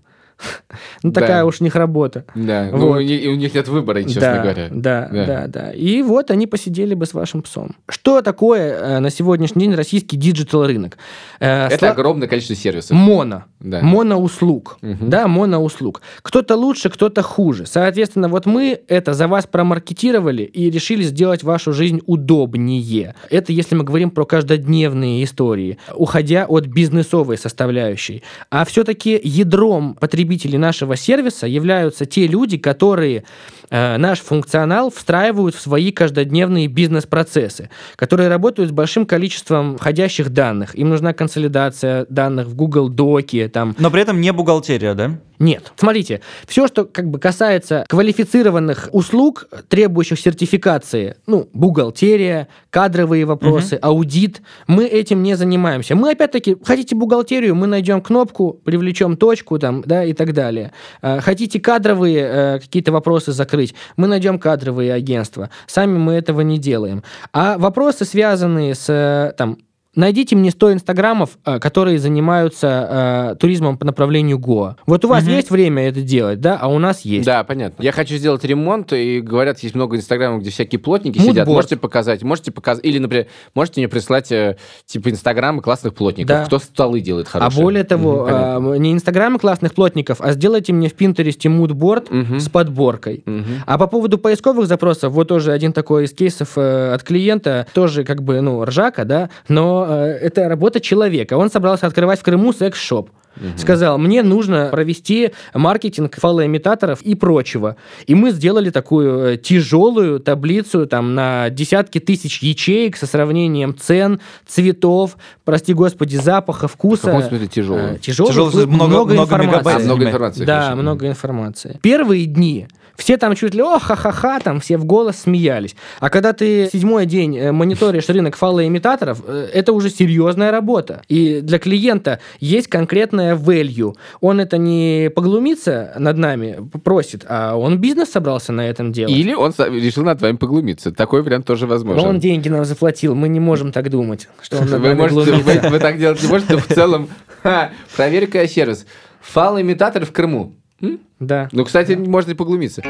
Ну, 1.03 1.12
Да. 1.12 1.21
такая 1.21 1.43
уж 1.45 1.62
у 1.62 1.63
них 1.63 1.75
работа. 1.75 2.25
Да, 2.36 2.69
ну, 2.71 2.77
Вот. 2.77 2.97
у 2.97 3.01
них, 3.01 3.29
у 3.29 3.36
них 3.36 3.53
нет 3.53 3.67
выбора, 3.67 4.03
честно 4.03 4.21
да, 4.21 4.41
говоря. 4.41 4.67
Да, 4.71 5.10
Да. 5.12 5.25
да, 5.25 5.47
да, 5.47 5.71
И 5.71 6.01
вот 6.01 6.32
они 6.32 6.47
посидели 6.47 6.93
бы 6.93 7.06
с 7.06 7.13
вашим 7.13 7.41
псом. 7.41 7.75
Что 7.89 8.21
такое 8.21 8.73
э, 8.73 8.99
на 8.99 9.10
сегодняшний 9.10 9.63
день 9.67 9.75
российский 9.75 10.17
digital 10.17 10.65
рынок? 10.67 10.97
Э, 11.39 11.67
Это 11.67 11.86
сла- 11.88 11.89
огромное 11.91 12.27
количество 12.27 12.56
сервисов. 12.56 12.91
Моно. 12.97 13.43
Да. 13.60 13.82
Моноуслуг. 13.82 14.77
Мгм. 14.82 15.10
Да, 15.10 15.27
моноуслуг. 15.27 16.01
Кто-то 16.21 16.56
лучше, 16.56 16.89
кто-то 16.89 17.21
хуже. 17.21 17.65
Соответственно, 17.65 18.27
вот 18.29 18.45
мы 18.45 18.79
это 18.88 19.13
за 19.13 19.27
вас 19.27 19.45
промаркетировали 19.47 20.43
и 20.43 20.69
решили 20.69 21.03
сделать 21.03 21.43
вашу 21.43 21.73
жизнь 21.73 22.01
удобнее. 22.06 23.15
Это 23.29 23.51
если 23.53 23.75
мы 23.75 23.84
говорим 23.84 24.12
про 24.12 24.25
каждодневные 24.25 25.23
истории, 25.23 25.77
уходя 25.95 26.45
от 26.47 26.65
бизнесовой 26.67 27.38
составляющей. 27.38 28.23
А 28.49 28.65
все-таки 28.65 29.19
ядром 29.23 29.95
потребителей 30.34 30.58
нашего 30.58 30.96
сервиса 30.96 31.48
являются 31.48 32.06
те 32.06 32.28
люди, 32.28 32.58
которые 32.58 33.24
э, 33.73 33.97
наш 33.97 34.21
функционал 34.21 34.89
встраивают 34.91 35.55
в 35.55 35.59
свои 35.59 35.91
каждодневные 35.91 36.67
бизнес-процессы, 36.67 37.69
которые 37.97 38.29
работают 38.29 38.69
с 38.69 38.73
большим 38.73 39.05
количеством 39.05 39.77
входящих 39.77 40.29
данных. 40.29 40.75
Им 40.75 40.89
нужна 40.89 41.13
консолидация 41.13 42.05
данных 42.09 42.47
в 42.47 42.55
Google 42.55 42.88
Доке, 42.88 43.49
там, 43.49 43.75
Но 43.79 43.91
при 43.91 44.01
этом 44.01 44.21
не 44.21 44.31
бухгалтерия, 44.31 44.93
да? 44.93 45.17
нет. 45.43 45.71
Смотрите, 45.75 46.21
все, 46.47 46.67
что 46.67 46.86
как 46.86 47.09
бы 47.09 47.19
касается 47.19 47.86
квалифицированных 47.89 48.89
услуг, 48.91 49.47
требующих 49.67 50.19
сертификации, 50.19 51.17
ну, 51.27 51.49
бухгалтерия, 51.53 52.47
кадровые 52.69 53.25
вопросы, 53.25 53.77
аудит, 53.81 54.41
мы 54.67 54.86
этим 54.86 55.21
не 55.21 55.36
занимаемся. 55.36 55.95
Мы, 55.95 56.12
опять-таки, 56.12 56.57
хотите 56.63 56.95
бухгалтерию, 56.95 57.55
мы 57.55 57.67
найдем 57.67 58.01
кнопку, 58.01 58.59
привлечем 58.63 59.17
точку 59.17 59.59
там, 59.59 59.83
да, 59.86 60.03
и 60.03 60.13
так 60.13 60.33
далее. 60.33 60.71
Э, 61.01 61.19
Хотите 61.19 61.59
кадровые 61.59 62.19
э, 62.19 62.59
какие-то 62.59 62.91
вопросы 62.91 63.31
закрыть, 63.31 63.62
мы 63.97 64.08
найдем 64.08 64.39
кадровые 64.39 64.93
агентства. 64.93 65.49
Сами 65.67 65.97
мы 65.97 66.13
этого 66.13 66.41
не 66.41 66.58
делаем. 66.58 67.04
А 67.32 67.58
вопросы, 67.58 68.06
связанные 68.06 68.76
с, 68.76 68.89
э, 68.89 69.34
там, 69.38 69.58
Найдите 69.95 70.36
мне 70.36 70.49
100 70.49 70.73
инстаграмов, 70.73 71.38
э, 71.45 71.60
которые 71.60 71.99
занимаются 71.99 73.34
э, 73.34 73.36
туризмом 73.39 73.77
по 73.77 73.86
направлению 73.86 74.39
Гоа. 74.39 74.75
Вот 74.88 75.06
у 75.06 75.08
вас 75.08 75.23
Мгм. 75.23 75.34
есть 75.34 75.51
время 75.51 75.88
это 75.88 76.01
делать, 76.01 76.41
да? 76.41 76.58
А 76.60 76.67
у 76.67 76.79
нас 76.79 77.01
есть. 77.01 77.25
Да, 77.27 77.43
понятно. 77.43 77.84
Я 77.84 77.91
хочу 77.91 78.15
сделать 78.17 78.43
ремонт, 78.43 78.91
и 78.91 79.21
говорят, 79.21 79.60
есть 79.60 79.75
много 79.75 79.95
инстаграмов, 79.95 80.41
где 80.41 80.49
всякие 80.49 80.79
плотники 80.79 81.17
Мудборд. 81.19 81.34
сидят. 81.36 81.47
Можете 81.47 81.77
показать, 81.77 82.23
можете 82.23 82.51
показать. 82.51 82.84
Или, 82.84 82.97
например, 82.97 83.27
можете 83.53 83.82
мне 83.82 83.88
прислать 83.88 84.32
э, 84.32 84.58
типа 84.88 85.10
инстаграмы 85.12 85.62
классных 85.62 85.93
плотников. 85.93 86.38
Да. 86.38 86.45
Кто 86.45 86.58
столы 86.58 86.99
делает 86.99 87.27
А 87.27 87.39
хорошие. 87.39 87.62
более 87.63 87.84
того, 87.84 88.25
понятно. 88.25 88.73
э, 88.73 88.77
не 88.79 88.93
инстаграмы 88.93 89.38
классных 89.38 89.75
плотников, 89.75 90.21
а 90.21 90.32
сделайте 90.34 90.73
мне 90.73 90.89
в 90.89 90.93
Пинтересте 90.95 91.49
мудборд 91.49 92.10
Мгм. 92.10 92.39
с 92.39 92.49
подборкой. 92.49 93.21
Мгм. 93.27 93.45
А 93.67 93.77
по 93.77 93.86
поводу 93.86 94.17
поисковых 94.17 94.65
запросов, 94.67 95.13
вот 95.13 95.27
тоже 95.27 95.51
один 95.51 95.71
такой 95.71 96.06
из 96.06 96.13
кейсов 96.13 96.53
э, 96.58 96.93
от 96.93 97.03
клиента, 97.03 97.67
тоже 97.75 98.03
как 98.03 98.23
бы, 98.23 98.41
ну, 98.41 98.65
ржака, 98.65 99.06
да, 99.06 99.29
но 99.47 99.83
э, 99.89 100.17
это 100.22 100.48
работа 100.50 100.80
человека. 100.80 101.38
Он 101.38 101.50
собрался 101.52 101.88
открывать 101.88 102.19
в 102.19 102.24
Крыму 102.24 102.54
секс-шоп. 102.54 103.10
Сказал, 103.58 103.98
мне 103.98 104.22
нужно 104.22 104.67
провести 104.72 105.32
маркетинг 105.56 106.17
фалоимитаторов 106.19 107.02
и 107.02 107.15
прочего. 107.15 107.78
И 108.06 108.13
мы 108.13 108.30
сделали 108.30 108.69
такую 108.69 109.34
э, 109.34 109.38
тяжелую 109.38 110.19
таблицу 110.19 110.86
там 110.86 111.15
на 111.15 111.50
десятки 111.50 111.98
тысяч 112.00 112.43
ячеек 112.43 112.96
со 112.96 113.08
сравнением 113.08 113.76
цен, 113.76 114.19
цветов, 114.46 115.17
прости 115.46 115.74
господи, 115.74 116.15
запаха, 116.17 116.67
В 116.67 116.74
вкуса. 116.74 117.08
каком 117.08 117.24
смысле 117.24 117.48
тяжелый? 117.48 117.96
Э, 117.96 117.98
Тяжелый, 117.98 118.28
Тяжелый, 118.30 118.52
вплоть- 118.52 118.67
много- 118.67 119.13
много 119.13 119.24
информации. 119.24 119.74
А, 119.76 119.80
много 119.80 120.06
информации. 120.06 120.46
Да, 120.46 120.62
хорошо. 120.65 120.82
много 120.82 121.08
информации. 121.08 121.80
Первые 121.82 122.26
дни 122.28 122.67
все 122.95 123.17
там 123.17 123.36
чуть 123.36 123.53
ли, 123.53 123.62
о, 123.62 123.79
ха-ха-ха, 123.79 124.39
там 124.39 124.60
все 124.60 124.77
в 124.77 124.86
голос 124.86 125.17
смеялись. 125.17 125.75
А 125.99 126.10
когда 126.10 126.34
ты 126.34 126.69
седьмой 126.71 127.06
день 127.06 127.38
э, 127.38 127.51
мониторишь 127.51 128.08
рынок 128.10 128.36
фалоимитаторов, 128.36 129.23
э, 129.25 129.49
это 129.53 129.73
уже 129.73 129.89
серьезная 129.89 130.51
работа. 130.51 131.01
И 131.08 131.41
для 131.41 131.60
клиента 131.60 132.19
есть 132.39 132.67
конкретная 132.67 133.36
value. 133.36 133.95
Он 134.21 134.39
это 134.39 134.58
не 134.58 135.10
поглумится 135.13 135.93
над 135.97 136.17
нами, 136.17 136.69
просит, 136.84 137.25
а 137.27 137.56
он 137.56 137.79
бизнес 137.79 138.12
собрался 138.12 138.51
на 138.51 138.67
этом 138.69 138.91
делать. 138.91 139.13
Или 139.13 139.34
он 139.34 139.53
решил 139.58 140.03
над 140.03 140.21
вами 140.21 140.38
поглумиться. 140.38 140.91
Такой 140.91 141.23
вариант 141.23 141.45
тоже 141.45 141.65
Но 141.65 141.73
возможен. 141.73 142.08
он 142.08 142.19
деньги 142.19 142.49
нам 142.49 142.63
заплатил, 142.65 143.15
мы 143.15 143.27
не 143.27 143.39
можем 143.39 143.71
так 143.71 143.89
думать, 143.89 144.29
что 144.41 144.60
он 144.60 144.69
над 144.69 144.82
Вы, 144.82 144.95
можете, 144.95 145.34
вы, 145.34 145.69
вы 145.69 145.79
так 145.79 145.97
делать 145.97 146.21
не 146.21 146.29
можете, 146.29 146.53
но 146.53 146.60
в 146.60 146.67
целом... 146.67 147.10
Ха, 147.43 147.71
проверка 147.95 148.47
сервис. 148.47 148.86
Фалоимитатор 149.21 150.06
в 150.06 150.12
Крыму. 150.12 150.56
М? 150.84 151.00
Да. 151.19 151.50
Ну, 151.52 151.63
кстати, 151.63 151.93
можно 151.93 152.32
и 152.32 152.36
поглумиться. 152.36 152.84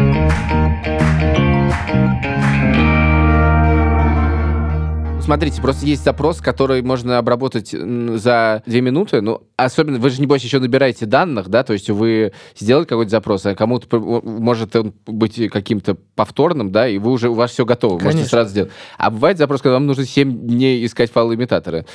Смотрите, 5.22 5.62
просто 5.62 5.86
есть 5.86 6.04
запрос, 6.04 6.42
который 6.42 6.82
можно 6.82 7.18
обработать 7.18 7.70
за 7.70 8.62
две 8.66 8.82
минуты. 8.82 9.22
Ну, 9.22 9.44
особенно, 9.56 9.98
вы 9.98 10.10
же, 10.10 10.20
небось, 10.20 10.44
еще 10.44 10.60
набираете 10.60 11.06
данных, 11.06 11.48
да? 11.48 11.64
То 11.64 11.72
есть 11.72 11.90
вы 11.90 12.34
сделали 12.60 12.84
какой-то 12.84 13.10
запрос, 13.10 13.46
а 13.46 13.56
кому-то 13.56 14.00
может 14.00 14.76
он 14.76 14.94
быть 15.06 15.50
каким-то 15.50 15.96
повторным, 16.16 16.74
да, 16.74 16.90
и 16.90 16.98
вы 16.98 17.12
уже, 17.12 17.30
у 17.30 17.36
вас 17.36 17.52
все 17.52 17.64
готово, 17.64 17.94
можете 17.94 18.10
Конечно. 18.10 18.30
сразу 18.30 18.50
сделать. 18.50 18.72
А 18.98 19.10
бывает 19.12 19.38
запрос, 19.38 19.62
когда 19.62 19.76
вам 19.76 19.86
нужно 19.86 20.06
7 20.06 20.46
дней 20.46 20.86
искать 20.86 21.10
файлы 21.10 21.36
имитатора. 21.36 21.86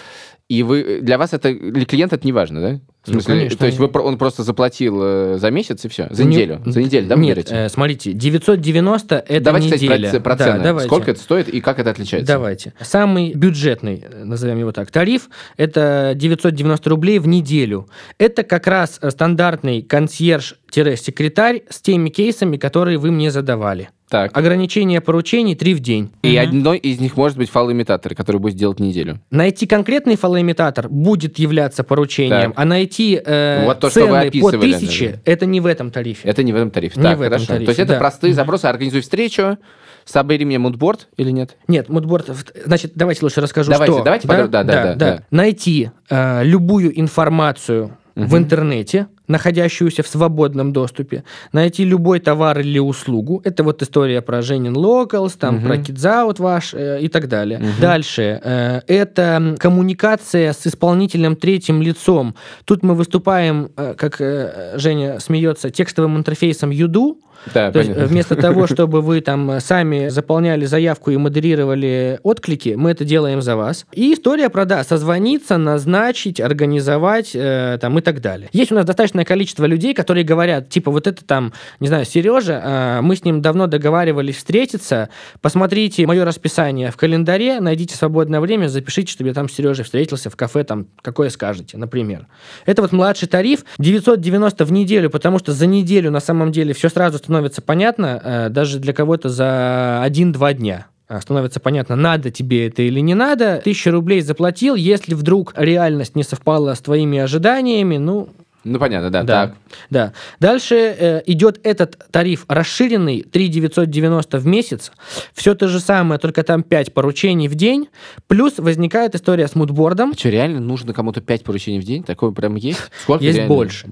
И 0.48 0.62
вы, 0.62 1.00
для 1.02 1.18
вас 1.18 1.34
это, 1.34 1.52
для 1.52 1.84
клиента 1.84 2.16
это 2.16 2.26
не 2.26 2.32
важно, 2.32 2.60
да? 2.62 2.80
В 3.04 3.08
Ну, 3.08 3.12
смысле, 3.20 3.34
конечно. 3.34 3.58
то 3.58 3.66
есть 3.66 3.78
вы, 3.78 3.90
он 4.00 4.16
просто 4.16 4.42
заплатил 4.42 4.98
э, 5.02 5.38
за 5.38 5.50
месяц 5.50 5.84
и 5.84 5.88
все? 5.88 6.08
За 6.10 6.24
Не- 6.24 6.30
неделю? 6.36 6.62
За 6.64 6.80
неделю, 6.80 7.06
да, 7.06 7.16
Нет, 7.16 7.36
берете? 7.36 7.54
э, 7.54 7.68
смотрите, 7.68 8.12
990 8.14 9.16
это 9.28 9.44
Давайте, 9.44 9.66
кстати, 9.68 9.84
неделя. 9.84 10.10
про, 10.12 10.20
про 10.20 10.36
Да, 10.36 10.44
цены. 10.52 10.62
давайте. 10.64 10.88
Сколько 10.88 11.10
это 11.10 11.20
стоит 11.20 11.48
и 11.50 11.60
как 11.60 11.78
это 11.78 11.90
отличается? 11.90 12.26
Давайте. 12.32 12.72
Самый 12.80 13.34
бюджетный, 13.34 14.02
э, 14.10 14.24
назовем 14.24 14.58
его 14.58 14.72
так, 14.72 14.90
тариф– 14.90 15.28
это 15.58 16.12
990 16.16 16.88
рублей 16.88 17.18
в 17.18 17.28
неделю. 17.28 17.86
Это 18.18 18.42
как 18.42 18.66
раз 18.66 18.98
э, 19.02 19.10
стандартный 19.10 19.82
консьерж-секретарь 19.82 21.62
с 21.68 21.80
теми 21.80 22.08
кейсами, 22.08 22.56
которые 22.56 22.96
вы 22.98 23.10
мне 23.10 23.30
задавали. 23.30 23.90
Так. 24.10 24.36
Ограничение 24.36 25.00
поручений 25.00 25.54
3 25.54 25.74
в 25.74 25.80
день. 25.80 26.10
И 26.22 26.36
одной 26.36 26.78
из 26.78 26.98
них 27.00 27.16
может 27.16 27.36
быть 27.36 27.50
фалоимитатор, 27.50 28.14
который 28.14 28.38
будет 28.38 28.56
делать 28.56 28.80
неделю. 28.80 29.20
Найти 29.30 29.66
конкретный 29.66 30.16
фалоимитатор 30.16 30.88
будет 30.88 31.38
являться 31.38 31.84
поручением, 31.84 32.52
Так. 32.52 32.52
а 32.56 32.64
найти 32.64 33.20
э, 33.22 33.64
Вот 33.66 33.80
то, 33.80 33.90
что 33.90 34.06
вы 34.06 34.30
цены 34.30 34.40
по 34.40 34.50
тысяче 34.52 35.04
наверное.– 35.04 35.22
это 35.26 35.46
не 35.46 35.60
в 35.60 35.66
этом 35.66 35.90
тарифе. 35.90 36.28
Это 36.28 36.42
не 36.42 36.52
в 36.52 36.56
этом 36.56 36.70
тарифе. 36.70 36.98
Не 36.98 37.02
так, 37.04 37.18
в 37.18 37.22
этом 37.22 37.32
хорошо. 37.32 37.46
тарифе, 37.48 37.64
То 37.66 37.70
есть 37.70 37.80
это 37.80 37.92
да. 37.94 37.98
простые 37.98 38.32
запросы. 38.32 38.64
Организуй 38.66 39.02
встречу, 39.02 39.58
собери 40.04 40.44
мне 40.46 40.58
мудборд 40.58 41.08
или 41.18 41.30
нет? 41.30 41.56
Нет, 41.68 41.88
мудборд. 41.90 42.30
Значит, 42.64 42.92
давайте 42.94 43.24
лучше 43.24 43.40
расскажу, 43.42 43.70
Давайте, 43.70 43.94
что. 43.94 44.04
давайте 44.04 44.26
подробно, 44.28 44.50
да, 44.50 44.64
да, 44.64 44.82
да, 44.82 44.94
да. 44.94 45.22
Найти 45.30 45.90
э, 46.08 46.44
любую 46.44 46.98
информацию 46.98 47.96
в 48.14 48.20
Мгм. 48.34 48.38
интернете, 48.38 49.06
находящуюся 49.28 50.02
в 50.02 50.08
свободном 50.08 50.72
доступе, 50.72 51.22
найти 51.52 51.84
любой 51.84 52.20
товар 52.20 52.58
или 52.60 52.78
услугу. 52.78 53.40
Это 53.44 53.62
вот 53.62 53.82
история 53.82 54.20
про 54.22 54.42
Женин 54.42 54.74
Locals, 54.76 55.36
там 55.38 55.56
Мгм. 55.56 55.66
про 55.66 55.76
Кидзаут 55.78 56.38
ваш 56.40 56.74
э, 56.74 56.98
и 57.00 57.08
так 57.08 57.28
далее. 57.28 57.58
Мгм. 57.58 57.68
Дальше. 57.80 58.40
э, 58.42 58.80
это 58.86 59.54
коммуникация 59.58 60.52
с 60.52 60.66
исполнителем 60.66 61.36
третьим 61.36 61.82
лицом. 61.82 62.34
Тут 62.64 62.82
мы 62.82 62.94
выступаем, 62.94 63.70
э, 63.76 63.94
как 63.96 64.20
э, 64.20 64.74
Женя 64.78 65.20
смеется, 65.20 65.70
текстовым 65.70 66.16
интерфейсом 66.16 66.70
Юду. 66.70 67.18
Да, 67.54 67.70
То 67.70 67.78
есть 67.78 67.90
понятно. 67.90 68.04
э, 68.04 68.06
вместо 68.12 68.34
того, 68.34 68.66
чтобы 68.74 69.00
вы 69.00 69.20
там 69.20 69.60
сами 69.60 70.08
заполняли 70.08 70.64
заявку 70.64 71.12
и 71.12 71.16
модерировали 71.16 72.18
отклики, 72.24 72.74
мы 72.76 72.90
это 72.90 73.04
делаем 73.04 73.40
за 73.42 73.54
вас. 73.54 73.86
И 73.92 74.12
история 74.12 74.48
про, 74.50 74.64
да, 74.64 74.82
созвониться, 74.82 75.56
назначить, 75.56 76.40
организовать 76.40 77.30
э, 77.34 77.78
там 77.80 77.96
и 77.98 78.02
так 78.02 78.20
далее. 78.20 78.48
Есть 78.52 78.72
у 78.72 78.74
нас 78.74 78.84
достаточное 79.18 79.24
количество 79.24 79.64
людей, 79.64 79.94
которые 79.94 80.24
говорят, 80.24 80.68
типа, 80.68 80.90
вот 80.90 81.06
это 81.06 81.24
там, 81.24 81.52
не 81.80 81.88
знаю, 81.88 82.04
Сережа, 82.04 82.62
э, 82.64 83.00
мы 83.02 83.16
с 83.16 83.24
ним 83.24 83.40
давно 83.42 83.66
договаривались 83.66 84.36
встретиться, 84.36 85.08
посмотрите 85.40 86.06
мое 86.06 86.24
расписание 86.24 86.90
в 86.90 86.96
календаре, 86.96 87.60
найдите 87.60 87.96
свободное 87.96 88.40
время, 88.40 88.68
запишите, 88.68 89.12
чтобы 89.12 89.28
я 89.28 89.34
там 89.34 89.48
с 89.48 89.54
Сережей 89.54 89.84
встретился 89.84 90.30
в 90.30 90.36
кафе, 90.36 90.64
там, 90.64 90.86
какое 91.02 91.30
скажете, 91.30 91.78
например. 91.78 92.26
Это 92.66 92.82
вот 92.82 92.92
младший 92.92 93.28
тариф, 93.28 93.64
990 93.78 94.64
в 94.64 94.72
неделю, 94.72 95.10
потому 95.10 95.38
что 95.38 95.52
за 95.52 95.66
неделю 95.66 96.10
на 96.10 96.20
самом 96.20 96.52
деле 96.52 96.72
все 96.72 96.88
сразу 96.88 97.18
становится 97.18 97.62
понятно, 97.62 98.20
э, 98.22 98.48
даже 98.50 98.78
для 98.78 98.92
кого-то 98.92 99.28
за 99.28 100.02
1-2 100.04 100.54
дня. 100.54 100.86
А, 101.08 101.20
Становится 101.22 101.58
понятно, 101.58 101.96
надо 101.96 102.30
тебе 102.30 102.68
это 102.68 102.82
или 102.82 103.00
не 103.00 103.14
надо. 103.14 103.62
Тысячу 103.64 103.90
рублей 103.90 104.20
заплатил, 104.20 104.74
если 104.74 105.14
вдруг 105.14 105.54
реальность 105.56 106.14
не 106.14 106.22
совпала 106.22 106.74
с 106.74 106.80
твоими 106.80 107.18
ожиданиями, 107.18 107.96
ну, 107.96 108.28
Ну, 108.72 108.78
понятно, 108.78 109.10
да. 109.10 109.22
да. 109.22 109.46
Так. 109.46 109.54
Да. 109.90 110.12
Дальше 110.40 110.74
э, 110.76 111.22
идет 111.26 111.60
этот 111.62 112.06
тариф 112.10 112.44
расширенный, 112.48 113.22
3 113.22 113.48
990 113.48 114.38
в 114.38 114.46
месяц. 114.46 114.92
Все 115.32 115.54
то 115.54 115.68
же 115.68 115.80
самое, 115.80 116.18
только 116.18 116.42
там 116.42 116.62
5 116.62 116.92
поручений 116.94 117.48
в 117.48 117.54
день. 117.54 117.88
Плюс 118.26 118.54
возникает 118.58 119.14
история 119.14 119.48
с 119.48 119.54
мудбордом. 119.54 120.10
А 120.14 120.18
что, 120.18 120.28
реально 120.28 120.60
нужно 120.60 120.92
кому-то 120.92 121.20
5 121.20 121.44
поручений 121.44 121.80
в 121.80 121.84
день? 121.84 122.02
Такое 122.04 122.30
прям 122.32 122.54
есть? 122.56 122.80
Сколько 123.02 123.24
Есть 123.24 123.38
реально? 123.38 123.54
больше. 123.54 123.88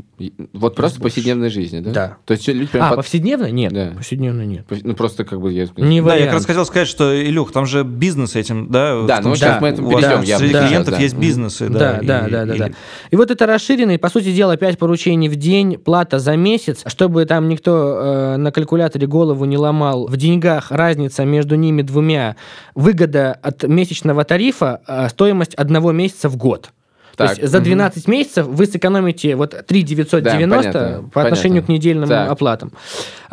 Вот 0.52 0.74
просто 0.74 0.98
в 0.98 1.02
больше. 1.02 1.14
повседневной 1.16 1.50
жизни, 1.50 1.80
да? 1.80 1.90
Да. 1.90 2.16
То 2.24 2.32
есть 2.34 2.46
люди 2.48 2.66
прям... 2.70 2.84
А, 2.84 2.88
под- 2.90 2.96
повседневно? 2.98 3.50
Нет. 3.50 3.72
Да. 3.72 3.92
Повседневно 3.96 4.42
нет. 4.42 4.66
Ну, 4.82 4.94
просто 4.94 5.24
как 5.24 5.40
бы... 5.40 5.52
Я... 5.52 5.64
Не 5.64 5.68
Да, 5.76 5.84
я 5.86 6.02
вариант. 6.02 6.24
как 6.26 6.32
раз 6.34 6.46
хотел 6.46 6.64
сказать, 6.66 6.88
что, 6.88 7.14
Илюх, 7.24 7.52
там 7.52 7.66
же 7.66 7.84
бизнес 7.84 8.36
этим, 8.36 8.68
да? 8.70 9.02
Да, 9.02 9.20
ну 9.22 9.34
сейчас 9.34 9.56
числе 9.56 9.60
мы 9.60 9.68
это 9.68 9.82
у 9.82 9.86
вас 9.90 10.02
перейдем 10.02 10.22
явно 10.22 10.38
Среди 10.38 10.52
сейчас, 10.52 10.68
клиентов 10.68 10.94
да. 10.94 11.00
есть 11.00 11.16
бизнесы, 11.16 11.68
Да, 11.68 11.78
да. 11.78 12.00
да, 12.02 12.26
и- 12.26 12.30
да, 12.30 12.44
да, 12.46 12.54
и- 12.54 12.58
да. 12.58 12.70
И 13.10 13.16
вот 13.16 13.30
это 13.30 13.46
расширенный, 13.46 13.98
по 13.98 14.08
сути 14.08 14.32
дела, 14.32 14.56
5 14.66 14.78
поручений 14.78 15.28
в 15.28 15.36
день, 15.36 15.78
плата 15.78 16.18
за 16.18 16.34
месяц, 16.34 16.82
чтобы 16.86 17.24
там 17.24 17.48
никто 17.48 17.98
э, 18.00 18.36
на 18.36 18.50
калькуляторе 18.50 19.06
голову 19.06 19.44
не 19.44 19.56
ломал. 19.56 20.08
В 20.08 20.16
деньгах 20.16 20.72
разница 20.72 21.24
между 21.24 21.54
ними 21.54 21.82
двумя. 21.82 22.34
Выгода 22.74 23.38
от 23.42 23.62
месячного 23.62 24.24
тарифа, 24.24 24.80
э, 24.88 25.08
стоимость 25.08 25.54
одного 25.54 25.92
месяца 25.92 26.28
в 26.28 26.36
год. 26.36 26.70
Так, 27.16 27.34
То 27.36 27.40
есть 27.40 27.52
за 27.52 27.58
мгм. 27.58 27.64
12 27.64 28.08
месяцев 28.08 28.46
вы 28.46 28.66
сэкономите 28.66 29.36
вот 29.36 29.54
3 29.66 29.82
990 29.82 30.72
Да, 30.72 30.80
понятно, 30.80 31.10
по 31.14 31.22
отношению 31.22 31.62
понятно. 31.62 31.66
к 31.66 31.68
недельным 31.68 32.08
Так. 32.08 32.30
оплатам. 32.30 32.72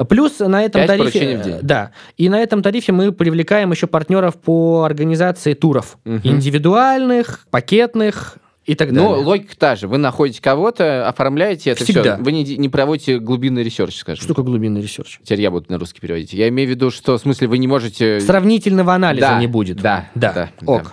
Плюс 0.07 0.38
на 0.38 0.61
этом 0.61 0.86
тарифе... 0.86 1.38
в 1.38 1.43
день. 1.43 1.57
Да. 1.63 1.91
И 2.15 2.29
на 2.29 2.39
этом 2.39 2.61
тарифе 2.61 2.91
мы 2.91 3.11
привлекаем 3.11 3.71
еще 3.71 3.88
партнеров 3.88 4.36
по 4.36 4.84
организации 4.84 5.55
туров. 5.55 5.97
Мгм. 6.05 6.21
Индивидуальных, 6.23 7.47
пакетных 7.49 8.38
и 8.66 8.76
так 8.76 8.91
Ну, 8.91 9.09
далее. 9.09 9.26
логика 9.26 9.57
та 9.57 9.76
же. 9.76 9.88
Вы 9.88 9.97
находите 9.97 10.41
кого-то, 10.41 11.07
оформляете 11.07 11.72
это 11.72 11.84
Всегда. 11.84 12.16
все. 12.16 12.24
Вы 12.24 12.32
не, 12.32 12.43
не 12.57 12.70
проводите 12.70 13.20
глубинный 13.20 13.64
research, 13.63 13.95
скажем. 13.97 14.20
Что 14.24 14.30
такое 14.30 14.45
глубинный 14.45 14.82
research? 14.81 15.19
Теперь 15.24 15.41
я 15.41 15.51
буду 15.51 15.66
на 15.70 15.78
русский 15.78 15.99
переводить. 15.99 16.34
Я 16.34 16.47
имею 16.49 16.68
в 16.68 16.72
виду, 16.72 16.89
что 16.91 17.18
в 17.18 17.22
смысле 17.22 17.47
вы 17.47 17.57
не 17.57 17.68
можете... 17.68 18.20
Сравнительного 18.22 18.93
анализа 18.93 19.28
Да, 19.28 19.39
не 19.39 19.47
будет. 19.47 19.78
да, 19.78 20.09
да. 20.16 20.34
да, 20.34 20.49
Ок. 20.66 20.84
Да, 20.84 20.91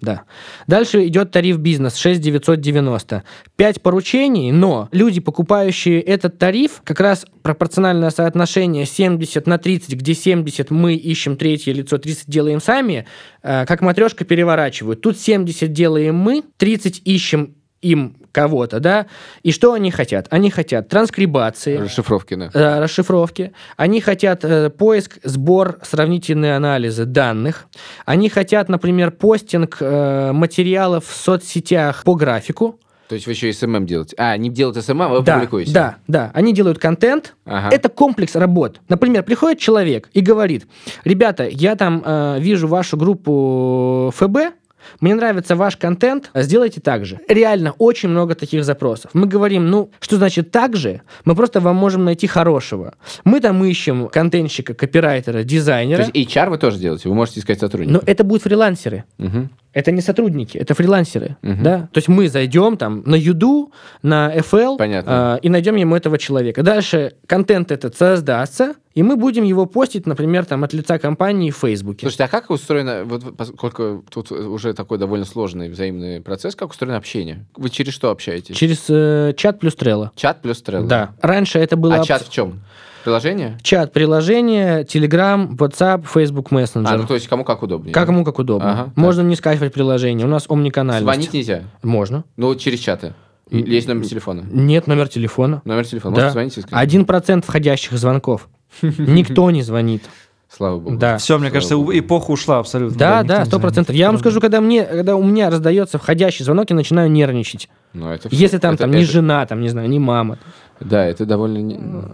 да. 0.00 0.22
Дальше 0.66 1.06
идет 1.06 1.30
тариф 1.30 1.58
бизнес 1.58 1.96
6990. 1.96 3.22
5 3.56 3.82
поручений, 3.82 4.50
но 4.50 4.88
люди, 4.92 5.20
покупающие 5.20 6.00
этот 6.00 6.38
тариф, 6.38 6.82
как 6.84 7.00
раз 7.00 7.26
пропорциональное 7.42 8.10
соотношение 8.10 8.86
70 8.86 9.46
на 9.46 9.58
30, 9.58 9.94
где 9.94 10.14
70 10.14 10.70
мы 10.70 10.94
ищем 10.94 11.36
третье 11.36 11.72
лицо, 11.72 11.98
30 11.98 12.28
делаем 12.28 12.60
сами, 12.60 13.06
э, 13.42 13.66
как 13.66 13.80
матрешка 13.80 14.24
переворачивают. 14.24 15.00
Тут 15.00 15.18
70 15.18 15.72
делаем 15.72 16.16
мы, 16.16 16.42
30 16.56 17.02
ищем 17.04 17.54
им 17.82 18.16
кого-то, 18.32 18.80
да, 18.80 19.06
и 19.42 19.52
что 19.52 19.74
они 19.74 19.90
хотят? 19.90 20.26
Они 20.30 20.50
хотят 20.50 20.88
транскрибации, 20.88 21.76
Расшифровки, 21.76 22.34
да. 22.34 22.50
э, 22.52 22.80
расшифровки. 22.80 23.52
Они 23.76 24.00
хотят 24.00 24.44
э, 24.44 24.70
поиск, 24.70 25.18
сбор, 25.22 25.78
сравнительные 25.82 26.56
анализы 26.56 27.04
данных. 27.04 27.66
Они 28.06 28.30
хотят, 28.30 28.68
например, 28.68 29.10
постинг 29.10 29.76
э, 29.80 30.32
материалов 30.32 31.06
в 31.06 31.14
соцсетях 31.14 32.04
по 32.04 32.14
графику. 32.14 32.78
То 33.12 33.16
есть 33.16 33.26
вы 33.26 33.32
еще 33.32 33.50
и 33.50 33.52
SMM 33.52 33.84
делаете. 33.84 34.14
А, 34.16 34.34
не 34.38 34.48
делать 34.48 34.82
SMM, 34.82 35.02
а 35.02 35.08
вы 35.08 35.22
да, 35.22 35.34
публикуете. 35.34 35.70
да, 35.70 35.96
да. 36.08 36.30
Они 36.32 36.54
делают 36.54 36.78
контент. 36.78 37.34
Ага. 37.44 37.68
Это 37.70 37.90
комплекс 37.90 38.34
работ. 38.36 38.80
Например, 38.88 39.22
приходит 39.22 39.58
человек 39.58 40.08
и 40.14 40.22
говорит, 40.22 40.66
ребята, 41.04 41.46
я 41.46 41.76
там 41.76 42.02
э, 42.02 42.38
вижу 42.40 42.68
вашу 42.68 42.96
группу 42.96 44.10
ФБ, 44.16 44.54
мне 45.00 45.14
нравится 45.14 45.56
ваш 45.56 45.76
контент, 45.76 46.30
сделайте 46.34 46.80
так 46.80 47.04
же. 47.04 47.18
Реально 47.28 47.72
очень 47.78 48.08
много 48.08 48.34
таких 48.34 48.64
запросов. 48.64 49.10
Мы 49.14 49.26
говорим, 49.26 49.70
ну, 49.70 49.90
что 50.00 50.16
значит 50.16 50.50
так 50.50 50.76
же? 50.76 51.02
Мы 51.24 51.34
просто 51.34 51.60
вам 51.60 51.76
можем 51.76 52.04
найти 52.04 52.26
хорошего. 52.26 52.94
Мы 53.24 53.40
там 53.40 53.64
ищем 53.64 54.08
контентщика, 54.08 54.74
копирайтера, 54.74 55.38
То 55.38 55.44
дизайнера. 55.44 56.08
есть 56.12 56.36
HR 56.36 56.50
вы 56.50 56.58
тоже 56.58 56.78
делаете? 56.78 57.08
Вы 57.08 57.14
можете 57.14 57.40
искать 57.40 57.58
сотрудников? 57.60 58.02
Но 58.02 58.10
это 58.12 58.24
будут 58.24 58.42
фрилансеры. 58.42 59.04
Мгм. 59.18 59.50
Это 59.72 59.90
не 59.90 60.02
сотрудники, 60.02 60.58
это 60.58 60.74
фрилансеры. 60.74 61.36
Мгм. 61.42 61.62
Да? 61.62 61.78
То 61.92 61.98
есть 61.98 62.08
мы 62.08 62.28
зайдем 62.28 62.76
там 62.76 63.02
на 63.06 63.14
Юду, 63.14 63.72
на 64.02 64.34
FL 64.36 64.76
Понятно. 64.76 65.38
э, 65.38 65.46
и 65.46 65.48
найдем 65.48 65.76
ему 65.76 65.96
этого 65.96 66.18
человека. 66.18 66.62
Дальше 66.62 67.14
контент 67.26 67.72
этот 67.72 67.96
создастся, 67.96 68.74
и 68.94 69.02
мы 69.02 69.16
будем 69.16 69.44
его 69.44 69.64
постить, 69.64 70.06
например, 70.06 70.44
там 70.44 70.62
от 70.64 70.74
лица 70.74 70.98
компании 70.98 71.50
в 71.50 71.56
Фейсбуке. 71.56 72.00
Слушайте, 72.00 72.24
а 72.24 72.28
как 72.28 72.50
устроено, 72.50 73.04
вот 73.04 73.36
поскольку 73.36 74.04
тут 74.10 74.30
уже 74.30 74.74
такой 74.74 74.98
довольно 74.98 75.24
сложный 75.24 75.70
взаимный 75.70 76.20
процесс, 76.20 76.54
как 76.54 76.70
устроено 76.70 76.98
общение? 76.98 77.46
Вы 77.56 77.70
через 77.70 77.94
что 77.94 78.10
общаетесь? 78.10 78.54
Через 78.56 78.84
э, 78.88 79.32
чат 79.36 79.58
плюс 79.58 79.74
Trello. 79.74 80.10
Чат 80.16 80.42
плюс 80.42 80.62
Trello? 80.62 80.86
Да. 80.86 81.14
Раньше 81.22 81.58
это 81.58 81.76
было... 81.76 81.94
А 81.94 81.98
абс- 81.98 82.08
чат 82.08 82.22
в 82.22 82.30
чем? 82.30 82.60
Приложение? 83.04 83.58
Чат, 83.62 83.92
приложение, 83.92 84.82
Telegram, 84.84 85.48
WhatsApp, 85.56 86.04
Facebook 86.06 86.50
Messenger. 86.50 86.84
А, 86.86 86.96
ну 86.96 87.06
то 87.06 87.14
есть 87.14 87.26
кому 87.28 87.44
как 87.44 87.62
удобнее. 87.62 87.92
Как 87.92 88.06
кому 88.06 88.24
как 88.24 88.38
удобно. 88.38 88.72
Ага, 88.72 88.84
так. 88.84 88.96
Можно 88.96 89.22
не 89.22 89.36
скачивать 89.36 89.72
приложение. 89.72 90.26
У 90.26 90.30
нас 90.30 90.46
омниканальность. 90.48 91.02
Звонить 91.04 91.32
нельзя? 91.32 91.62
Можно. 91.82 92.24
Ну, 92.36 92.54
через 92.54 92.78
чаты. 92.80 93.14
Или 93.50 93.74
есть 93.74 93.88
номер 93.88 94.06
телефона? 94.06 94.44
Нет 94.50 94.86
номер 94.86 95.08
телефона. 95.08 95.60
Номер 95.64 95.86
телефона. 95.86 96.16
Да. 96.16 96.22
Можете 96.32 96.60
звонить? 96.62 96.66
Один 96.70 97.04
процент 97.04 97.44
входящих 97.44 97.92
звонков. 97.98 98.48
Никто 98.82 99.50
не 99.50 99.62
звонит. 99.62 100.04
Слава 100.48 100.78
богу. 100.78 100.96
Да. 100.96 101.16
Все, 101.16 101.34
мне 101.38 101.44
Слава 101.48 101.54
кажется, 101.54 101.76
богу. 101.76 101.98
эпоха 101.98 102.30
ушла 102.30 102.58
абсолютно. 102.58 102.98
Да, 102.98 103.22
да, 103.22 103.44
сто 103.46 103.58
процентов. 103.58 103.94
Я 103.94 104.08
вам 104.08 104.18
скажу, 104.18 104.38
когда 104.40 104.60
мне, 104.60 104.84
когда 104.84 105.16
у 105.16 105.22
меня 105.22 105.48
раздается 105.50 105.98
входящий 105.98 106.44
звонок, 106.44 106.68
я 106.68 106.76
начинаю 106.76 107.10
нервничать. 107.10 107.68
Ну, 107.94 108.10
это 108.10 108.28
Если 108.30 108.58
там, 108.58 108.74
это- 108.74 108.84
там 108.84 108.90
не 108.90 109.02
это- 109.02 109.10
жена, 109.12 109.46
там, 109.46 109.60
не 109.62 109.68
знаю, 109.70 109.88
не 109.88 109.98
мама. 109.98 110.38
Да, 110.84 111.04
это 111.06 111.26
довольно... 111.26 111.58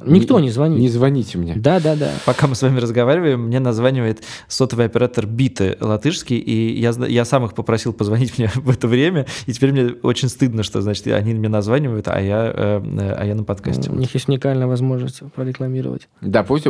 Никто 0.05 0.39
не 0.41 0.51
звонит. 0.51 0.79
Не 0.79 0.89
звоните 0.89 1.39
мне. 1.39 1.55
Да, 1.57 1.81
да, 1.81 1.97
да. 1.97 2.11
Пока 2.25 2.47
мы 2.47 2.55
с 2.55 2.63
вами 2.63 2.79
разговариваем, 2.79 3.43
мне 3.43 3.61
названивает 3.61 4.23
сотовый 4.49 4.87
оператор 4.87 5.27
Биты 5.27 5.77
латышский, 5.81 6.39
и 6.39 6.79
я, 6.81 6.93
я 7.07 7.25
сам 7.25 7.45
их 7.45 7.55
попросил 7.55 7.93
позвонить 7.93 8.39
мне 8.39 8.51
в 8.55 8.71
это 8.71 8.89
время, 8.89 9.27
и 9.47 9.53
теперь 9.53 9.73
мне 9.73 9.95
очень 10.03 10.29
стыдно, 10.29 10.63
что, 10.63 10.81
значит, 10.81 11.07
они 11.09 11.35
мне 11.35 11.49
названивают, 11.49 12.09
а 12.09 12.21
я, 12.21 12.53
э, 12.55 12.83
э, 12.85 13.15
а 13.19 13.25
я 13.25 13.35
на 13.35 13.45
подкасте. 13.45 13.91
У 13.91 13.97
них 13.97 14.13
есть 14.15 14.29
уникальная 14.29 14.67
возможность 14.67 15.21
прорекламировать. 15.35 16.09
Да, 16.21 16.43
пусть... 16.43 16.67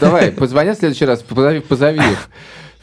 Давай, 0.00 0.32
позвони 0.32 0.72
в 0.72 0.74
следующий 0.74 1.04
раз, 1.04 1.22
позови 1.22 1.98
их. 1.98 2.28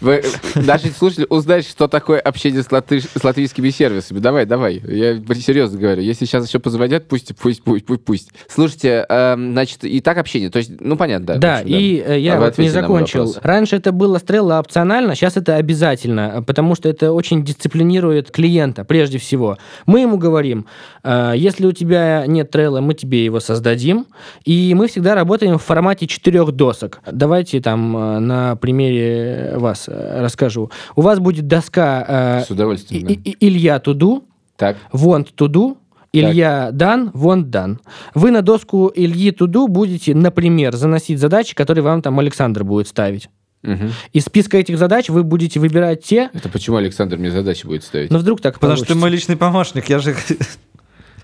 Вы, 0.02 0.24
наши 0.56 0.90
слушатели 0.90 1.26
узнают, 1.30 1.66
что 1.66 1.88
такое 1.88 2.20
общение 2.20 2.64
с, 2.64 2.68
латыш- 2.68 3.08
с 3.18 3.24
латвийскими 3.24 3.70
сервисами. 3.70 4.20
Давай, 4.20 4.46
давай. 4.46 4.82
Я 4.86 5.16
серьезно 5.36 5.80
говорю. 5.80 6.02
Если 6.02 6.26
сейчас 6.26 6.48
еще 6.48 6.60
позвонят, 6.60 7.08
пусть, 7.08 7.36
пусть, 7.36 7.64
пусть, 7.64 7.86
пусть, 7.86 8.04
пусть. 8.04 8.30
Слушайте, 8.48 9.06
эм, 9.08 9.54
значит, 9.54 9.84
и 9.84 10.02
так 10.02 10.18
общение. 10.18 10.50
То 10.50 10.58
есть, 10.58 10.72
ну, 10.80 10.98
понятно, 10.98 11.26
да. 11.26 11.38
Да, 11.38 11.58
общем, 11.60 11.76
и 11.78 12.04
э, 12.06 12.20
я 12.20 12.38
А 12.38 12.40
вот 12.40 12.58
не 12.58 12.70
закончил. 12.70 13.36
Раньше 13.42 13.78
это 13.78 13.92
было 13.92 14.18
стрелла 14.18 14.60
опционально, 14.60 15.16
сейчас 15.16 15.38
это 15.38 15.56
обязательно, 15.56 16.44
потому 16.46 16.76
что 16.76 16.90
это 16.90 17.12
очень 17.12 17.44
дисциплинирует 17.44 18.32
клиента, 18.32 18.84
прежде 18.84 19.18
всего. 19.18 19.58
Мы 19.86 20.02
ему 20.02 20.18
говорим, 20.18 20.66
э, 21.04 21.34
если 21.36 21.66
у 21.66 21.72
тебя 21.72 22.26
нет 22.28 22.52
трелла, 22.52 22.82
мы 22.82 22.94
тебе 22.94 23.24
его 23.24 23.40
создадим, 23.40 24.08
и 24.44 24.74
мы 24.76 24.88
всегда 24.88 25.16
работаем 25.16 25.58
в 25.58 25.64
формате 25.64 26.08
четырех 26.08 26.52
досок. 26.52 27.00
Давайте 27.10 27.62
там 27.62 27.96
э, 27.96 28.20
на 28.20 28.56
примере 28.56 29.54
вас 29.56 29.85
э, 29.88 30.22
расскажу. 30.22 30.72
У 30.96 31.02
вас 31.02 31.20
будет 31.20 31.48
доска 31.48 32.42
С 32.46 32.50
э, 32.50 32.54
удовольствием, 32.54 33.08
И- 33.08 33.16
да. 33.16 33.22
И- 33.24 33.36
Илья 33.48 33.80
Туду, 33.80 34.24
Так, 34.58 34.78
Want 34.94 35.30
Туду 35.36 35.78
Илья 36.14 36.70
дан, 36.72 37.12
вон 37.14 37.52
дан. 37.52 37.80
Вы 38.14 38.32
на 38.32 38.42
доску 38.42 38.90
Ильи 38.96 39.32
Туду 39.32 39.68
будете, 39.68 40.16
например, 40.16 40.74
заносить 40.76 41.20
задачи, 41.20 41.54
которые 41.56 41.84
вам 41.84 42.02
там 42.02 42.18
Александр 42.20 42.64
будет 42.64 42.88
ставить. 42.88 43.28
Мгм. 43.64 43.92
Из 44.14 44.24
списка 44.24 44.58
этих 44.58 44.78
задач 44.78 45.10
вы 45.10 45.24
будете 45.24 45.60
выбирать 45.60 46.04
те, 46.04 46.30
Это 46.34 46.48
почему 46.50 46.78
Александр 46.78 47.18
мне 47.18 47.32
задачи 47.32 47.66
будет 47.66 47.84
ставить? 47.84 48.12
но 48.12 48.20
вдруг 48.20 48.40
так 48.40 48.54
Потому 48.60 48.78
что 48.78 48.86
ты 48.86 48.94
получится. 48.94 49.02
мой 49.02 49.10
личный 49.10 49.36
помощник, 49.36 49.90
я 49.90 50.00
же... 50.00 50.16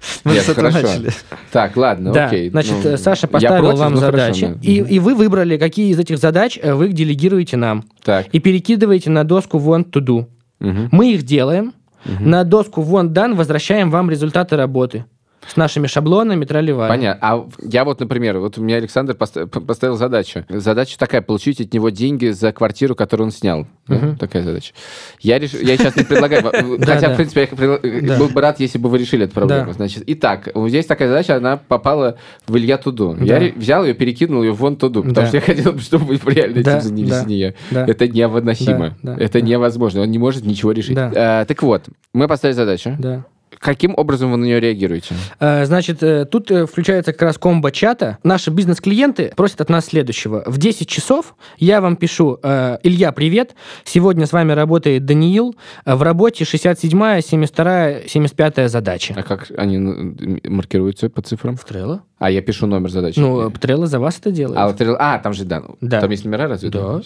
Мы 0.24 0.34
Нет, 0.34 0.43
с 0.43 0.49
этого 0.49 0.72
хорошо. 0.72 0.88
начали. 0.88 1.12
Так, 1.52 1.78
ладно, 1.78 2.12
Да, 2.12 2.26
окей. 2.28 2.49
значит, 2.49 2.74
Ну, 2.84 2.89
э, 2.91 2.97
Саша 2.97 3.28
поставил 3.28 3.64
против, 3.66 3.80
вам 3.80 3.95
хорошо, 3.97 4.12
задачи, 4.18 4.47
да. 4.47 4.60
и, 4.62 4.82
Мгм. 4.82 4.89
и 4.89 4.99
вы 4.99 5.16
выбрали, 5.16 5.58
какие 5.58 5.91
из 5.91 5.99
этих 5.99 6.18
задач 6.18 6.58
э, 6.62 6.74
вы 6.74 6.89
делегируете 6.89 7.58
нам. 7.58 7.84
Так. 8.04 8.28
И 8.32 8.39
перекидываете 8.39 9.10
на 9.10 9.24
доску 9.24 9.58
want 9.60 9.91
to 9.91 10.02
do. 10.02 10.26
Мгм. 10.60 10.89
Мы 10.91 11.14
их 11.14 11.24
делаем, 11.24 11.74
Мгм. 12.06 12.30
на 12.30 12.43
доску 12.43 12.82
want 12.82 13.10
done 13.14 13.36
возвращаем 13.36 13.91
вам 13.91 14.10
результаты 14.10 14.56
работы. 14.56 15.06
С 15.52 15.58
нашими 15.58 15.88
шаблонами 15.88 16.45
тролливали. 16.45 16.88
Понятно. 16.88 17.20
А 17.30 17.45
я 17.62 17.84
вот, 17.84 17.99
например, 17.99 18.39
вот 18.39 18.58
у 18.58 18.62
меня 18.64 18.78
Александр 18.78 19.16
поставил 19.16 19.97
задачу. 19.97 20.45
Задача 20.47 20.97
такая, 20.97 21.22
получить 21.22 21.60
от 21.60 21.74
него 21.74 21.89
деньги 21.89 22.28
за 22.28 22.54
квартиру, 22.54 22.95
которую 22.95 23.26
он 23.28 23.32
снял. 23.32 23.68
Да? 23.88 23.95
Мгм. 23.95 24.18
Такая 24.18 24.43
задача. 24.43 24.74
Я, 25.20 25.39
реш... 25.39 25.52
я 25.54 25.76
сейчас 25.76 25.97
не 25.97 26.04
предлагаю, 26.06 26.43
хотя, 26.80 27.08
да. 27.08 27.14
в 27.14 27.16
принципе, 27.18 27.49
я 27.52 28.02
Да. 28.02 28.18
был 28.18 28.30
бы 28.30 28.39
рад, 28.39 28.62
если 28.62 28.78
бы 28.78 28.88
вы 28.88 28.97
решили 28.97 29.26
эту 29.26 29.34
проблему. 29.34 29.66
Да. 29.68 29.74
Значит, 29.74 30.04
итак, 30.08 30.47
здесь 30.56 30.86
такая 30.86 31.10
задача, 31.10 31.36
она 31.36 31.58
попала 31.58 32.16
в 32.47 32.56
Илья 32.56 32.78
Туду. 32.78 33.18
Да. 33.20 33.26
Я 33.39 33.52
взял 33.54 33.84
ее, 33.84 33.93
перекинул 33.93 34.43
ее 34.43 34.54
вон 34.54 34.78
Туду, 34.78 35.02
потому 35.04 35.16
Да. 35.16 35.28
что 35.28 35.36
я 35.38 35.41
хотел, 35.41 35.78
чтобы 35.80 36.16
вы 36.16 36.34
реально 36.34 36.64
Да, 36.64 36.78
этим 36.78 36.88
занялись, 36.88 37.10
да, 37.10 37.24
не 37.26 37.36
я. 37.36 37.54
да. 37.72 37.86
Это 37.86 38.08
невыносимо. 38.08 38.95
Да, 39.04 39.16
да, 39.16 39.22
Это 39.22 39.41
да. 39.41 39.45
невозможно. 39.45 40.02
Он 40.02 40.10
не 40.12 40.18
может 40.18 40.45
ничего 40.45 40.72
решить. 40.72 40.95
Да. 40.95 41.12
А, 41.14 41.45
так 41.45 41.62
вот, 41.62 41.84
мы 42.14 42.30
поставили 42.30 42.56
задачу. 42.56 42.95
Каким 43.60 43.93
образом 43.97 44.32
вы 44.32 44.38
на 44.38 44.45
нее 44.45 44.60
реагируете? 44.60 45.14
Э, 45.39 45.66
Значит, 45.66 46.02
э, 46.02 46.26
тут 46.26 46.49
э, 46.52 46.66
включается 46.66 47.12
как 47.14 47.22
раз 47.24 47.38
комбо 47.38 47.72
чата. 47.72 48.18
Наши 48.24 48.49
бизнес-клиенты 48.49 49.34
просят 49.36 49.62
от 49.62 49.70
нас 49.70 49.86
следующего. 49.88 50.43
В 50.45 50.58
10 50.58 50.88
часов 50.88 51.36
я 51.58 51.82
вам 51.82 51.95
пишу, 51.95 52.39
Илья, 52.41 53.12
привет, 53.12 53.56
сегодня 53.84 54.26
с 54.26 54.32
вами 54.32 54.54
работает 54.54 55.06
Даниил, 55.06 55.56
в 55.86 56.02
работе 56.02 56.43
67-я, 56.43 57.20
72-я, 57.20 58.02
75-я 58.06 58.70
задача. 58.70 59.14
А 59.18 59.24
как 59.24 59.52
они 59.58 59.78
маркируются 60.47 61.10
по 61.10 61.22
цифрам? 61.22 61.56
В 61.58 61.66
Trello? 61.70 61.99
А, 62.20 62.30
я 62.32 62.41
пишу 62.41 62.68
номер 62.68 62.89
задачи. 62.89 63.20
Ну, 63.20 63.49
Trello 63.49 63.86
за 63.86 63.99
вас 63.99 64.18
это 64.20 64.32
делает. 64.32 64.58
а, 64.58 64.70
Trello- 64.72 64.95
а, 64.99 65.20
там 65.20 65.34
же, 65.34 65.43
да. 65.45 65.60
ну, 65.62 65.78
Да. 65.82 65.99
Там 66.02 66.10
есть 66.12 66.24
номера 66.24 66.47
разве? 66.47 66.70
Да. 66.70 67.02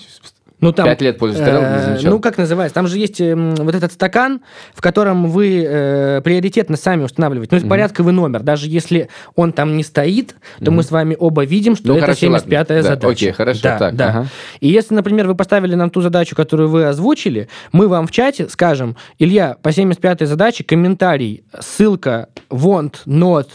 Ну, 0.62 0.72
там, 0.72 0.86
Пять 0.86 1.02
лет 1.02 1.20
пользуюсь 1.20 1.46
не 1.46 1.52
э. 1.52 2.10
Ну, 2.10 2.20
как 2.20 2.38
называется? 2.38 2.74
Там 2.74 2.88
же 2.88 2.98
есть 2.98 3.20
эм, 3.20 3.56
вот 3.56 3.76
этот 3.76 3.92
стакан, 3.92 4.42
в 4.74 4.82
котором 4.82 5.30
вы 5.30 5.64
э, 5.68 6.22
приоритетно 6.22 6.78
сами 6.78 7.04
устанавливаете. 7.04 7.50
Ну, 7.52 7.58
есть 7.58 7.70
порядковый 7.70 8.14
номер. 8.14 8.42
Даже 8.42 8.70
если 8.70 9.10
он 9.36 9.52
там 9.52 9.76
не 9.76 9.84
стоит, 9.84 10.36
то 10.64 10.72
мы 10.72 10.84
с 10.84 10.92
вами 10.92 11.16
оба 11.20 11.44
видим, 11.44 11.76
что 11.76 11.90
Ну, 11.90 11.96
это 11.96 12.06
хорошо, 12.06 12.30
ладно. 12.30 12.48
75-я 12.48 12.64
Да, 12.64 12.82
задача. 12.82 13.08
окей, 13.08 13.32
хорошо, 13.32 13.60
Да, 13.64 13.78
так, 13.78 13.96
да. 13.96 14.10
ага. 14.10 14.28
И 14.62 14.70
если, 14.70 14.94
например, 14.96 15.28
вы 15.28 15.36
поставили 15.36 15.76
нам 15.76 15.90
ту 15.90 16.02
задачу, 16.02 16.36
которую 16.36 16.70
вы 16.70 16.86
озвучили, 16.86 17.50
мы 17.72 17.88
вам 17.88 18.08
в 18.08 18.12
чате 18.12 18.48
скажем, 18.50 18.96
Илья, 19.20 19.58
по 19.62 19.70
75-й 19.70 20.26
задаче 20.26 20.64
комментарий, 20.64 21.44
ссылка 21.60 22.30
want 22.50 22.96
not 23.06 23.48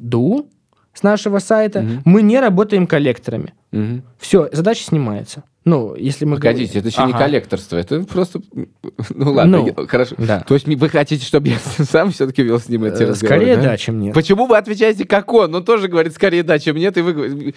do 0.00 0.46
с 0.92 1.02
нашего 1.02 1.38
сайта, 1.38 1.84
мы 2.04 2.22
не 2.22 2.40
работаем 2.40 2.86
коллекторами. 2.86 3.54
Мгм. 3.70 4.02
Все, 4.18 4.48
задача 4.52 4.82
снимается. 4.82 5.44
Ну, 5.68 5.94
если 5.94 6.24
мы 6.24 6.36
Погодите, 6.36 6.78
это 6.78 6.88
еще 6.88 7.04
не 7.04 7.12
Ага. 7.12 7.24
коллекторство, 7.24 7.76
это 7.76 8.00
просто... 8.04 8.40
Ну 9.10 9.32
ладно, 9.32 9.58
Ну, 9.58 9.66
я- 9.66 9.86
хорошо. 9.86 10.14
да. 10.16 10.40
То 10.40 10.54
есть 10.54 10.66
вы 10.66 10.88
хотите, 10.88 11.24
чтобы 11.26 11.48
я 11.48 11.58
сам 11.84 12.10
все-таки 12.10 12.42
вел 12.42 12.58
с 12.58 12.68
ним 12.68 12.84
эти 12.84 13.02
Э, 13.02 13.08
разговоры, 13.08 13.40
Скорее 13.42 13.56
да, 13.56 13.76
чем 13.76 14.00
нет. 14.00 14.14
Почему 14.14 14.46
вы 14.46 14.56
отвечаете, 14.56 15.04
как 15.04 15.32
он? 15.32 15.54
Он 15.54 15.64
тоже 15.64 15.88
говорит, 15.88 16.14
скорее 16.14 16.42
да, 16.42 16.58
чем 16.58 16.76
нет, 16.76 16.96
и 16.96 17.02
вы... 17.02 17.54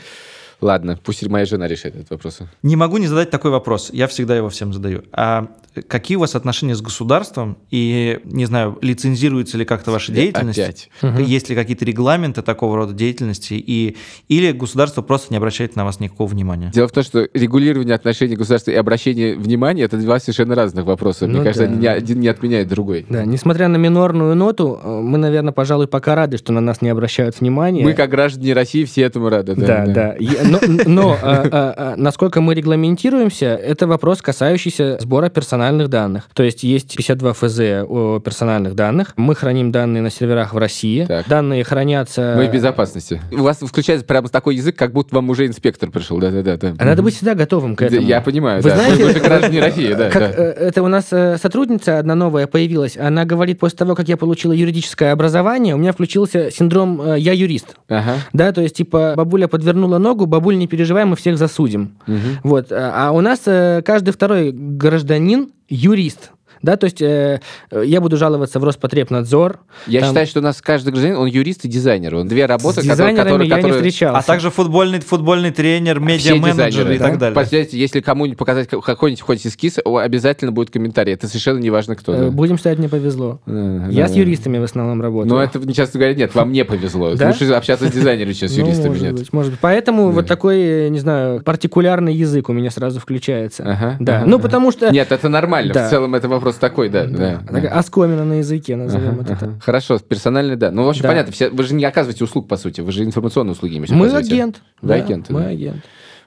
Ладно, 0.61 0.97
пусть 1.03 1.27
моя 1.27 1.45
жена 1.45 1.67
решает 1.67 1.95
этот 1.95 2.11
вопрос. 2.11 2.39
Не 2.61 2.75
могу 2.75 2.97
не 2.97 3.07
задать 3.07 3.29
такой 3.31 3.49
вопрос. 3.51 3.89
Я 3.91 4.07
всегда 4.07 4.35
его 4.37 4.49
всем 4.49 4.73
задаю. 4.73 5.03
А 5.11 5.47
какие 5.87 6.17
у 6.17 6.19
вас 6.19 6.35
отношения 6.35 6.75
с 6.75 6.81
государством? 6.81 7.57
И, 7.71 8.19
не 8.25 8.45
знаю, 8.45 8.77
лицензируется 8.81 9.57
ли 9.57 9.65
как-то 9.65 9.89
ваша 9.91 10.11
деятельность? 10.11 10.59
Опять. 10.59 10.89
Есть 11.27 11.49
ли 11.49 11.55
какие-то 11.55 11.83
регламенты 11.85 12.41
такого 12.43 12.75
рода 12.77 12.93
деятельности? 12.93 13.53
И, 13.55 13.97
или 14.27 14.51
государство 14.51 15.01
просто 15.01 15.27
не 15.33 15.37
обращает 15.37 15.75
на 15.75 15.83
вас 15.83 15.99
никакого 15.99 16.27
внимания? 16.27 16.71
Дело 16.73 16.87
в 16.87 16.91
том, 16.91 17.03
что 17.03 17.27
регулирование 17.33 17.95
отношений 17.95 18.35
государства 18.35 18.69
и 18.71 18.75
обращение 18.75 19.35
внимания 19.35 19.83
это 19.83 19.97
два 19.97 20.19
совершенно 20.19 20.53
разных 20.53 20.85
вопроса. 20.85 21.25
Мне 21.25 21.37
Ну 21.39 21.43
кажется, 21.43 21.67
да. 21.67 21.73
ни 21.73 21.87
один 21.87 22.19
не 22.19 22.27
отменяет 22.27 22.67
другой. 22.67 23.05
Да, 23.09 23.25
несмотря 23.25 23.67
на 23.67 23.77
минорную 23.77 24.35
ноту, 24.35 24.79
э, 24.83 24.87
мы, 25.01 25.17
наверное, 25.17 25.53
пожалуй, 25.53 25.87
пока 25.87 26.13
рады, 26.13 26.37
что 26.37 26.53
на 26.53 26.61
нас 26.61 26.81
не 26.81 26.89
обращают 26.89 27.39
внимания. 27.39 27.83
Мы, 27.83 27.93
как 27.93 28.11
граждане 28.11 28.53
России, 28.53 28.83
все 28.85 29.01
этому 29.01 29.29
рады. 29.29 29.55
Да, 29.55 29.85
да. 29.87 30.15
Я- 30.19 30.50
Но, 30.51 30.59
но, 30.85 31.17
э, 31.21 31.49
э, 31.51 31.73
э, 31.77 31.93
насколько 31.95 32.41
мы 32.41 32.53
регламентируемся, 32.53 33.45
это 33.45 33.87
вопрос, 33.87 34.21
касающийся 34.21 34.97
сбора 34.99 35.29
персональных 35.29 35.89
данных. 35.89 36.27
То 36.33 36.43
есть 36.43 36.63
есть 36.63 36.95
52 36.97 37.33
ФЗ 37.33 37.59
о 37.87 38.19
персональных 38.19 38.75
данных. 38.75 39.13
Мы 39.15 39.35
храним 39.35 39.71
данные 39.71 40.01
на 40.01 40.09
серверах 40.09 40.53
в 40.53 40.57
России. 40.57 41.05
Так. 41.05 41.27
Данные 41.27 41.63
хранятся... 41.63 42.33
Мы 42.35 42.47
в 42.47 42.51
безопасности. 42.51 43.21
У 43.31 43.43
вас 43.43 43.59
включается 43.61 44.05
прямо 44.05 44.27
такой 44.27 44.55
язык, 44.55 44.75
как 44.75 44.91
будто 44.91 45.15
вам 45.15 45.29
уже 45.29 45.47
инспектор 45.47 45.89
пришел. 45.89 46.19
Да, 46.19 46.29
да, 46.31 46.41
да. 46.41 46.57
да. 46.57 46.73
А 46.77 46.85
надо 46.85 47.01
быть 47.01 47.15
всегда 47.15 47.33
готовым 47.33 47.75
к 47.75 47.81
этому. 47.83 48.01
Я 48.01 48.19
понимаю, 48.21 48.61
Вы 48.61 48.69
да. 48.69 48.75
знаете, 48.75 49.05
Мы 49.05 49.11
же 49.11 49.19
граждане 49.19 49.61
России, 49.61 49.93
да. 49.93 50.09
как, 50.09 50.21
да. 50.21 50.29
э, 50.29 50.67
Это 50.67 50.83
у 50.83 50.87
нас 50.87 51.07
э, 51.11 51.37
сотрудница 51.41 51.99
одна 51.99 52.15
новая 52.15 52.47
появилась. 52.47 52.97
Она 52.97 53.23
говорит, 53.23 53.59
после 53.59 53.77
того, 53.77 53.95
как 53.95 54.09
я 54.09 54.17
получила 54.17 54.51
юридическое 54.51 55.13
образование, 55.13 55.75
у 55.75 55.77
меня 55.77 55.93
включился 55.93 56.51
синдром 56.51 57.01
э, 57.01 57.19
«я 57.19 57.31
юрист». 57.31 57.77
Ага. 57.87 58.15
Да, 58.33 58.51
то 58.51 58.61
есть, 58.61 58.75
типа, 58.75 59.13
бабуля 59.15 59.47
подвернула 59.47 59.97
ногу, 59.97 60.25
бабуль, 60.41 60.57
не 60.57 60.67
переживай, 60.67 61.05
мы 61.05 61.15
всех 61.15 61.37
засудим. 61.37 61.97
Мгм. 62.07 62.39
Вот. 62.43 62.71
А 62.71 63.07
а 63.07 63.11
у 63.11 63.21
нас 63.21 63.41
э, 63.45 63.81
каждый 63.85 64.11
второй 64.11 64.51
гражданин 64.51 65.51
юрист. 65.69 66.31
Да, 66.61 66.77
то 66.77 66.85
есть 66.85 67.01
э, 67.01 67.41
э, 67.71 67.83
я 67.85 68.01
буду 68.01 68.17
жаловаться 68.17 68.59
в 68.59 68.63
Роспотребнадзор. 68.63 69.59
Я 69.87 70.01
Там- 70.01 70.09
считаю, 70.09 70.27
что 70.27 70.39
у 70.39 70.43
нас 70.43 70.61
каждый 70.61 70.89
гражданин, 70.91 71.17
он 71.17 71.27
юрист 71.27 71.65
и 71.65 71.67
дизайнер. 71.67 72.15
Он 72.15 72.27
две 72.27 72.45
работы, 72.45 72.81
С 72.81 72.83
дизайнерами 72.83 73.45
я 73.45 73.61
не 73.61 73.71
встречался. 73.71 74.17
А 74.17 74.21
также 74.21 74.49
футбольный, 74.51 74.99
футбольный 74.99 75.51
тренер, 75.51 75.99
Все 76.17 76.33
медиа-менеджер 76.35 76.91
и 76.91 76.97
да? 76.97 77.05
так 77.09 77.17
далее. 77.17 77.35
Представляете, 77.35 77.77
если 77.77 78.01
кому-нибудь 78.01 78.37
показать 78.37 78.67
ка- 78.67 78.81
какой-нибудь 78.81 79.21
хоть 79.21 79.45
эскиз, 79.45 79.79
обязательно 79.83 80.51
будет 80.51 80.69
комментарий. 80.69 81.13
Это 81.13 81.27
совершенно 81.27 81.59
не 81.59 81.69
важно, 81.69 81.95
кто. 81.95 82.13
Э, 82.13 82.17
да. 82.25 82.31
Будем 82.31 82.57
считать, 82.57 82.77
мне 82.77 82.89
повезло. 82.89 83.39
Э, 83.47 83.87
Я 83.89 84.07
да. 84.07 84.13
с 84.13 84.15
юристами 84.15 84.57
в 84.59 84.63
основном 84.63 85.01
работаю. 85.01 85.29
Но 85.33 85.41
это, 85.41 85.59
честно 85.73 85.99
говоря, 85.99 86.15
нет, 86.15 86.33
вам 86.35 86.51
не 86.51 86.63
повезло. 86.65 87.15
Да? 87.15 87.27
Лучше 87.29 87.45
общаться 87.53 87.87
с 87.87 87.91
дизайнерами, 87.91 88.33
чем 88.33 88.47
с 88.49 88.57
Ну, 88.57 88.65
юристами. 88.65 88.87
может 88.89 89.01
нет. 89.03 89.13
быть, 89.15 89.33
может 89.33 89.51
быть. 89.51 89.59
Поэтому 89.61 90.07
Да. 90.09 90.15
вот 90.15 90.27
такой, 90.27 90.59
э, 90.61 90.87
не 90.89 90.99
знаю, 90.99 91.41
партикулярный 91.41 92.13
язык 92.13 92.49
у 92.49 92.53
меня 92.53 92.69
сразу 92.71 92.99
включается. 92.99 93.63
Ага, 93.63 93.97
да. 93.99 94.17
ага, 94.19 94.25
ну, 94.27 94.35
ага. 94.37 94.43
потому 94.43 94.71
что... 94.71 94.91
Нет, 94.91 95.11
это 95.11 95.29
нормально. 95.29 95.73
Да. 95.73 95.87
В 95.87 95.89
целом 95.89 96.15
это 96.15 96.27
вопрос 96.27 96.50
такой, 96.57 96.89
да. 96.89 97.05
да, 97.05 97.39
Такая 97.45 97.61
да. 97.69 97.69
Оскомина 97.79 98.23
на 98.25 98.33
языке, 98.39 98.75
назовем 98.75 99.19
Ага, 99.19 99.21
это 99.21 99.33
ага. 99.33 99.39
так. 99.53 99.63
Хорошо, 99.63 99.99
персональный, 99.99 100.55
да. 100.55 100.71
Ну, 100.71 100.83
в 100.83 100.89
общем, 100.89 101.03
Да. 101.03 101.09
понятно, 101.09 101.31
все, 101.31 101.49
вы 101.49 101.63
же 101.63 101.73
не 101.73 101.85
оказываете 101.85 102.23
услуг, 102.23 102.47
по 102.47 102.57
сути, 102.57 102.81
вы 102.81 102.91
же 102.91 103.03
информационные 103.03 103.53
услуги 103.53 103.77
имеете. 103.77 103.93
Мы 103.95 104.09
агент. 104.09 104.61
Вы 104.81 104.87
да, 104.89 104.95
агенты, 104.95 105.33
Мы 105.33 105.41
да. 105.41 105.47
агент. 105.47 105.83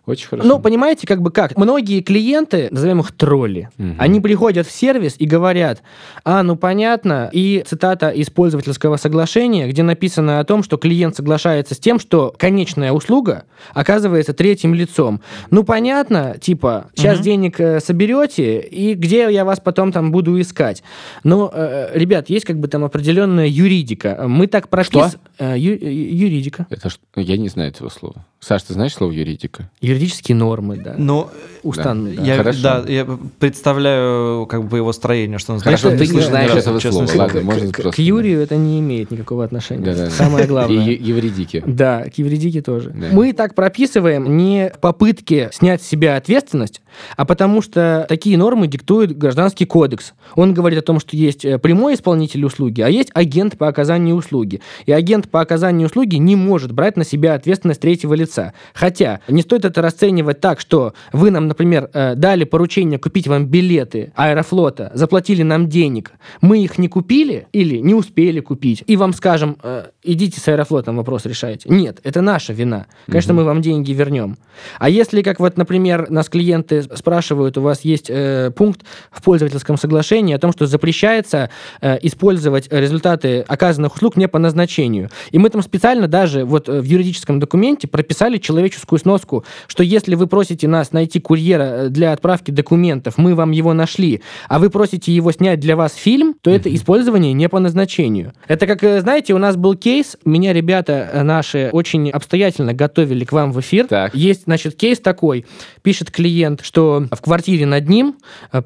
Очень 0.06 0.28
хорошо. 0.28 0.46
Ну, 0.48 0.58
понимаете, 0.60 1.06
как 1.06 1.22
бы 1.22 1.30
как? 1.30 1.56
Многие 1.56 2.00
клиенты, 2.02 2.68
назовем 2.70 3.00
их 3.00 3.12
тролли, 3.12 3.70
Мгм. 3.78 3.96
они 3.98 4.20
приходят 4.20 4.66
в 4.66 4.70
сервис 4.70 5.14
и 5.18 5.24
говорят, 5.24 5.82
а, 6.24 6.42
ну 6.42 6.56
понятно, 6.56 7.30
и 7.32 7.64
цитата 7.66 8.10
из 8.10 8.28
пользовательского 8.28 8.96
соглашения, 8.96 9.66
где 9.66 9.82
написано 9.82 10.40
о 10.40 10.44
том, 10.44 10.62
что 10.62 10.76
клиент 10.76 11.16
соглашается 11.16 11.74
с 11.74 11.78
тем, 11.78 11.98
что 11.98 12.34
конечная 12.38 12.92
услуга 12.92 13.44
оказывается 13.72 14.34
третьим 14.34 14.74
лицом. 14.74 15.22
Ну 15.50 15.64
понятно, 15.64 16.36
типа, 16.40 16.90
сейчас 16.94 17.16
Мгм. 17.16 17.24
денег 17.24 17.60
э, 17.60 17.80
соберете, 17.80 18.60
и 18.60 18.94
где 18.94 19.32
я 19.32 19.44
вас 19.46 19.58
потом 19.60 19.90
там 19.90 20.12
буду 20.12 20.38
искать? 20.40 20.82
Но, 21.22 21.50
э, 21.52 21.90
ребят, 21.94 22.28
есть 22.28 22.44
как 22.44 22.58
бы 22.58 22.68
там 22.68 22.84
определенная 22.84 23.46
юридика. 23.46 24.24
Мы 24.28 24.48
так 24.48 24.68
пропис... 24.68 25.16
Э, 25.38 25.54
ю- 25.56 25.72
ю- 25.80 26.16
юридика. 26.26 26.66
Это 26.68 26.90
ж- 26.90 26.98
я 27.16 27.36
не 27.38 27.48
знаю 27.48 27.70
этого 27.70 27.88
слова. 27.88 28.26
Саш, 28.40 28.62
ты 28.64 28.74
знаешь 28.74 28.92
слово 28.92 29.10
юридика? 29.12 29.70
Юридические 29.94 30.36
нормы, 30.36 30.76
да. 30.76 30.94
Ну, 30.98 31.28
Устан, 31.62 32.14
да. 32.14 32.22
я, 32.22 32.36
Хорошо. 32.36 32.60
да, 32.62 32.84
я 32.86 33.06
представляю 33.38 34.46
как 34.46 34.62
бы 34.64 34.68
по 34.70 34.76
его 34.76 34.92
строению, 34.92 35.38
что 35.38 35.54
он 35.54 35.60
Хорошо, 35.60 35.88
знает, 35.88 35.98
ты 35.98 36.04
что 36.04 36.14
не 36.14 36.20
слышал 36.20 36.30
знаешь 36.30 36.50
этого 36.52 36.78
слова, 36.78 37.06
слово. 37.06 37.18
ладно. 37.26 37.40
к, 37.40 37.44
можно 37.44 37.72
к- 37.72 37.76
просто, 37.82 37.92
к 37.92 37.98
Юрию 37.98 38.40
это 38.42 38.56
не 38.56 38.80
имеет 38.80 39.10
никакого 39.10 39.44
отношения. 39.44 39.84
Да-да-да. 39.84 40.10
Самое 40.10 40.46
главное. 40.48 40.84
И 40.86 41.02
евредики. 41.02 41.62
Да, 41.66 42.04
к 42.04 42.18
юридике 42.18 42.60
тоже. 42.62 42.90
Да. 42.90 43.06
Мы 43.12 43.32
так 43.32 43.54
прописываем 43.54 44.36
не 44.36 44.70
в 44.74 44.78
попытке 44.80 45.50
снять 45.52 45.82
с 45.82 45.86
себя 45.86 46.16
ответственность, 46.16 46.82
а 47.16 47.24
потому 47.24 47.62
что 47.62 48.06
такие 48.08 48.36
нормы 48.38 48.66
диктует 48.66 49.16
Гражданский 49.16 49.66
кодекс. 49.66 50.14
Он 50.34 50.54
говорит 50.54 50.78
о 50.78 50.82
том, 50.82 51.00
что 51.00 51.16
есть 51.16 51.44
э, 51.44 51.58
прямой 51.58 51.94
исполнитель 51.94 52.44
услуги, 52.44 52.80
а 52.80 52.88
есть 52.88 53.10
агент 53.14 53.58
по 53.58 53.68
оказанию 53.68 54.16
услуги. 54.16 54.60
И 54.86 54.92
агент 54.92 55.30
по 55.30 55.40
оказанию 55.40 55.86
услуги 55.88 56.16
не 56.16 56.36
может 56.36 56.72
брать 56.72 56.96
на 56.96 57.04
себя 57.04 57.34
ответственность 57.34 57.80
третьего 57.80 58.14
лица. 58.14 58.52
Хотя 58.74 59.20
не 59.28 59.42
стоит 59.42 59.64
это 59.64 59.82
расценивать 59.82 60.40
так, 60.40 60.60
что 60.60 60.94
вы 61.12 61.30
нам, 61.30 61.48
например, 61.48 61.90
э, 61.92 62.14
дали 62.14 62.44
поручение 62.44 62.98
купить 62.98 63.28
вам 63.28 63.46
билеты 63.46 64.12
Аэрофлота, 64.16 64.90
заплатили 64.94 65.42
нам 65.42 65.68
денег, 65.68 66.12
мы 66.40 66.62
их 66.62 66.78
не 66.78 66.88
купили 66.88 67.46
или 67.52 67.78
не 67.78 67.94
успели 67.94 68.40
купить, 68.40 68.84
и 68.86 68.96
вам 68.96 69.12
скажем, 69.12 69.56
э, 69.62 69.86
идите 70.04 70.40
с 70.40 70.48
Аэрофлотом 70.48 70.96
вопрос 70.96 71.26
решайте. 71.26 71.68
Нет, 71.68 71.98
это 72.04 72.20
наша 72.20 72.52
вина. 72.52 72.86
Конечно, 73.06 73.32
угу. 73.32 73.40
мы 73.40 73.46
вам 73.46 73.62
деньги 73.62 73.92
вернем. 73.92 74.36
А 74.78 74.88
если, 74.88 75.22
как 75.22 75.40
вот, 75.40 75.56
например, 75.56 76.10
нас 76.10 76.28
клиенты 76.28 76.82
спрашивают, 76.82 77.58
у 77.58 77.62
вас 77.62 77.80
есть 77.82 78.06
э, 78.08 78.52
пункт 78.54 78.82
в 79.10 79.22
пользовательском 79.22 79.76
соглашении 79.76 80.34
о 80.34 80.38
том, 80.38 80.52
что 80.52 80.66
запрещается 80.66 81.50
э, 81.80 81.98
использовать 82.02 82.72
результаты 82.72 83.40
оказанных 83.40 83.96
услуг 83.96 84.16
не 84.16 84.28
по 84.28 84.38
назначению. 84.38 85.10
И 85.30 85.38
мы 85.38 85.50
там 85.50 85.62
специально 85.62 86.08
даже 86.08 86.44
вот 86.44 86.68
э, 86.68 86.80
в 86.80 86.84
юридическом 86.84 87.40
документе 87.40 87.88
прописали 87.88 88.38
человеческую 88.38 88.98
сноску, 88.98 89.44
что 89.66 89.82
если 89.82 90.14
вы 90.14 90.26
просите 90.26 90.68
нас 90.68 90.92
найти 90.92 91.20
курьера 91.20 91.62
э, 91.62 91.88
для 91.88 92.12
отправки 92.12 92.50
документов, 92.50 93.14
мы 93.16 93.34
вам 93.34 93.50
его 93.50 93.72
нашли, 93.72 94.22
а 94.48 94.58
вы 94.58 94.70
просите 94.70 95.12
его 95.12 95.32
снять 95.32 95.60
для 95.60 95.76
вас 95.76 95.94
фильм, 95.94 96.34
то 96.40 96.50
это 96.50 96.74
использование 96.74 97.32
не 97.32 97.48
по 97.48 97.58
назначению. 97.58 98.32
Это 98.48 98.66
как, 98.66 98.82
э, 98.84 99.00
знаете, 99.00 99.34
у 99.34 99.38
нас 99.38 99.56
был 99.56 99.74
кейс, 99.74 99.93
меня 100.24 100.52
ребята 100.52 101.10
наши 101.22 101.70
очень 101.72 102.10
обстоятельно 102.10 102.72
готовили 102.72 103.24
к 103.24 103.32
вам 103.32 103.52
в 103.52 103.60
эфир. 103.60 103.86
Так. 103.86 104.14
Есть, 104.14 104.44
значит, 104.44 104.74
кейс 104.76 105.00
такой, 105.00 105.46
пишет 105.84 106.10
клиент, 106.10 106.62
что 106.64 107.06
в 107.12 107.20
квартире 107.20 107.66
над 107.66 107.88
ним 107.88 108.16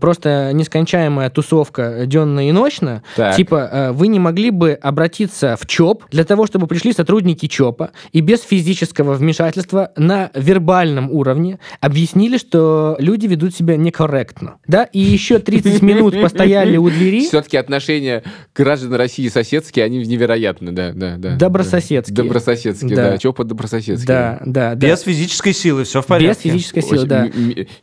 просто 0.01 0.53
нескончаемая 0.55 1.29
тусовка 1.29 2.05
денно 2.07 2.49
и 2.49 2.53
ночно, 2.53 3.03
так. 3.17 3.37
типа 3.37 3.91
вы 3.93 4.07
не 4.07 4.21
могли 4.21 4.51
бы 4.51 4.73
обратиться 4.73 5.57
в 5.61 5.67
ЧОП 5.67 6.05
для 6.11 6.25
того, 6.25 6.47
чтобы 6.47 6.67
пришли 6.69 6.93
сотрудники 6.93 7.47
ЧОПа 7.47 7.91
и 8.13 8.21
без 8.21 8.43
физического 8.43 9.15
вмешательства 9.15 9.91
на 9.97 10.31
вербальном 10.35 11.11
уровне 11.11 11.59
объяснили, 11.81 12.39
что 12.39 12.97
люди 13.01 13.27
ведут 13.27 13.55
себя 13.55 13.77
некорректно. 13.77 14.57
Да, 14.67 14.85
и 14.85 15.01
еще 15.01 15.41
30 15.41 15.83
минут 15.83 16.21
постояли 16.21 16.77
у 16.77 16.89
двери. 16.89 17.27
Все-таки 17.27 17.57
отношения 17.57 18.23
граждан 18.55 18.95
России 18.95 19.29
соседские, 19.29 19.85
они 19.85 19.99
невероятны, 19.99 20.71
да, 20.71 20.93
да, 20.95 21.17
да. 21.17 21.35
Добрососедские. 21.37 22.15
Добрососедские, 22.15 22.95
да. 22.95 23.11
да. 23.11 23.19
ЧОПа 23.19 23.43
добрососедские. 23.43 24.07
Да, 24.07 24.41
да, 24.45 24.75
да. 24.77 24.87
Без 24.87 25.01
физической 25.03 25.53
силы, 25.53 25.83
все 25.83 26.01
в 26.01 26.07
порядке. 26.07 26.49
Без 26.49 26.53
физической 26.53 26.83
силы, 26.83 27.08
да. 27.09 27.31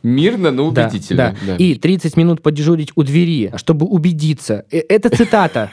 Мирно, 0.02 0.50
но 0.50 0.66
убедительно. 0.66 1.36
Да, 1.40 1.54
да. 1.54 1.56
И 1.56 1.74
30 1.74 2.16
минут 2.16 2.42
подежурить 2.42 2.92
у 2.94 3.02
двери, 3.02 3.52
чтобы 3.56 3.86
убедиться. 3.86 4.64
Э, 4.70 4.78
это 4.88 5.10
цитата 5.10 5.70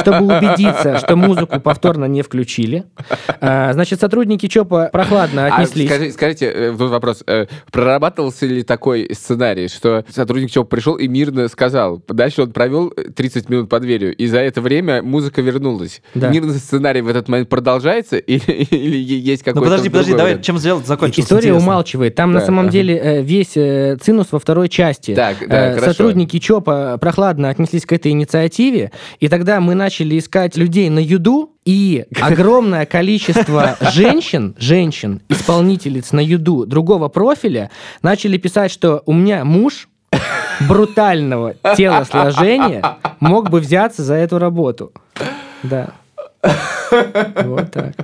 чтобы 0.00 0.36
убедиться, 0.36 0.98
что 0.98 1.16
музыку 1.16 1.60
повторно 1.60 2.06
не 2.06 2.22
включили. 2.22 2.84
А, 3.40 3.72
значит, 3.72 4.00
сотрудники 4.00 4.46
ЧОПа 4.46 4.90
прохладно 4.92 5.46
а 5.46 5.54
отнеслись. 5.54 5.90
А 5.90 5.94
скажи, 5.94 6.10
скажите, 6.12 6.46
э, 6.46 6.74
тут 6.76 6.90
вопрос. 6.90 7.22
Э, 7.26 7.46
прорабатывался 7.70 8.46
ли 8.46 8.62
такой 8.62 9.10
сценарий, 9.12 9.68
что 9.68 10.04
сотрудник 10.08 10.50
ЧОПа 10.50 10.68
пришел 10.68 10.96
и 10.96 11.08
мирно 11.08 11.48
сказал, 11.48 12.02
дальше 12.08 12.42
он 12.42 12.52
провел 12.52 12.90
30 12.90 13.48
минут 13.48 13.68
под 13.68 13.82
дверью, 13.82 14.14
и 14.14 14.26
за 14.26 14.38
это 14.38 14.60
время 14.60 15.02
музыка 15.02 15.42
вернулась. 15.42 16.02
Да. 16.14 16.28
Мирный 16.28 16.54
сценарий 16.54 17.00
в 17.00 17.08
этот 17.08 17.28
момент 17.28 17.48
продолжается 17.48 18.16
или, 18.18 18.42
или 18.70 18.96
есть 18.96 19.42
какой-то... 19.42 19.60
Ну 19.60 19.64
подожди, 19.64 19.88
подожди, 19.88 20.14
давай, 20.14 20.42
чем 20.42 20.58
сделать 20.58 20.86
закончим. 20.86 21.22
История 21.22 21.48
интересно. 21.50 21.68
умалчивает. 21.68 22.14
Там 22.14 22.32
да, 22.32 22.40
на 22.40 22.44
самом 22.44 22.64
ага. 22.64 22.72
деле 22.72 22.96
э, 22.96 23.22
весь 23.22 23.52
цинус 24.02 24.28
во 24.30 24.38
второй 24.38 24.68
части. 24.68 25.14
Так, 25.14 25.36
да, 25.48 25.78
Сотрудники 25.80 26.38
ЧОПа 26.38 26.98
прохладно 27.00 27.48
отнеслись 27.48 27.86
к 27.86 27.92
этой 27.92 28.12
инициативе, 28.12 28.92
и 29.20 29.28
тогда 29.28 29.60
мы 29.60 29.71
начали 29.74 30.18
искать 30.18 30.56
людей 30.56 30.88
на 30.90 30.98
юду, 30.98 31.52
и 31.64 32.06
огромное 32.20 32.86
количество 32.86 33.76
женщин, 33.92 34.54
женщин, 34.58 35.20
исполнительниц 35.28 36.12
на 36.12 36.20
юду 36.20 36.66
другого 36.66 37.08
профиля 37.08 37.70
начали 38.02 38.36
писать, 38.36 38.70
что 38.70 39.02
у 39.06 39.12
меня 39.12 39.44
муж 39.44 39.88
брутального 40.68 41.54
телосложения 41.76 42.98
мог 43.20 43.50
бы 43.50 43.60
взяться 43.60 44.02
за 44.02 44.14
эту 44.14 44.38
работу. 44.38 44.92
Да. 45.62 45.92
Вот 47.44 47.70
так. 47.70 47.94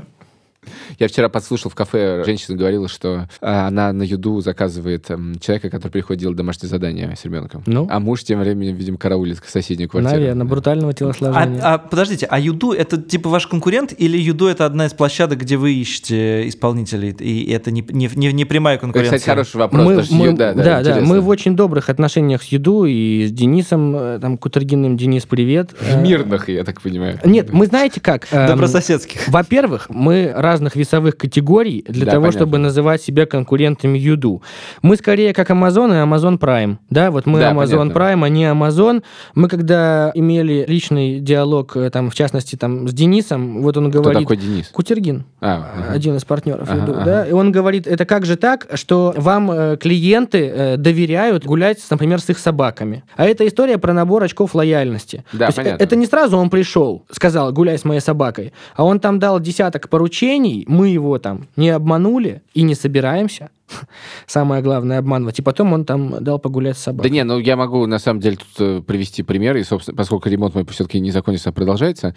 Я 0.99 1.09
вчера 1.09 1.29
подслушал 1.29 1.71
в 1.71 1.75
кафе, 1.75 2.23
женщина 2.25 2.57
говорила, 2.57 2.89
что 2.89 3.29
а, 3.41 3.67
она 3.69 3.93
на 3.93 4.03
юду 4.03 4.41
заказывает 4.41 5.11
эм, 5.11 5.39
человека, 5.41 5.71
который 5.71 5.93
приходит 5.93 6.21
делать 6.21 6.37
домашнее 6.37 6.69
задание 6.69 7.15
с 7.17 7.25
ребенком. 7.25 7.63
Ну? 7.67 7.87
А 7.91 8.01
муж 8.01 8.25
тем 8.25 8.41
временем, 8.41 8.77
видимо, 8.77 8.99
караулит 8.99 9.41
соседнюю 9.47 9.89
квартиру. 9.89 10.15
Наверное, 10.15 10.47
брутального 10.47 10.93
телосложения. 10.93 11.61
А, 11.63 11.75
а 11.75 11.79
подождите, 11.79 12.27
а 12.27 12.39
юду 12.39 12.73
это 12.73 13.01
типа 13.01 13.29
ваш 13.29 13.47
конкурент 13.47 13.93
или 13.97 14.19
юду 14.19 14.47
это 14.47 14.67
одна 14.67 14.87
из 14.87 14.93
площадок, 14.93 15.41
где 15.41 15.57
вы 15.57 15.75
ищете 15.75 16.49
исполнителей, 16.49 17.11
и 17.11 17.51
это 17.51 17.71
не, 17.71 17.85
не, 17.89 18.11
не, 18.15 18.33
не 18.33 18.45
прямая 18.45 18.79
конкуренция? 18.79 19.17
Это, 19.17 19.19
кстати, 19.19 19.31
хороший 19.31 19.57
вопрос. 19.57 20.11
Мы, 20.11 20.31
мы, 20.31 20.33
да, 20.37 20.53
да, 20.55 20.83
да, 20.83 20.95
да, 20.95 21.01
мы 21.01 21.21
в 21.21 21.29
очень 21.29 21.57
добрых 21.57 21.89
отношениях 21.89 22.43
с 22.43 22.47
юду 22.47 22.85
и 22.85 23.27
с 23.27 23.33
Денисом, 23.33 23.95
э, 23.97 24.19
там, 24.21 24.39
Кутергиным, 24.39 24.97
Денис, 24.97 25.25
привет. 25.27 25.71
В 25.81 25.97
мирных, 26.03 26.49
я 26.49 26.65
так 26.65 26.81
понимаю. 26.81 27.21
Нет, 27.25 27.53
мы 27.53 27.67
знаете 27.67 28.01
как? 28.01 28.27
Эм, 28.31 28.47
Добрососедских. 28.47 29.29
Во-первых, 29.29 29.87
мы 29.89 30.33
разных 30.59 30.75
весовых 30.77 31.17
категорий 31.17 31.85
для 31.89 32.05
да, 32.05 32.13
того, 32.13 32.25
понятно. 32.25 32.41
чтобы 32.41 32.59
называть 32.59 33.01
себя 33.01 33.27
конкурентами 33.27 33.97
Юду. 33.97 34.43
Мы 34.83 34.97
скорее 34.97 35.33
как 35.33 35.51
Amazon 35.51 35.91
и 35.91 36.05
Amazon 36.05 36.39
Prime. 36.39 36.79
Да, 36.91 37.11
вот 37.13 37.27
мы 37.27 37.39
да, 37.39 37.53
Amazon 37.53 37.93
понятно. 37.93 37.99
Prime, 37.99 38.25
а 38.25 38.29
не 38.29 38.45
Amazon. 38.45 39.03
Мы 39.37 39.49
когда 39.49 40.11
имели 40.15 40.65
личный 40.67 41.21
диалог, 41.21 41.77
э, 41.77 41.91
там, 41.91 42.11
в 42.11 42.15
частности, 42.15 42.57
там, 42.57 42.89
с 42.89 42.93
Денисом, 42.93 43.63
вот 43.63 43.77
он 43.77 43.91
говорит... 43.91 44.27
Кто 44.27 44.35
такой 44.35 44.37
Денис? 44.37 44.69
Кутергин, 44.69 45.25
а, 45.41 45.71
ага. 45.75 45.93
один 45.93 46.17
из 46.17 46.25
партнеров 46.25 46.69
ага, 46.69 46.81
Юду, 46.81 46.93
ага. 46.95 47.05
да, 47.05 47.27
и 47.27 47.33
он 47.33 47.53
говорит, 47.53 47.87
это 47.87 48.05
как 48.05 48.27
же 48.27 48.37
так, 48.37 48.67
что 48.75 49.15
вам 49.17 49.51
э, 49.51 49.77
клиенты 49.77 50.53
э, 50.53 50.77
доверяют 50.77 51.45
гулять, 51.45 51.79
например, 51.89 52.21
с 52.21 52.29
их 52.31 52.39
собаками. 52.39 53.05
А 53.17 53.27
это 53.27 53.47
история 53.47 53.79
про 53.79 53.93
набор 53.93 54.25
очков 54.25 54.57
лояльности. 54.57 55.25
Да, 55.33 55.51
понятно. 55.55 55.83
Это 55.83 55.95
не 55.95 56.07
сразу 56.07 56.37
он 56.37 56.51
пришел, 56.51 57.05
сказал, 57.13 57.53
гуляй 57.53 57.79
с 57.79 57.85
моей 57.85 58.01
собакой, 58.01 58.53
а 58.75 58.85
он 58.85 58.99
там 58.99 59.21
дал 59.21 59.39
десяток 59.39 59.89
поручений, 59.89 60.48
мы 60.67 60.89
его 60.89 61.19
там 61.19 61.49
не 61.57 61.71
обманули 61.71 62.43
и 62.55 62.63
не 62.63 62.75
собираемся. 62.75 63.51
Самое 64.27 64.63
главное 64.63 64.99
обманывать. 64.99 65.39
И 65.39 65.43
потом 65.43 65.73
он 65.73 65.85
там 65.85 66.23
дал 66.23 66.39
погулять 66.39 66.79
с 66.79 66.83
собакой. 66.83 67.09
Да 67.09 67.15
не, 67.15 67.25
ну 67.25 67.39
я 67.39 67.57
могу 67.57 67.87
на 67.87 67.99
самом 67.99 68.21
деле 68.21 68.37
тут 68.37 68.49
э, 68.59 68.83
привести 68.83 69.23
пример, 69.23 69.57
и, 69.57 69.63
собственно, 69.63 69.97
поскольку 69.97 70.29
ремонт 70.29 70.55
мой 70.55 70.67
все-таки 70.67 71.01
не 71.01 71.11
закончился, 71.11 71.51
а 71.51 71.53
продолжается, 71.53 72.15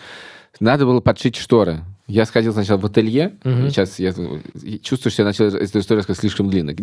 надо 0.60 0.86
было 0.86 1.02
подшить 1.02 1.36
шторы. 1.36 1.82
Я 2.12 2.26
сходил 2.26 2.52
сначала 2.52 2.78
в 2.78 2.86
ателье, 2.86 3.34
угу. 3.44 3.70
сейчас 3.70 3.98
я 4.00 4.14
чувствую, 4.82 5.12
что 5.12 5.22
я 5.22 5.26
начал 5.26 5.46
эту 5.46 5.80
историю 5.80 6.04
сказать 6.04 6.20
слишком 6.20 6.50
длинно. 6.50 6.74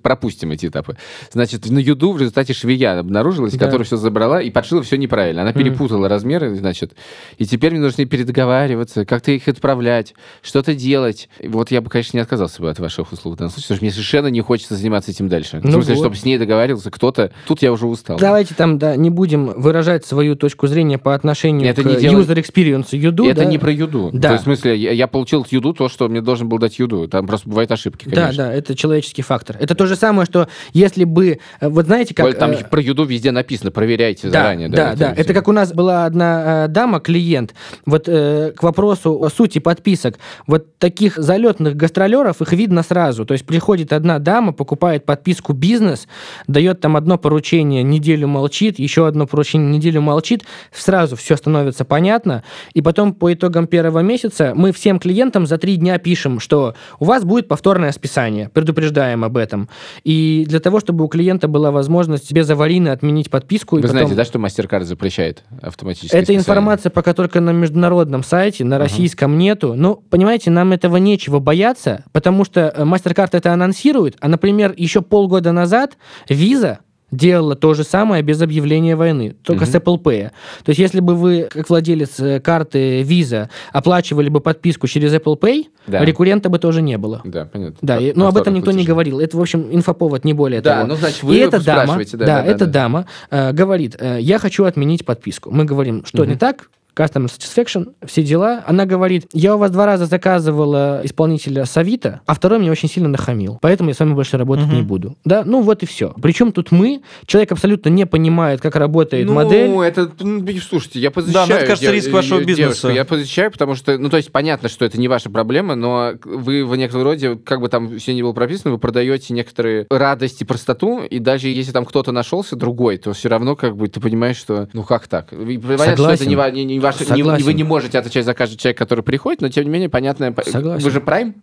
Пропустим 0.00 0.52
эти 0.52 0.66
этапы. 0.66 0.96
Значит, 1.32 1.68
на 1.68 1.78
юду 1.78 2.12
в 2.12 2.18
результате 2.18 2.52
швея 2.52 3.00
обнаружилась, 3.00 3.54
да. 3.54 3.64
которая 3.64 3.84
все 3.84 3.96
забрала 3.96 4.40
и 4.40 4.50
подшила 4.50 4.82
все 4.82 4.96
неправильно. 4.96 5.42
Она 5.42 5.52
перепутала 5.52 6.02
угу. 6.02 6.08
размеры, 6.08 6.54
значит, 6.54 6.92
и 7.38 7.46
теперь 7.46 7.72
мне 7.72 7.80
нужно 7.80 8.04
передоговариваться, 8.06 9.04
как-то 9.04 9.32
их 9.32 9.48
отправлять, 9.48 10.14
что-то 10.40 10.74
делать. 10.74 11.28
Вот 11.42 11.70
я 11.72 11.80
бы, 11.80 11.90
конечно, 11.90 12.16
не 12.16 12.22
отказался 12.22 12.62
бы 12.62 12.70
от 12.70 12.78
ваших 12.78 13.12
услуг 13.12 13.34
в 13.34 13.38
данном 13.38 13.50
случае, 13.50 13.66
потому 13.66 13.76
что 13.76 13.84
мне 13.84 13.92
совершенно 13.92 14.26
не 14.28 14.40
хочется 14.40 14.76
заниматься 14.76 15.10
этим 15.10 15.28
дальше. 15.28 15.60
Ну 15.62 15.70
в 15.70 15.72
смысле, 15.72 15.94
вот. 15.94 16.00
чтобы 16.00 16.16
с 16.16 16.24
ней 16.24 16.38
договаривался 16.38 16.90
кто-то. 16.92 17.32
Тут 17.48 17.62
я 17.62 17.72
уже 17.72 17.86
устал. 17.86 18.18
Давайте 18.18 18.54
там, 18.54 18.78
да, 18.78 18.94
не 18.94 19.10
будем 19.10 19.46
выражать 19.46 20.06
свою 20.06 20.36
точку 20.36 20.68
зрения 20.68 20.98
по 20.98 21.14
отношению 21.14 21.68
это 21.68 21.82
к 21.82 21.86
не 21.86 21.96
делает... 21.96 22.28
user 22.28 22.36
experience 22.36 22.96
юду. 22.96 23.26
Это 23.26 23.42
да? 23.42 23.44
не 23.46 23.58
про 23.58 23.72
юду. 23.72 24.10
Да. 24.12 24.28
То 24.28 24.32
есть, 24.34 24.42
в 24.42 24.44
смысле, 24.44 24.75
я, 24.76 24.92
я 24.92 25.06
получил 25.06 25.42
от 25.42 25.52
юду 25.52 25.72
то, 25.72 25.88
что 25.88 26.08
мне 26.08 26.20
должен 26.20 26.48
был 26.48 26.58
дать 26.58 26.78
юду. 26.78 27.08
Там 27.08 27.26
просто 27.26 27.48
бывают 27.48 27.70
ошибки, 27.72 28.04
конечно. 28.04 28.44
Да, 28.44 28.48
да, 28.48 28.52
это 28.52 28.74
человеческий 28.74 29.22
фактор. 29.22 29.56
Это 29.58 29.74
то 29.74 29.86
же 29.86 29.96
самое, 29.96 30.26
что 30.26 30.48
если 30.72 31.04
бы... 31.04 31.40
Э, 31.60 31.68
вот 31.68 31.86
знаете, 31.86 32.14
как... 32.14 32.38
Там 32.38 32.52
э... 32.52 32.64
про 32.64 32.80
юду 32.80 33.04
везде 33.04 33.30
написано, 33.30 33.70
проверяйте 33.70 34.28
да, 34.28 34.42
заранее. 34.42 34.68
Да, 34.68 34.94
да, 34.94 35.08
да. 35.08 35.14
Это 35.16 35.34
как 35.34 35.48
у 35.48 35.52
нас 35.52 35.72
была 35.72 36.04
одна 36.04 36.64
э, 36.64 36.68
дама, 36.68 37.00
клиент, 37.00 37.54
вот 37.84 38.08
э, 38.08 38.52
к 38.56 38.62
вопросу 38.62 39.22
о 39.22 39.30
сути 39.30 39.58
подписок. 39.58 40.18
Вот 40.46 40.78
таких 40.78 41.16
залетных 41.16 41.76
гастролеров, 41.76 42.42
их 42.42 42.52
видно 42.52 42.82
сразу. 42.82 43.24
То 43.24 43.34
есть 43.34 43.46
приходит 43.46 43.92
одна 43.92 44.18
дама, 44.18 44.52
покупает 44.52 45.04
подписку 45.04 45.52
«Бизнес», 45.52 46.06
дает 46.46 46.80
там 46.80 46.96
одно 46.96 47.18
поручение, 47.18 47.82
неделю 47.82 48.28
молчит, 48.28 48.78
еще 48.78 49.06
одно 49.06 49.26
поручение, 49.26 49.76
неделю 49.76 50.00
молчит, 50.00 50.44
сразу 50.72 51.16
все 51.16 51.36
становится 51.36 51.84
понятно, 51.84 52.42
и 52.74 52.82
потом 52.82 53.14
по 53.14 53.32
итогам 53.32 53.66
первого 53.66 54.00
месяца 54.00 54.52
мы 54.54 54.65
мы 54.66 54.72
всем 54.72 54.98
клиентам 54.98 55.46
за 55.46 55.58
три 55.58 55.76
дня 55.76 55.96
пишем, 55.98 56.40
что 56.40 56.74
у 56.98 57.04
вас 57.04 57.24
будет 57.24 57.46
повторное 57.46 57.92
списание, 57.92 58.48
предупреждаем 58.48 59.22
об 59.22 59.36
этом. 59.36 59.68
И 60.02 60.44
для 60.48 60.58
того, 60.58 60.80
чтобы 60.80 61.04
у 61.04 61.08
клиента 61.08 61.46
была 61.46 61.70
возможность 61.70 62.32
без 62.32 62.50
аварийно 62.50 62.90
отменить 62.90 63.30
подписку... 63.30 63.76
Вы 63.76 63.80
и 63.80 63.82
потом... 63.82 63.98
знаете, 63.98 64.14
да, 64.16 64.24
что 64.24 64.40
MasterCard 64.40 64.82
запрещает 64.82 65.44
автоматически 65.62 66.16
Это 66.16 66.34
информация 66.34 66.90
пока 66.90 67.14
только 67.14 67.40
на 67.40 67.50
международном 67.50 68.24
сайте, 68.24 68.64
на 68.64 68.78
российском 68.78 69.38
нету. 69.38 69.74
Ну, 69.76 70.02
понимаете, 70.10 70.50
нам 70.50 70.72
этого 70.72 70.96
нечего 70.96 71.38
бояться, 71.38 72.02
потому 72.10 72.44
что 72.44 72.72
э, 72.74 72.82
MasterCard 72.82 73.28
это 73.32 73.52
анонсирует, 73.52 74.16
а, 74.18 74.26
например, 74.26 74.74
еще 74.76 75.00
полгода 75.00 75.52
назад 75.52 75.96
Visa 76.28 76.78
делала 77.12 77.54
то 77.54 77.72
же 77.74 77.84
самое 77.84 78.22
без 78.22 78.42
объявления 78.42 78.96
войны, 78.96 79.36
только 79.44 79.64
Мгм. 79.64 79.72
с 79.72 79.74
Apple 79.76 80.02
Pay. 80.02 80.30
То 80.64 80.70
есть, 80.70 80.78
если 80.80 81.00
бы 81.00 81.14
вы, 81.14 81.48
как 81.50 81.68
владелец 81.68 82.18
э, 82.18 82.40
карты 82.40 83.02
Visa, 83.02 83.48
оплачивали 83.72 84.28
бы 84.28 84.40
подписку 84.40 84.86
через 84.88 85.14
Apple 85.14 85.38
Pay, 85.38 85.66
Да. 85.86 86.04
рекуррента 86.04 86.48
бы 86.48 86.58
тоже 86.58 86.82
не 86.82 86.98
было. 86.98 87.20
Да, 87.24 87.44
понятно. 87.44 87.76
Да, 87.80 87.98
и- 87.98 88.12
но 88.14 88.26
об 88.26 88.36
этом 88.36 88.54
никто 88.54 88.72
не 88.72 88.84
говорил. 88.84 89.20
Это, 89.20 89.36
в 89.36 89.40
общем, 89.40 89.68
инфоповод, 89.70 90.24
не 90.24 90.32
более 90.34 90.60
Да, 90.60 90.76
того. 90.78 90.88
ну, 90.88 90.94
значит, 90.96 91.22
вы 91.22 91.36
и 91.36 91.38
эта 91.38 91.64
дама, 91.64 91.96
да, 91.96 92.04
да, 92.12 92.18
да, 92.18 92.26
да, 92.26 92.44
эта 92.44 92.66
да. 92.66 92.72
дама 92.72 93.06
э, 93.30 93.52
говорит, 93.52 93.96
э, 94.00 94.18
я 94.20 94.38
хочу 94.38 94.64
отменить 94.64 95.04
подписку. 95.04 95.50
Мы 95.52 95.64
говорим, 95.64 96.04
что 96.04 96.22
Мгм. 96.22 96.30
не 96.32 96.36
так, 96.36 96.70
Customer 96.96 97.26
Satisfaction, 97.26 97.92
все 98.06 98.22
дела. 98.22 98.64
Она 98.66 98.86
говорит, 98.86 99.26
я 99.32 99.54
у 99.54 99.58
вас 99.58 99.70
два 99.70 99.84
раза 99.86 100.06
заказывала 100.06 101.00
исполнителя 101.04 101.64
с 101.64 101.76
Авито, 101.76 102.20
а 102.26 102.34
второй 102.34 102.58
мне 102.58 102.70
очень 102.70 102.88
сильно 102.88 103.08
нахамил, 103.08 103.58
поэтому 103.60 103.90
я 103.90 103.94
с 103.94 104.00
вами 104.00 104.14
больше 104.14 104.36
работать 104.38 104.66
Мгм. 104.66 104.76
не 104.76 104.82
буду. 104.82 105.16
Да, 105.24 105.42
ну 105.44 105.60
вот 105.62 105.82
и 105.82 105.86
все. 105.86 106.14
Причем 106.22 106.52
тут 106.52 106.72
мы, 106.72 107.02
человек 107.26 107.52
абсолютно 107.52 107.88
не 107.90 108.06
понимает, 108.06 108.60
как 108.60 108.76
работает 108.76 109.26
ну, 109.26 109.34
модель. 109.34 109.70
это, 109.84 110.10
ну, 110.20 110.44
слушайте, 110.66 111.00
я 111.00 111.10
Да, 111.10 111.14
позащищаю. 111.14 111.48
но 111.48 111.54
это, 111.56 111.66
кажется, 111.66 111.92
риск 111.92 112.10
вашего 112.10 112.42
девушку. 112.42 112.62
бизнеса. 112.62 112.88
Я 112.88 113.04
позащищаю, 113.04 113.50
потому 113.50 113.74
что, 113.74 113.98
ну, 113.98 114.08
то 114.08 114.16
есть, 114.16 114.32
понятно, 114.32 114.68
что 114.68 114.84
это 114.84 114.98
не 114.98 115.08
ваша 115.08 115.28
проблема, 115.30 115.74
но 115.74 116.12
вы 116.24 116.64
в 116.64 116.74
некотором 116.76 117.04
роде, 117.04 117.36
как 117.36 117.60
бы 117.60 117.68
там 117.68 117.98
все 117.98 118.14
не 118.14 118.22
было 118.22 118.32
прописано, 118.32 118.72
вы 118.72 118.78
продаете 118.78 119.34
некоторые 119.34 119.86
радость 119.90 120.40
и 120.42 120.44
простоту, 120.44 121.02
и 121.02 121.18
даже 121.18 121.48
если 121.48 121.72
там 121.72 121.84
кто-то 121.84 122.12
нашелся 122.12 122.56
другой, 122.56 122.96
то 122.96 123.12
все 123.12 123.28
равно, 123.28 123.54
как 123.56 123.76
бы, 123.76 123.88
ты 123.88 124.00
понимаешь, 124.00 124.36
что, 124.36 124.68
ну, 124.72 124.82
как 124.82 125.08
так? 125.08 125.28
Понятно, 125.30 125.76
что 125.76 125.96
Согласен. 125.96 126.32
это 126.32 126.52
не, 126.54 126.64
не- 126.64 126.74
не 126.74 126.85
ваше- 126.86 127.14
не- 127.14 127.22
вы 127.22 127.54
не 127.54 127.64
можете 127.64 127.98
отвечать 127.98 128.24
за 128.24 128.34
каждый 128.34 128.56
человек, 128.56 128.78
который 128.78 129.02
приходит, 129.04 129.40
но, 129.40 129.48
тем 129.48 129.64
не 129.64 129.70
менее, 129.70 129.88
понятно, 129.88 130.32
по- 130.32 130.42
Согласен. 130.48 130.84
вы 130.84 130.90
же 130.90 131.00
прайм, 131.00 131.34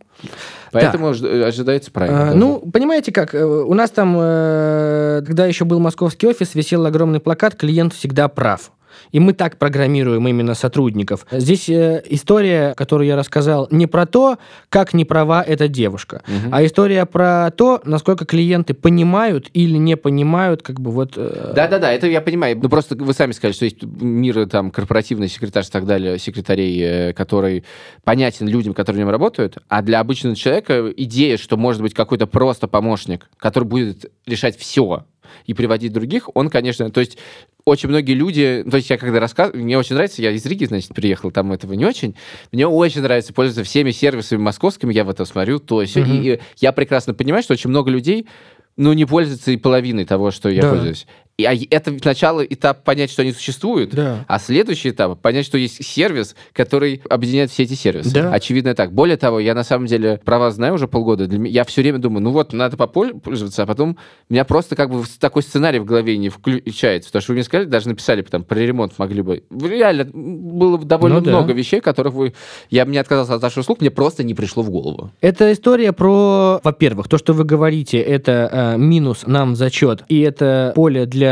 поэтому 0.71 1.13
ж- 1.13 1.23
ожидается 1.45 1.91
прайм. 1.91 2.13
А, 2.13 2.25
да. 2.27 2.33
ну, 2.33 2.59
понимаете 2.59 3.11
как, 3.11 3.33
э, 3.35 3.43
у 3.43 3.73
нас 3.73 3.89
там, 3.91 4.15
э, 4.19 5.21
когда 5.25 5.45
еще 5.45 5.65
был 5.65 5.79
московский 5.79 6.27
офис, 6.27 6.55
висел 6.55 6.85
огромный 6.85 7.19
плакат 7.19 7.55
«Клиент 7.55 7.93
всегда 7.93 8.27
прав». 8.27 8.71
И 9.11 9.19
мы 9.19 9.33
так 9.33 9.57
программируем 9.57 10.27
именно 10.27 10.53
сотрудников. 10.55 11.25
Здесь 11.31 11.69
э, 11.69 12.01
история, 12.09 12.73
которую 12.75 13.07
я 13.07 13.15
рассказал, 13.15 13.67
не 13.71 13.87
про 13.87 14.05
то, 14.05 14.37
как 14.69 14.93
не 14.93 15.05
права 15.05 15.41
эта 15.43 15.67
девушка, 15.67 16.21
Мгм. 16.27 16.53
а 16.53 16.65
история 16.65 17.05
про 17.05 17.51
то, 17.51 17.81
насколько 17.85 18.25
клиенты 18.25 18.73
понимают 18.73 19.49
или 19.53 19.77
не 19.77 19.97
понимают, 19.97 20.61
как 20.63 20.79
бы 20.79 20.91
вот... 20.91 21.13
э, 21.17 21.53
Да-да-да, 21.55 21.91
это 21.91 22.07
я 22.07 22.21
понимаю. 22.21 22.57
Ну, 22.61 22.69
просто 22.69 22.95
вы 22.95 23.13
сами 23.13 23.31
сказали, 23.31 23.53
что 23.53 23.65
есть 23.65 23.83
мир 23.83 24.47
там 24.47 24.71
корпоративный 24.71 25.27
секретарь 25.27 25.63
и 25.65 25.71
так 25.71 25.85
далее, 25.85 26.17
секретарей, 26.19 26.81
э, 27.09 27.13
который 27.13 27.63
понятен 28.03 28.47
людям, 28.47 28.73
которые 28.73 29.01
в 29.01 29.05
нем 29.05 29.09
работают, 29.11 29.57
а 29.69 29.81
для 29.81 29.99
обычного 29.99 30.35
человека 30.35 30.91
идея, 30.97 31.37
что 31.37 31.57
может 31.57 31.81
быть 31.81 31.93
какой-то 31.93 32.27
просто 32.27 32.67
помощник, 32.67 33.29
который 33.37 33.65
будет 33.65 34.11
решать 34.25 34.57
все 34.57 35.05
и 35.45 35.53
приводить 35.53 35.93
других, 35.93 36.29
он, 36.33 36.49
конечно, 36.49 36.89
то 36.89 36.99
есть 36.99 37.17
очень 37.65 37.89
многие 37.89 38.13
люди, 38.13 38.65
то 38.69 38.77
есть 38.77 38.89
я 38.89 38.97
когда 38.97 39.19
рассказываю, 39.19 39.63
мне 39.63 39.77
очень 39.77 39.95
нравится, 39.95 40.21
я 40.21 40.31
из 40.31 40.45
Риги, 40.45 40.65
значит, 40.65 40.93
приехал, 40.93 41.31
там 41.31 41.51
этого 41.53 41.73
не 41.73 41.85
очень, 41.85 42.15
мне 42.51 42.67
очень 42.67 43.01
нравится 43.01 43.33
пользоваться 43.33 43.63
всеми 43.69 43.91
сервисами 43.91 44.39
московскими, 44.39 44.93
я 44.93 45.03
в 45.03 45.09
это 45.09 45.25
смотрю, 45.25 45.59
то 45.59 45.81
есть, 45.81 45.95
Мгм. 45.95 46.11
и, 46.11 46.33
и 46.35 46.39
я 46.59 46.71
прекрасно 46.71 47.13
понимаю, 47.13 47.43
что 47.43 47.53
очень 47.53 47.69
много 47.69 47.89
людей, 47.89 48.27
ну, 48.75 48.91
не 48.93 49.05
пользуются 49.05 49.51
и 49.51 49.57
половиной 49.57 50.05
того, 50.05 50.31
что 50.31 50.49
я 50.49 50.63
Да. 50.63 50.69
пользуюсь. 50.71 51.05
И, 51.39 51.45
а 51.45 51.55
это 51.71 51.97
сначала 51.99 52.41
этап 52.41 52.84
понять, 52.84 53.09
что 53.09 53.23
они 53.23 53.31
существуют, 53.31 53.89
Да. 53.95 54.23
а 54.27 54.38
следующий 54.38 54.91
этап 54.91 55.19
понять, 55.19 55.47
что 55.47 55.57
есть 55.57 55.84
сервис, 55.84 56.36
который 56.53 57.01
объединяет 57.09 57.49
все 57.49 57.63
эти 57.63 57.73
сервисы. 57.73 58.13
Да. 58.13 58.31
Очевидно 58.31 58.75
так. 58.75 58.93
Более 58.93 59.17
того, 59.17 59.39
я 59.39 59.55
на 59.55 59.63
самом 59.63 59.88
деле 59.88 60.21
про 60.23 60.38
вас 60.38 60.53
знаю 60.55 60.75
уже 60.75 60.88
полгода. 60.88 61.25
Для 61.25 61.43
я 61.49 61.63
все 61.63 61.81
время 61.81 61.97
думаю, 61.97 62.21
ну 62.21 62.29
вот, 62.31 62.53
надо 62.53 62.77
попользоваться, 62.77 63.63
а 63.63 63.65
потом 63.65 63.97
у 64.29 64.34
меня 64.34 64.45
просто 64.45 64.75
как 64.75 64.91
бы 64.91 65.03
такой 65.19 65.41
сценарий 65.41 65.79
в 65.79 65.86
голове 65.86 66.17
не 66.19 66.29
включается. 66.29 67.09
Потому 67.09 67.21
что 67.23 67.31
вы 67.31 67.38
мне 67.38 67.43
сказали, 67.43 67.65
даже 67.67 67.89
написали 67.89 68.21
там 68.21 68.43
про 68.43 68.59
ремонт 68.59 68.93
могли 68.99 69.23
бы. 69.23 69.43
Реально, 69.49 70.05
было 70.13 70.77
довольно 70.77 71.17
Ну 71.17 71.25
да. 71.25 71.31
много 71.31 71.53
вещей, 71.53 71.81
которых 71.81 72.13
вы... 72.13 72.34
Я 72.69 72.86
бы 72.86 72.91
не 72.91 72.99
отказался 72.99 73.34
от 73.34 73.41
ваших 73.41 73.59
услуг, 73.61 73.81
мне 73.81 73.89
просто 73.89 74.23
не 74.23 74.36
пришло 74.36 74.61
в 74.61 74.69
голову. 74.69 75.09
Это 75.19 75.51
история 75.51 75.93
про, 75.93 76.59
во-первых, 76.63 77.07
то, 77.07 77.17
что 77.17 77.34
вы 77.34 77.43
говорите, 77.43 77.97
это 77.97 78.75
э, 78.75 78.77
минус 78.77 79.23
нам 79.25 79.55
зачет, 79.55 80.03
и 80.09 80.19
это 80.19 80.73
поле 80.75 81.07
для 81.07 81.22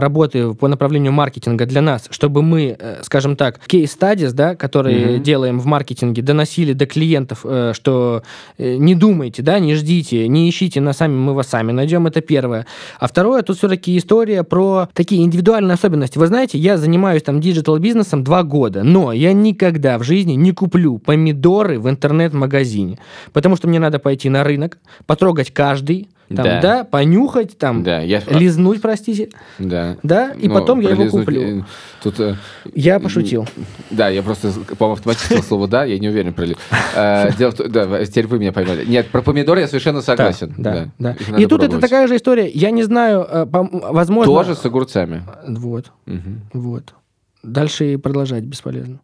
работы 0.00 0.54
по 0.54 0.68
направлению 0.68 1.12
маркетинга 1.12 1.66
для 1.66 1.80
нас, 1.80 2.06
чтобы 2.10 2.42
мы, 2.42 2.76
э, 2.78 3.02
скажем 3.02 3.36
так, 3.36 3.60
кейс-стадис, 3.66 4.32
да, 4.32 4.54
которые 4.54 5.14
Мгм. 5.14 5.22
делаем 5.22 5.60
в 5.60 5.66
маркетинге, 5.66 6.22
доносили 6.22 6.72
до 6.72 6.86
клиентов, 6.86 7.40
э, 7.44 7.72
что 7.74 8.22
э, 8.58 8.76
не 8.76 8.94
думайте, 8.94 9.42
да, 9.42 9.58
не 9.58 9.74
ждите, 9.74 10.28
не 10.28 10.48
ищите 10.48 10.80
нас 10.80 10.98
сами, 10.98 11.14
мы 11.14 11.34
вас 11.34 11.48
сами 11.48 11.72
найдем, 11.72 12.06
это 12.06 12.20
первое. 12.20 12.66
А 12.98 13.06
второе, 13.06 13.42
тут 13.42 13.58
все-таки 13.58 13.96
история 13.98 14.42
про 14.44 14.88
такие 14.92 15.22
индивидуальные 15.22 15.74
особенности. 15.74 16.18
Вы 16.18 16.26
знаете, 16.26 16.58
я 16.58 16.76
занимаюсь 16.76 17.22
там 17.22 17.40
digital-бизнесом 17.40 18.24
два 18.24 18.42
года, 18.42 18.82
но 18.82 19.12
я 19.12 19.32
никогда 19.32 19.98
в 19.98 20.02
жизни 20.02 20.32
не 20.32 20.52
куплю 20.52 20.98
помидоры 20.98 21.78
в 21.78 21.88
интернет-магазине, 21.88 22.98
потому 23.32 23.56
что 23.56 23.68
мне 23.68 23.78
надо 23.78 23.98
пойти 23.98 24.28
на 24.28 24.44
рынок, 24.44 24.78
потрогать 25.06 25.50
каждый, 25.52 26.08
там, 26.28 26.44
Да. 26.44 26.60
да, 26.60 26.84
понюхать, 26.84 27.58
там, 27.58 27.82
Да, 27.82 28.00
я... 28.00 28.20
лизнуть, 28.30 28.80
простите, 28.80 29.28
Да. 29.58 29.96
да, 30.02 30.32
и 30.32 30.48
Ну, 30.48 30.54
потом 30.54 30.80
я 30.80 30.90
его 30.90 31.06
куплю. 31.08 31.60
э, 31.60 31.62
Тут... 32.02 32.20
э, 32.20 32.36
Я 32.74 32.98
пошутил. 33.00 33.46
Да, 33.90 34.08
я 34.08 34.22
просто, 34.22 34.50
по-моему, 34.78 34.94
автоматическое 34.94 35.42
слово 35.42 35.68
«да», 35.68 35.84
я 35.84 35.98
не 35.98 36.08
уверен 36.08 36.32
про 36.32 36.44
Э, 36.94 37.30
Дело 37.38 37.50
в 37.50 37.54
том, 37.54 37.70
да, 37.70 38.04
теперь 38.04 38.26
вы 38.26 38.38
меня 38.38 38.52
поймали. 38.52 38.84
Нет, 38.84 39.08
про 39.08 39.22
помидоры 39.22 39.60
я 39.60 39.66
совершенно 39.68 40.00
согласен. 40.02 40.54
Да, 40.58 40.88
да. 40.98 41.16
И 41.38 41.46
тут 41.46 41.62
это 41.62 41.78
такая 41.78 42.06
же 42.06 42.16
история. 42.16 42.48
Я 42.48 42.70
не 42.70 42.82
знаю, 42.82 43.26
возможно... 43.50 44.32
Тоже 44.32 44.54
с 44.54 44.64
огурцами. 44.64 45.22
Вот, 45.46 45.92
вот. 46.52 46.94
Дальше 47.42 47.92
и 47.92 47.96
продолжать 47.96 48.44
бесполезно. 48.44 49.00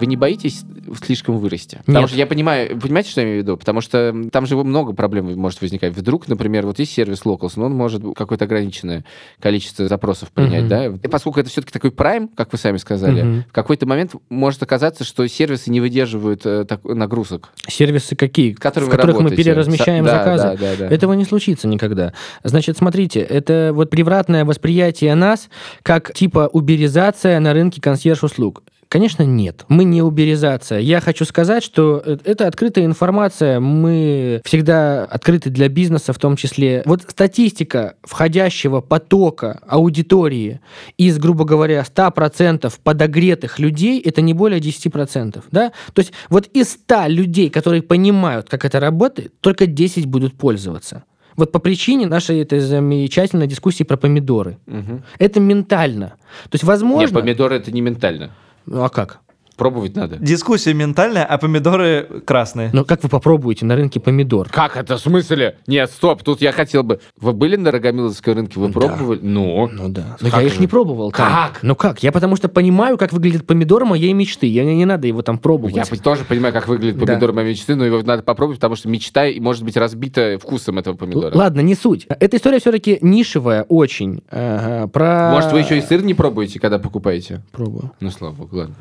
Вы 0.00 0.06
не 0.06 0.16
боитесь 0.16 0.64
слишком 1.02 1.38
вырасти? 1.38 1.78
Потому 1.86 2.00
Нет. 2.00 2.08
что 2.10 2.18
я 2.18 2.26
понимаю, 2.26 2.78
понимаете, 2.78 3.10
что 3.10 3.20
я 3.20 3.26
имею 3.26 3.40
в 3.40 3.42
виду? 3.44 3.56
Потому 3.56 3.80
что 3.80 4.12
там 4.32 4.44
же 4.44 4.56
много 4.56 4.92
проблем 4.92 5.32
может 5.38 5.60
возникать. 5.62 5.96
Вдруг, 5.96 6.26
например, 6.28 6.66
вот 6.66 6.78
есть 6.80 6.92
сервис 6.92 7.22
Locals, 7.24 7.52
но 7.56 7.66
он 7.66 7.74
может 7.74 8.02
какое-то 8.16 8.44
ограниченное 8.44 9.04
количество 9.40 9.86
запросов 9.86 10.30
принять, 10.32 10.62
Мгм. 10.62 10.68
да? 10.68 10.86
И 10.86 11.08
поскольку 11.08 11.40
это 11.40 11.48
все-таки 11.48 11.72
такой 11.72 11.90
прайм, 11.92 12.28
как 12.28 12.52
вы 12.52 12.58
сами 12.58 12.76
сказали, 12.78 13.22
Мгм. 13.22 13.44
в 13.48 13.52
какой-то 13.52 13.86
момент 13.86 14.12
может 14.28 14.62
оказаться, 14.62 15.04
что 15.04 15.26
сервисы 15.28 15.70
не 15.70 15.80
выдерживают 15.80 16.42
э, 16.44 16.64
так- 16.68 16.84
нагрузок, 16.84 17.50
Сервисы 17.68 18.16
какие? 18.16 18.52
которые 18.52 18.88
в 18.88 18.90
которых 18.90 19.16
мы 19.16 19.22
работаете. 19.22 19.44
переразмещаем 19.44 20.04
Са- 20.04 20.08
да, 20.08 20.18
заказы? 20.18 20.44
Да, 20.44 20.56
да, 20.56 20.88
да. 20.88 20.94
Этого 20.94 21.12
не 21.14 21.24
случится 21.24 21.68
никогда. 21.68 22.12
Значит, 22.42 22.76
смотрите, 22.76 23.20
это 23.20 23.70
вот 23.72 23.90
превратное 23.90 24.44
восприятие 24.44 25.14
нас 25.14 25.48
как 25.82 26.12
типа 26.12 26.50
уберизация 26.52 27.38
на 27.40 27.52
рынке 27.54 27.80
консьерж-услуг. 27.80 28.62
Конечно, 28.94 29.24
нет. 29.24 29.64
Мы 29.66 29.82
не 29.82 30.02
уберизация. 30.02 30.78
Я 30.78 31.00
хочу 31.00 31.24
сказать, 31.24 31.64
что 31.64 32.00
э, 32.06 32.16
это 32.22 32.46
открытая 32.46 32.84
информация. 32.84 33.58
Мы 33.58 34.40
всегда 34.44 35.04
открыты 35.04 35.50
для 35.50 35.68
бизнеса 35.68 36.12
в 36.12 36.18
том 36.20 36.36
числе. 36.36 36.84
Вот 36.86 37.02
статистика 37.02 37.96
входящего 38.04 38.80
потока 38.82 39.60
аудитории 39.66 40.60
из, 40.96 41.18
грубо 41.18 41.44
говоря, 41.44 41.82
100% 41.82 42.72
подогретых 42.84 43.58
людей, 43.58 44.00
это 44.00 44.20
не 44.22 44.32
более 44.32 44.60
10%. 44.60 45.42
Да? 45.50 45.72
То 45.92 46.00
есть 46.00 46.12
вот 46.28 46.46
из 46.54 46.70
100 46.74 47.08
людей, 47.08 47.50
которые 47.50 47.82
понимают, 47.82 48.48
как 48.48 48.64
это 48.64 48.78
работает, 48.78 49.32
только 49.40 49.66
10 49.66 50.06
будут 50.06 50.38
пользоваться. 50.38 51.02
Вот 51.34 51.50
по 51.50 51.58
причине 51.58 52.06
нашей 52.06 52.42
этой 52.42 52.60
замечательной 52.60 53.48
дискуссии 53.48 53.82
про 53.82 53.96
помидоры. 53.96 54.58
Мгм. 54.66 55.02
Это 55.18 55.40
ментально. 55.40 56.10
То 56.44 56.54
есть, 56.54 56.62
возможно... 56.62 57.00
Нет, 57.00 57.12
помидоры 57.12 57.56
это 57.56 57.72
не 57.72 57.80
ментально. 57.80 58.30
Ну, 58.66 58.82
а 58.82 58.88
как? 58.88 59.23
Пробовать 59.56 59.94
надо. 59.94 60.16
Дискуссия 60.16 60.74
ментальная, 60.74 61.24
а 61.24 61.38
помидоры 61.38 62.22
красные. 62.26 62.70
Но 62.72 62.84
как 62.84 63.02
вы 63.02 63.08
попробуете 63.08 63.64
на 63.66 63.76
рынке 63.76 64.00
помидор? 64.00 64.48
Как 64.50 64.76
это? 64.76 64.96
В 64.96 65.00
смысле? 65.00 65.56
Нет, 65.66 65.90
стоп, 65.90 66.22
тут 66.22 66.40
я 66.42 66.52
хотел 66.52 66.82
бы... 66.82 67.00
Вы 67.20 67.32
были 67.32 67.56
на 67.56 67.70
Рогомиловской 67.70 68.32
рынке? 68.34 68.58
Вы 68.58 68.68
Да. 68.68 68.72
пробовали? 68.72 69.20
Ну? 69.22 69.68
Ну 69.72 69.88
да. 69.88 70.16
Но 70.20 70.30
Как 70.30 70.40
я 70.40 70.46
их 70.46 70.54
же? 70.54 70.60
не 70.60 70.66
пробовал. 70.66 71.12
там. 71.12 71.26
Как? 71.28 71.62
Ну 71.62 71.76
как? 71.76 72.02
Я 72.02 72.10
потому 72.12 72.36
что 72.36 72.48
понимаю, 72.48 72.98
как 72.98 73.12
выглядит 73.12 73.46
помидор 73.46 73.84
моей 73.84 74.12
мечты. 74.12 74.46
Я, 74.46 74.64
мне 74.64 74.74
не 74.76 74.84
надо 74.84 75.06
его 75.06 75.22
там 75.22 75.38
пробовать. 75.38 75.76
Я 75.76 75.84
тоже 75.84 76.24
понимаю, 76.24 76.52
как 76.52 76.66
выглядит 76.68 76.98
Да. 76.98 77.06
помидор 77.06 77.32
моей 77.32 77.50
мечты, 77.50 77.74
но 77.76 77.84
его 77.84 78.02
надо 78.02 78.22
попробовать, 78.22 78.58
потому 78.58 78.74
что 78.76 78.88
мечта 78.88 79.26
и 79.26 79.38
может 79.40 79.62
быть 79.62 79.76
разбита 79.76 80.38
вкусом 80.40 80.78
этого 80.78 80.96
помидора. 80.96 81.32
Л- 81.32 81.38
Ладно, 81.38 81.60
не 81.60 81.74
суть. 81.74 82.06
Эта 82.08 82.36
история 82.38 82.58
все-таки 82.58 82.98
нишевая 83.00 83.62
очень. 83.64 84.22
Ага, 84.30 84.88
про... 84.88 85.30
Может, 85.32 85.52
вы 85.52 85.60
еще 85.60 85.78
и 85.78 85.80
сыр 85.80 86.02
не 86.02 86.14
пробуете, 86.14 86.58
когда 86.58 86.78
покупаете? 86.78 87.42
Пробую. 87.52 87.92
Ну, 88.00 88.10
слава 88.10 88.32
богу, 88.32 88.56
ладно. 88.56 88.74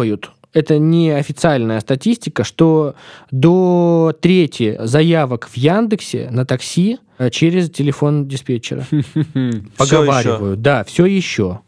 Поговаривают, 0.00 0.30
это 0.52 0.78
не 0.78 1.10
официальная 1.10 1.80
статистика, 1.80 2.44
что 2.44 2.94
до 3.30 4.16
трети 4.20 4.78
заявок 4.80 5.48
в 5.48 5.56
Яндексе 5.56 6.28
на 6.30 6.44
такси 6.44 6.98
э, 7.18 7.30
через 7.30 7.70
телефон 7.70 8.26
диспетчера. 8.26 8.84
Поговаривают, 9.76 10.60
да, 10.60 10.84
все 10.84 11.06
еще. 11.06 11.60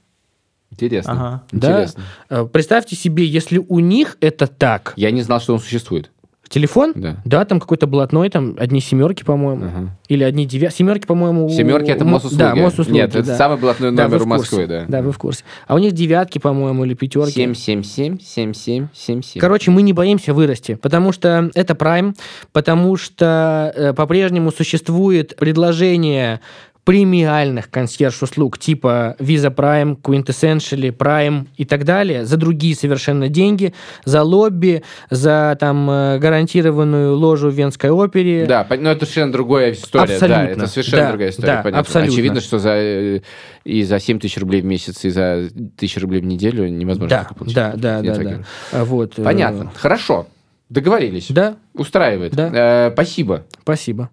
Интересно. 0.70 1.12
Ага. 1.12 1.43
Да. 1.53 1.70
Интересно. 1.72 2.03
Э, 2.30 2.47
Представьте 2.51 2.97
себе, 2.97 3.24
если 3.24 3.59
у 3.59 3.78
них 3.78 4.16
это 4.20 4.47
так. 4.47 4.95
Я 4.97 5.11
не 5.11 5.22
знал, 5.22 5.41
что 5.41 5.53
он 5.53 5.61
существует. 5.61 6.11
Телефон? 6.53 6.93
Да. 6.95 7.45
там 7.47 7.61
какой-то 7.61 7.87
блатной, 7.87 8.29
там 8.29 8.57
одни 8.59 8.81
семерки, 8.81 9.25
по-моему. 9.25 9.65
Ага. 9.65 9.97
Или 10.09 10.23
одни 10.23 10.45
девятки. 10.45 10.77
Семерки, 10.77 11.07
по-моему. 11.07 11.47
у- 11.47 11.49
Семерки 11.49 11.91
это 11.91 12.05
мо- 12.05 12.13
Мосуслуги. 12.13 12.39
Да, 12.41 12.55
Мосуслуги. 12.55 12.97
Нет, 12.99 13.17
это 13.17 13.27
да. 13.29 13.37
самый 13.37 13.57
блатной 13.59 13.91
Да, 13.93 14.05
номер 14.05 14.19
вы 14.19 14.25
у 14.25 14.29
Москвы, 14.29 14.67
да. 14.67 14.85
Да, 14.87 15.01
вы 15.01 15.13
в 15.13 15.19
курсе. 15.19 15.45
А 15.67 15.75
у 15.75 15.79
них 15.79 15.93
девятки, 15.93 16.39
по-моему, 16.39 16.85
или 16.85 16.93
пятерки. 16.93 17.33
777 17.33 18.19
77 18.21 18.89
77. 18.93 19.41
Короче, 19.41 19.71
мы 19.71 19.81
не 19.81 19.95
боимся 19.95 20.35
вырасти, 20.35 20.75
потому 20.75 21.13
что 21.13 21.51
это 21.55 21.73
Prime, 21.73 22.15
потому 22.53 22.97
что 22.99 23.73
э, 23.75 23.93
по-прежнему 23.95 24.53
существует 24.53 25.35
предложение 25.37 26.41
премиальных 26.85 27.70
консьерж-услуг 27.70 28.59
типа 28.59 29.14
Visa 29.18 29.55
Prime, 29.55 30.01
Quintessentially 30.01 30.91
Prime 30.97 31.47
и 31.57 31.64
так 31.64 31.85
далее 31.85 32.26
за 32.26 32.37
другие 32.37 32.74
совершенно 32.74 33.28
деньги, 33.28 33.72
за 34.05 34.22
лобби, 34.22 34.83
за 35.11 35.57
там 35.61 35.89
э, 35.89 36.18
гарантированную 36.18 37.16
ложу 37.16 37.51
в 37.51 37.55
Венской 37.55 37.91
опере. 37.91 38.47
Да, 38.47 38.66
но 38.68 38.91
это 38.91 39.07
совершенно 39.07 39.33
другая 39.33 39.72
история. 39.72 40.14
Абсолютно. 40.14 40.28
Да, 40.28 40.45
это 40.51 40.66
совершенно 40.66 41.03
Да, 41.03 41.09
другая 41.11 41.30
история, 41.30 41.47
да, 41.49 41.62
понятно. 41.62 41.80
абсолютно. 41.80 42.12
Очевидно, 42.12 42.41
что 42.41 42.59
за, 42.59 42.70
э, 42.74 43.20
и 43.64 43.83
за 43.85 44.01
7 44.01 44.18
тысяч 44.18 44.39
рублей 44.39 44.62
в 44.62 44.64
месяц, 44.64 45.05
и 45.05 45.11
за 45.11 45.49
тысячу 45.76 46.01
рублей 46.01 46.20
в 46.20 46.24
неделю 46.26 46.66
невозможно 46.68 47.09
да, 47.09 47.28
получить. 47.35 47.55
да, 47.55 47.72
да, 47.76 48.01
да, 48.03 48.14
да. 48.16 48.41
А, 48.72 48.85
Вот, 48.85 49.18
э, 49.18 49.22
Понятно. 49.22 49.70
Хорошо. 49.76 50.26
Договорились. 50.73 51.27
Да, 51.29 51.57
Устраивает. 51.75 52.33
Да. 52.35 52.87
Э, 52.89 52.93
спасибо. 52.93 53.45
спасибо. 53.61 54.09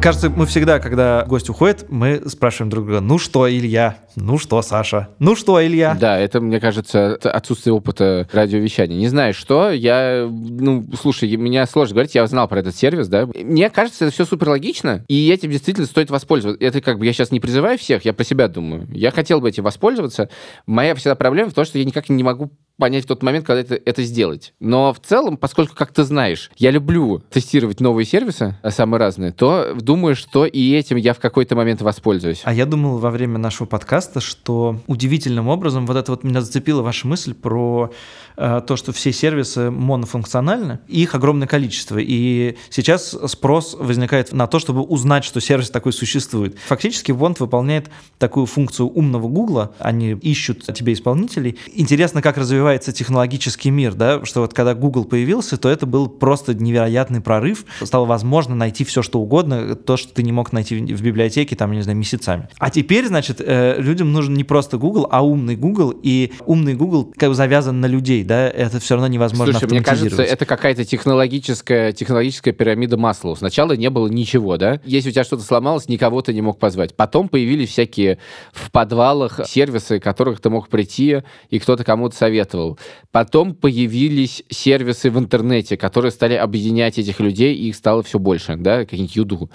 Кажется, 0.00 0.30
мы 0.30 0.46
всегда, 0.46 0.78
когда 0.78 1.26
гость 1.26 1.50
уходит, 1.50 1.84
мы 1.90 2.22
спрашиваем 2.26 2.70
друг 2.70 2.86
друга, 2.86 3.00
ну 3.02 3.18
что, 3.18 3.50
Илья? 3.50 3.98
Ну 4.16 4.38
что, 4.38 4.62
Саша? 4.62 5.08
Ну 5.18 5.36
что, 5.36 5.62
Илья? 5.62 5.94
Да, 5.98 6.18
это, 6.18 6.40
мне 6.40 6.58
кажется, 6.58 7.18
отсутствие 7.22 7.74
опыта 7.74 8.26
радиовещания. 8.32 8.96
Не 8.96 9.08
знаю, 9.08 9.34
что. 9.34 9.70
Я, 9.70 10.26
ну, 10.26 10.86
слушай, 10.98 11.36
меня 11.36 11.66
сложно 11.66 11.96
говорить, 11.96 12.14
я 12.14 12.26
знал 12.26 12.48
про 12.48 12.60
этот 12.60 12.74
сервис, 12.74 13.08
да. 13.08 13.26
Мне 13.26 13.68
кажется, 13.68 14.06
это 14.06 14.14
все 14.14 14.24
супер 14.24 14.48
логично, 14.48 15.04
и 15.06 15.28
этим 15.28 15.50
действительно 15.50 15.86
стоит 15.86 16.10
воспользоваться. 16.10 16.64
Это 16.64 16.80
как 16.80 16.98
бы 16.98 17.04
я 17.04 17.12
сейчас 17.12 17.30
не 17.30 17.38
призываю 17.38 17.78
всех, 17.78 18.06
я 18.06 18.14
про 18.14 18.24
себя 18.24 18.48
думаю. 18.48 18.88
Я 18.92 19.10
хотел 19.10 19.42
бы 19.42 19.50
этим 19.50 19.64
воспользоваться. 19.64 20.30
Моя 20.64 20.94
всегда 20.94 21.14
проблема 21.14 21.50
в 21.50 21.54
том, 21.54 21.66
что 21.66 21.78
я 21.78 21.84
никак 21.84 22.08
не 22.08 22.22
могу 22.22 22.50
понять 22.80 23.04
в 23.04 23.06
тот 23.06 23.22
момент, 23.22 23.46
когда 23.46 23.60
это, 23.60 23.78
это 23.84 24.02
сделать. 24.02 24.54
Но 24.58 24.92
в 24.92 24.98
целом, 24.98 25.36
поскольку, 25.36 25.76
как 25.76 25.92
ты 25.92 26.02
знаешь, 26.02 26.50
я 26.56 26.72
люблю 26.72 27.22
тестировать 27.30 27.80
новые 27.80 28.04
сервисы, 28.04 28.56
а, 28.62 28.70
самые 28.70 28.98
разные, 28.98 29.30
то 29.30 29.74
думаю, 29.74 30.16
что 30.16 30.46
и 30.46 30.72
этим 30.72 30.96
я 30.96 31.14
в 31.14 31.20
какой-то 31.20 31.54
момент 31.54 31.82
воспользуюсь. 31.82 32.40
А 32.44 32.52
я 32.52 32.66
думал 32.66 32.98
во 32.98 33.10
время 33.10 33.38
нашего 33.38 33.66
подкаста, 33.66 34.20
что 34.20 34.80
удивительным 34.86 35.48
образом 35.48 35.86
вот 35.86 35.96
это 35.96 36.10
вот 36.10 36.24
меня 36.24 36.40
зацепила 36.40 36.82
ваша 36.82 37.06
мысль 37.06 37.34
про 37.34 37.92
э, 38.29 38.29
то, 38.66 38.76
что 38.76 38.92
все 38.92 39.12
сервисы 39.12 39.70
монофункциональны, 39.70 40.78
их 40.86 41.14
огромное 41.14 41.48
количество. 41.48 41.98
И 41.98 42.56
сейчас 42.70 43.16
спрос 43.26 43.76
возникает 43.78 44.32
на 44.32 44.46
то, 44.46 44.58
чтобы 44.58 44.82
узнать, 44.82 45.24
что 45.24 45.40
сервис 45.40 45.70
такой 45.70 45.92
существует. 45.92 46.56
Фактически 46.68 47.10
Wand 47.10 47.36
выполняет 47.40 47.90
такую 48.18 48.46
функцию 48.46 48.88
умного 48.88 49.28
Гугла. 49.28 49.74
Они 49.78 50.12
ищут 50.12 50.72
тебе 50.72 50.92
исполнителей. 50.92 51.58
Интересно, 51.74 52.22
как 52.22 52.38
развивается 52.38 52.92
технологический 52.92 53.70
мир, 53.70 53.94
да, 53.94 54.24
что 54.24 54.40
вот 54.40 54.54
когда 54.54 54.74
Google 54.74 55.04
появился, 55.04 55.56
то 55.56 55.68
это 55.68 55.86
был 55.86 56.08
просто 56.08 56.54
невероятный 56.54 57.20
прорыв. 57.20 57.64
Стало 57.82 58.06
возможно 58.06 58.54
найти 58.54 58.84
все, 58.84 59.02
что 59.02 59.20
угодно, 59.20 59.74
то, 59.74 59.96
что 59.96 60.14
ты 60.14 60.22
не 60.22 60.32
мог 60.32 60.52
найти 60.52 60.76
в 60.76 61.00
в 61.00 61.02
библиотеке, 61.02 61.56
там, 61.56 61.72
не 61.72 61.82
знаю, 61.82 61.98
месяцами. 61.98 62.48
А 62.58 62.70
теперь, 62.70 63.06
значит, 63.06 63.40
э, 63.40 63.80
людям 63.80 64.12
нужен 64.12 64.34
не 64.34 64.44
просто 64.44 64.78
Google, 64.78 65.08
а 65.10 65.24
умный 65.24 65.56
Google, 65.56 65.94
и 66.02 66.32
умный 66.46 66.74
Google 66.74 67.12
как 67.16 67.30
бы 67.30 67.34
завязан 67.34 67.80
на 67.80 67.86
людей, 67.86 68.22
да, 68.30 68.48
это 68.48 68.78
все 68.78 68.94
равно 68.94 69.08
невозможно 69.08 69.58
Слушай, 69.58 69.68
мне 69.68 69.82
кажется, 69.82 70.22
это 70.22 70.46
какая-то 70.46 70.84
технологическая, 70.84 71.90
технологическая 71.90 72.52
пирамида 72.52 72.96
Маслоу. 72.96 73.34
Сначала 73.34 73.72
не 73.72 73.90
было 73.90 74.06
ничего, 74.06 74.56
да? 74.56 74.80
Если 74.84 75.08
у 75.08 75.12
тебя 75.12 75.24
что-то 75.24 75.42
сломалось, 75.42 75.88
никого 75.88 76.22
ты 76.22 76.32
не 76.32 76.40
мог 76.40 76.60
позвать. 76.60 76.94
Потом 76.94 77.28
появились 77.28 77.70
всякие 77.70 78.18
в 78.52 78.70
подвалах 78.70 79.40
сервисы, 79.48 79.98
которых 79.98 80.40
ты 80.40 80.48
мог 80.48 80.68
прийти, 80.68 81.22
и 81.48 81.58
кто-то 81.58 81.82
кому-то 81.82 82.14
советовал. 82.14 82.78
Потом 83.10 83.52
появились 83.52 84.44
сервисы 84.48 85.10
в 85.10 85.18
интернете, 85.18 85.76
которые 85.76 86.12
стали 86.12 86.34
объединять 86.34 87.00
этих 87.00 87.18
людей, 87.18 87.56
и 87.56 87.70
их 87.70 87.74
стало 87.74 88.04
все 88.04 88.20
больше, 88.20 88.54
да, 88.54 88.84
какие-нибудь 88.84 89.16
Юду. 89.16 89.50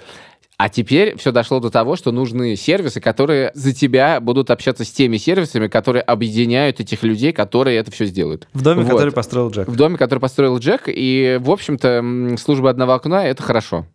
А 0.58 0.70
теперь 0.70 1.16
все 1.18 1.32
дошло 1.32 1.60
до 1.60 1.70
того, 1.70 1.96
что 1.96 2.12
нужны 2.12 2.56
сервисы, 2.56 3.00
которые 3.00 3.50
за 3.54 3.74
тебя 3.74 4.20
будут 4.20 4.50
общаться 4.50 4.84
с 4.84 4.90
теми 4.90 5.18
сервисами, 5.18 5.68
которые 5.68 6.02
объединяют 6.02 6.80
этих 6.80 7.02
людей, 7.02 7.32
которые 7.32 7.76
это 7.76 7.90
все 7.90 8.06
сделают. 8.06 8.48
В 8.54 8.62
доме, 8.62 8.82
Вот. 8.82 8.92
который 8.92 9.12
построил 9.12 9.50
Джек. 9.50 9.68
В 9.68 9.76
доме, 9.76 9.98
который 9.98 10.20
построил 10.20 10.58
Джек, 10.58 10.84
и, 10.86 11.38
в 11.42 11.50
общем-то, 11.50 12.36
служба 12.38 12.70
одного 12.70 12.94
окна— 12.94 13.26
это 13.26 13.42
хорошо. 13.42 13.86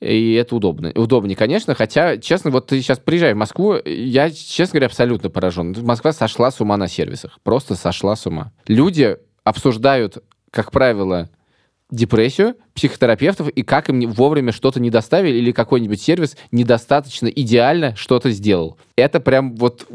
И 0.00 0.34
это 0.34 0.56
удобно. 0.56 0.92
Удобнее, 0.94 1.36
конечно, 1.36 1.74
хотя, 1.74 2.16
честно, 2.16 2.50
вот 2.50 2.68
ты 2.68 2.80
сейчас 2.80 2.98
приезжай 2.98 3.34
в 3.34 3.36
Москву, 3.36 3.74
я, 3.84 4.30
честно 4.30 4.74
говоря, 4.74 4.86
абсолютно 4.86 5.28
поражен. 5.28 5.76
Москва 5.82 6.12
сошла 6.12 6.50
с 6.50 6.60
ума 6.60 6.76
на 6.76 6.88
сервисах. 6.88 7.38
Просто 7.42 7.74
сошла 7.74 8.16
с 8.16 8.24
ума. 8.24 8.52
Люди 8.66 9.16
обсуждают, 9.44 10.18
как 10.50 10.70
правило, 10.70 11.28
депрессию 11.90 12.56
психотерапевтов 12.74 13.48
и 13.48 13.62
как 13.62 13.88
им 13.88 14.10
вовремя 14.10 14.52
что-то 14.52 14.80
не 14.80 14.90
доставили 14.90 15.36
или 15.36 15.52
какой-нибудь 15.52 16.00
сервис 16.00 16.36
недостаточно 16.52 17.28
идеально 17.28 17.96
что-то 17.96 18.30
сделал. 18.30 18.76
Это 18.96 19.20
прям 19.20 19.56
вот 19.56 19.86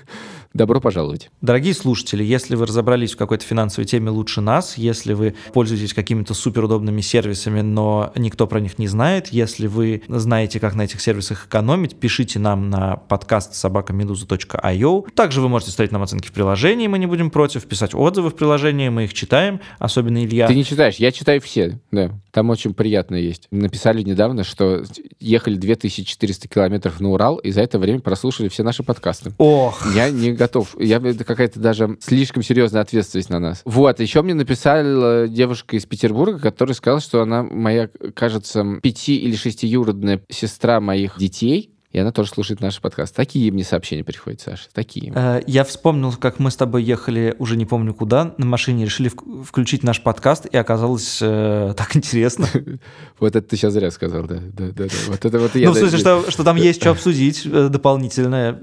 добро 0.54 0.80
пожаловать. 0.80 1.30
Дорогие 1.40 1.74
слушатели, 1.74 2.22
если 2.24 2.54
вы 2.54 2.66
разобрались 2.66 3.12
в 3.12 3.16
какой-то 3.16 3.44
финансовой 3.44 3.86
теме 3.86 4.10
лучше 4.10 4.40
нас, 4.40 4.76
если 4.78 5.12
вы 5.12 5.34
пользуетесь 5.52 5.94
какими-то 5.94 6.34
суперудобными 6.34 7.00
сервисами, 7.00 7.60
но 7.60 8.12
никто 8.16 8.46
про 8.46 8.60
них 8.60 8.78
не 8.78 8.88
знает, 8.88 9.28
если 9.28 9.66
вы 9.66 10.02
знаете, 10.08 10.60
как 10.60 10.74
на 10.74 10.82
этих 10.82 11.00
сервисах 11.00 11.46
экономить, 11.46 11.96
пишите 11.96 12.38
нам 12.38 12.70
на 12.70 12.96
подкаст 12.96 13.54
собакамедуза.io. 13.54 15.10
Также 15.14 15.40
вы 15.40 15.48
можете 15.48 15.72
ставить 15.72 15.92
нам 15.92 16.02
оценки 16.02 16.28
в 16.28 16.32
приложении, 16.32 16.86
мы 16.86 16.98
не 16.98 17.06
будем 17.06 17.30
против, 17.30 17.64
писать 17.66 17.94
отзывы 17.94 18.30
в 18.30 18.34
приложении, 18.34 18.88
мы 18.88 19.04
их 19.04 19.14
читаем, 19.14 19.60
особенно 19.78 20.24
Илья. 20.24 20.46
Ты 20.46 20.54
не 20.54 20.64
читаешь, 20.64 20.96
я 20.96 21.12
читаю 21.12 21.40
все, 21.40 21.80
да. 21.90 22.10
Там 22.30 22.50
очень 22.50 22.74
приятно 22.74 23.16
есть. 23.16 23.46
Написали 23.50 24.02
недавно, 24.02 24.44
что 24.44 24.84
ехали 25.20 25.56
2400 25.56 26.48
километров 26.48 27.00
на 27.00 27.10
Урал, 27.10 27.36
и 27.36 27.50
за 27.50 27.60
это 27.60 27.78
время 27.78 28.00
прослушали 28.00 28.48
все 28.48 28.62
наши 28.62 28.82
подкасты. 28.82 29.32
Ох, 29.38 29.86
Я 29.94 30.10
не 30.10 30.32
готов. 30.42 30.76
Я, 30.78 31.00
какая-то 31.00 31.60
даже 31.60 31.96
слишком 32.00 32.42
серьезная 32.42 32.82
ответственность 32.82 33.30
на 33.30 33.38
нас. 33.38 33.62
Вот, 33.64 34.00
еще 34.00 34.22
мне 34.22 34.34
написала 34.34 35.28
девушка 35.28 35.76
из 35.76 35.86
Петербурга, 35.86 36.38
которая 36.38 36.74
сказала, 36.74 37.00
что 37.00 37.22
она 37.22 37.42
моя, 37.42 37.88
кажется, 38.14 38.64
пяти- 38.82 39.18
или 39.18 39.36
шестиюродная 39.36 40.22
сестра 40.28 40.80
моих 40.80 41.18
детей, 41.18 41.70
и 41.92 41.98
она 41.98 42.10
тоже 42.12 42.30
слушает 42.30 42.60
наш 42.60 42.80
подкаст. 42.80 43.14
Такие 43.14 43.52
мне 43.52 43.64
сообщения 43.64 44.02
приходят, 44.04 44.40
Саша, 44.40 44.64
такие. 44.72 45.12
Э, 45.14 45.40
Я 45.46 45.64
вспомнил, 45.64 46.12
как 46.12 46.38
мы 46.38 46.50
с 46.50 46.56
тобой 46.56 46.82
ехали 46.82 47.34
уже 47.38 47.56
не 47.56 47.66
помню 47.66 47.94
куда, 47.94 48.34
на 48.38 48.46
машине 48.46 48.84
решили 48.84 49.10
вк- 49.10 49.44
включить 49.44 49.82
наш 49.82 50.02
подкаст, 50.02 50.46
и 50.46 50.56
оказалось 50.56 51.18
э, 51.20 51.74
так 51.76 51.94
интересно. 51.96 52.46
Вот 53.20 53.36
это 53.36 53.42
ты 53.48 53.56
сейчас 53.56 53.72
зря 53.74 53.90
сказал, 53.92 54.24
да. 54.24 54.36
да, 54.42 54.66
да, 54.74 54.84
да. 54.84 54.94
Вот 55.08 55.24
это 55.24 55.38
вот 55.38 55.54
я... 55.54 55.68
Ну, 55.68 55.74
в 55.74 55.78
смысле, 55.78 55.98
что, 55.98 56.30
что 56.30 56.42
там 56.44 56.56
есть 56.56 56.80
что 56.80 56.90
обсудить 56.92 57.42
э, 57.46 57.68
дополнительное. 57.68 58.58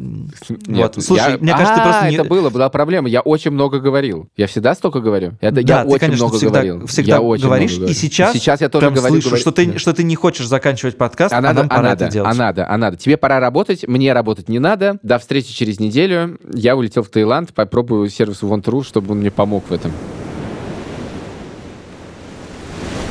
Нет, 0.68 0.96
Вот. 0.96 1.04
Слушай, 1.04 1.34
я- 1.34 1.38
мне 1.38 1.52
кажется, 1.54 1.76
ты 1.76 1.82
А, 1.82 1.84
просто 1.84 2.10
не... 2.10 2.16
это 2.16 2.24
было, 2.26 2.50
была 2.50 2.70
проблема. 2.70 3.08
Я 3.08 3.22
очень 3.22 3.52
много 3.52 3.80
говорил. 3.80 4.30
Я 4.36 4.48
всегда 4.48 4.76
столько 4.76 5.00
говорю. 5.00 5.38
Я, 5.42 5.52
Да, 5.52 5.62
я 5.62 5.84
ты, 5.84 5.90
очень 5.90 6.00
конечно, 6.00 6.26
много 6.26 6.38
всегда, 6.38 6.62
говорил. 6.62 6.88
всегда 6.88 7.16
я 7.16 7.22
очень 7.22 7.44
говоришь, 7.46 7.70
много 7.72 7.80
говорю. 7.86 7.92
и 7.92 7.96
сейчас, 7.96 8.34
сейчас 8.34 8.62
я 8.62 8.70
тоже 8.70 8.86
прям 8.88 8.94
говорю, 8.96 9.14
слышу, 9.14 9.30
говорю. 9.30 9.42
что, 9.42 9.52
ты, 9.52 9.78
что 9.78 9.94
ты 9.94 10.04
не 10.04 10.16
хочешь 10.16 10.48
заканчивать 10.48 10.98
подкаст, 10.98 11.34
А 11.34 11.38
а, 11.38 11.42
надо, 11.42 11.68
а 11.70 11.82
надо, 11.82 12.10
а 12.26 12.34
надо, 12.34 12.66
а 12.70 12.78
надо. 12.78 12.98
Тебе 12.98 13.16
пора 13.20 13.40
работать, 13.40 13.88
мне 13.88 14.14
работать 14.14 14.50
не 14.50 14.60
надо. 14.60 15.00
До 15.04 15.20
встречи 15.20 15.54
через 15.54 15.80
неделю. 15.80 16.40
Я 16.54 16.76
улетел 16.76 17.04
в 17.04 17.10
Таиланд, 17.10 17.54
попробую 17.54 18.10
сервис 18.10 18.42
Want.ru, 18.42 18.84
чтобы 18.84 19.12
он 19.12 19.20
мне 19.20 19.32
помог 19.32 19.70
в 19.70 19.74
этом. 19.74 19.92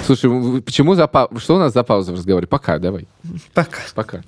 Слушай, 0.07 0.63
почему 0.63 0.95
за 0.95 1.07
пау... 1.07 1.29
Что 1.37 1.57
у 1.57 1.59
нас 1.59 1.75
за 1.75 1.85
пауза 1.85 2.13
в 2.13 2.15
разговоре? 2.15 2.47
Пока, 2.47 2.79
давай. 2.79 3.07
Пока. 3.53 3.79
Пока. 3.95 4.23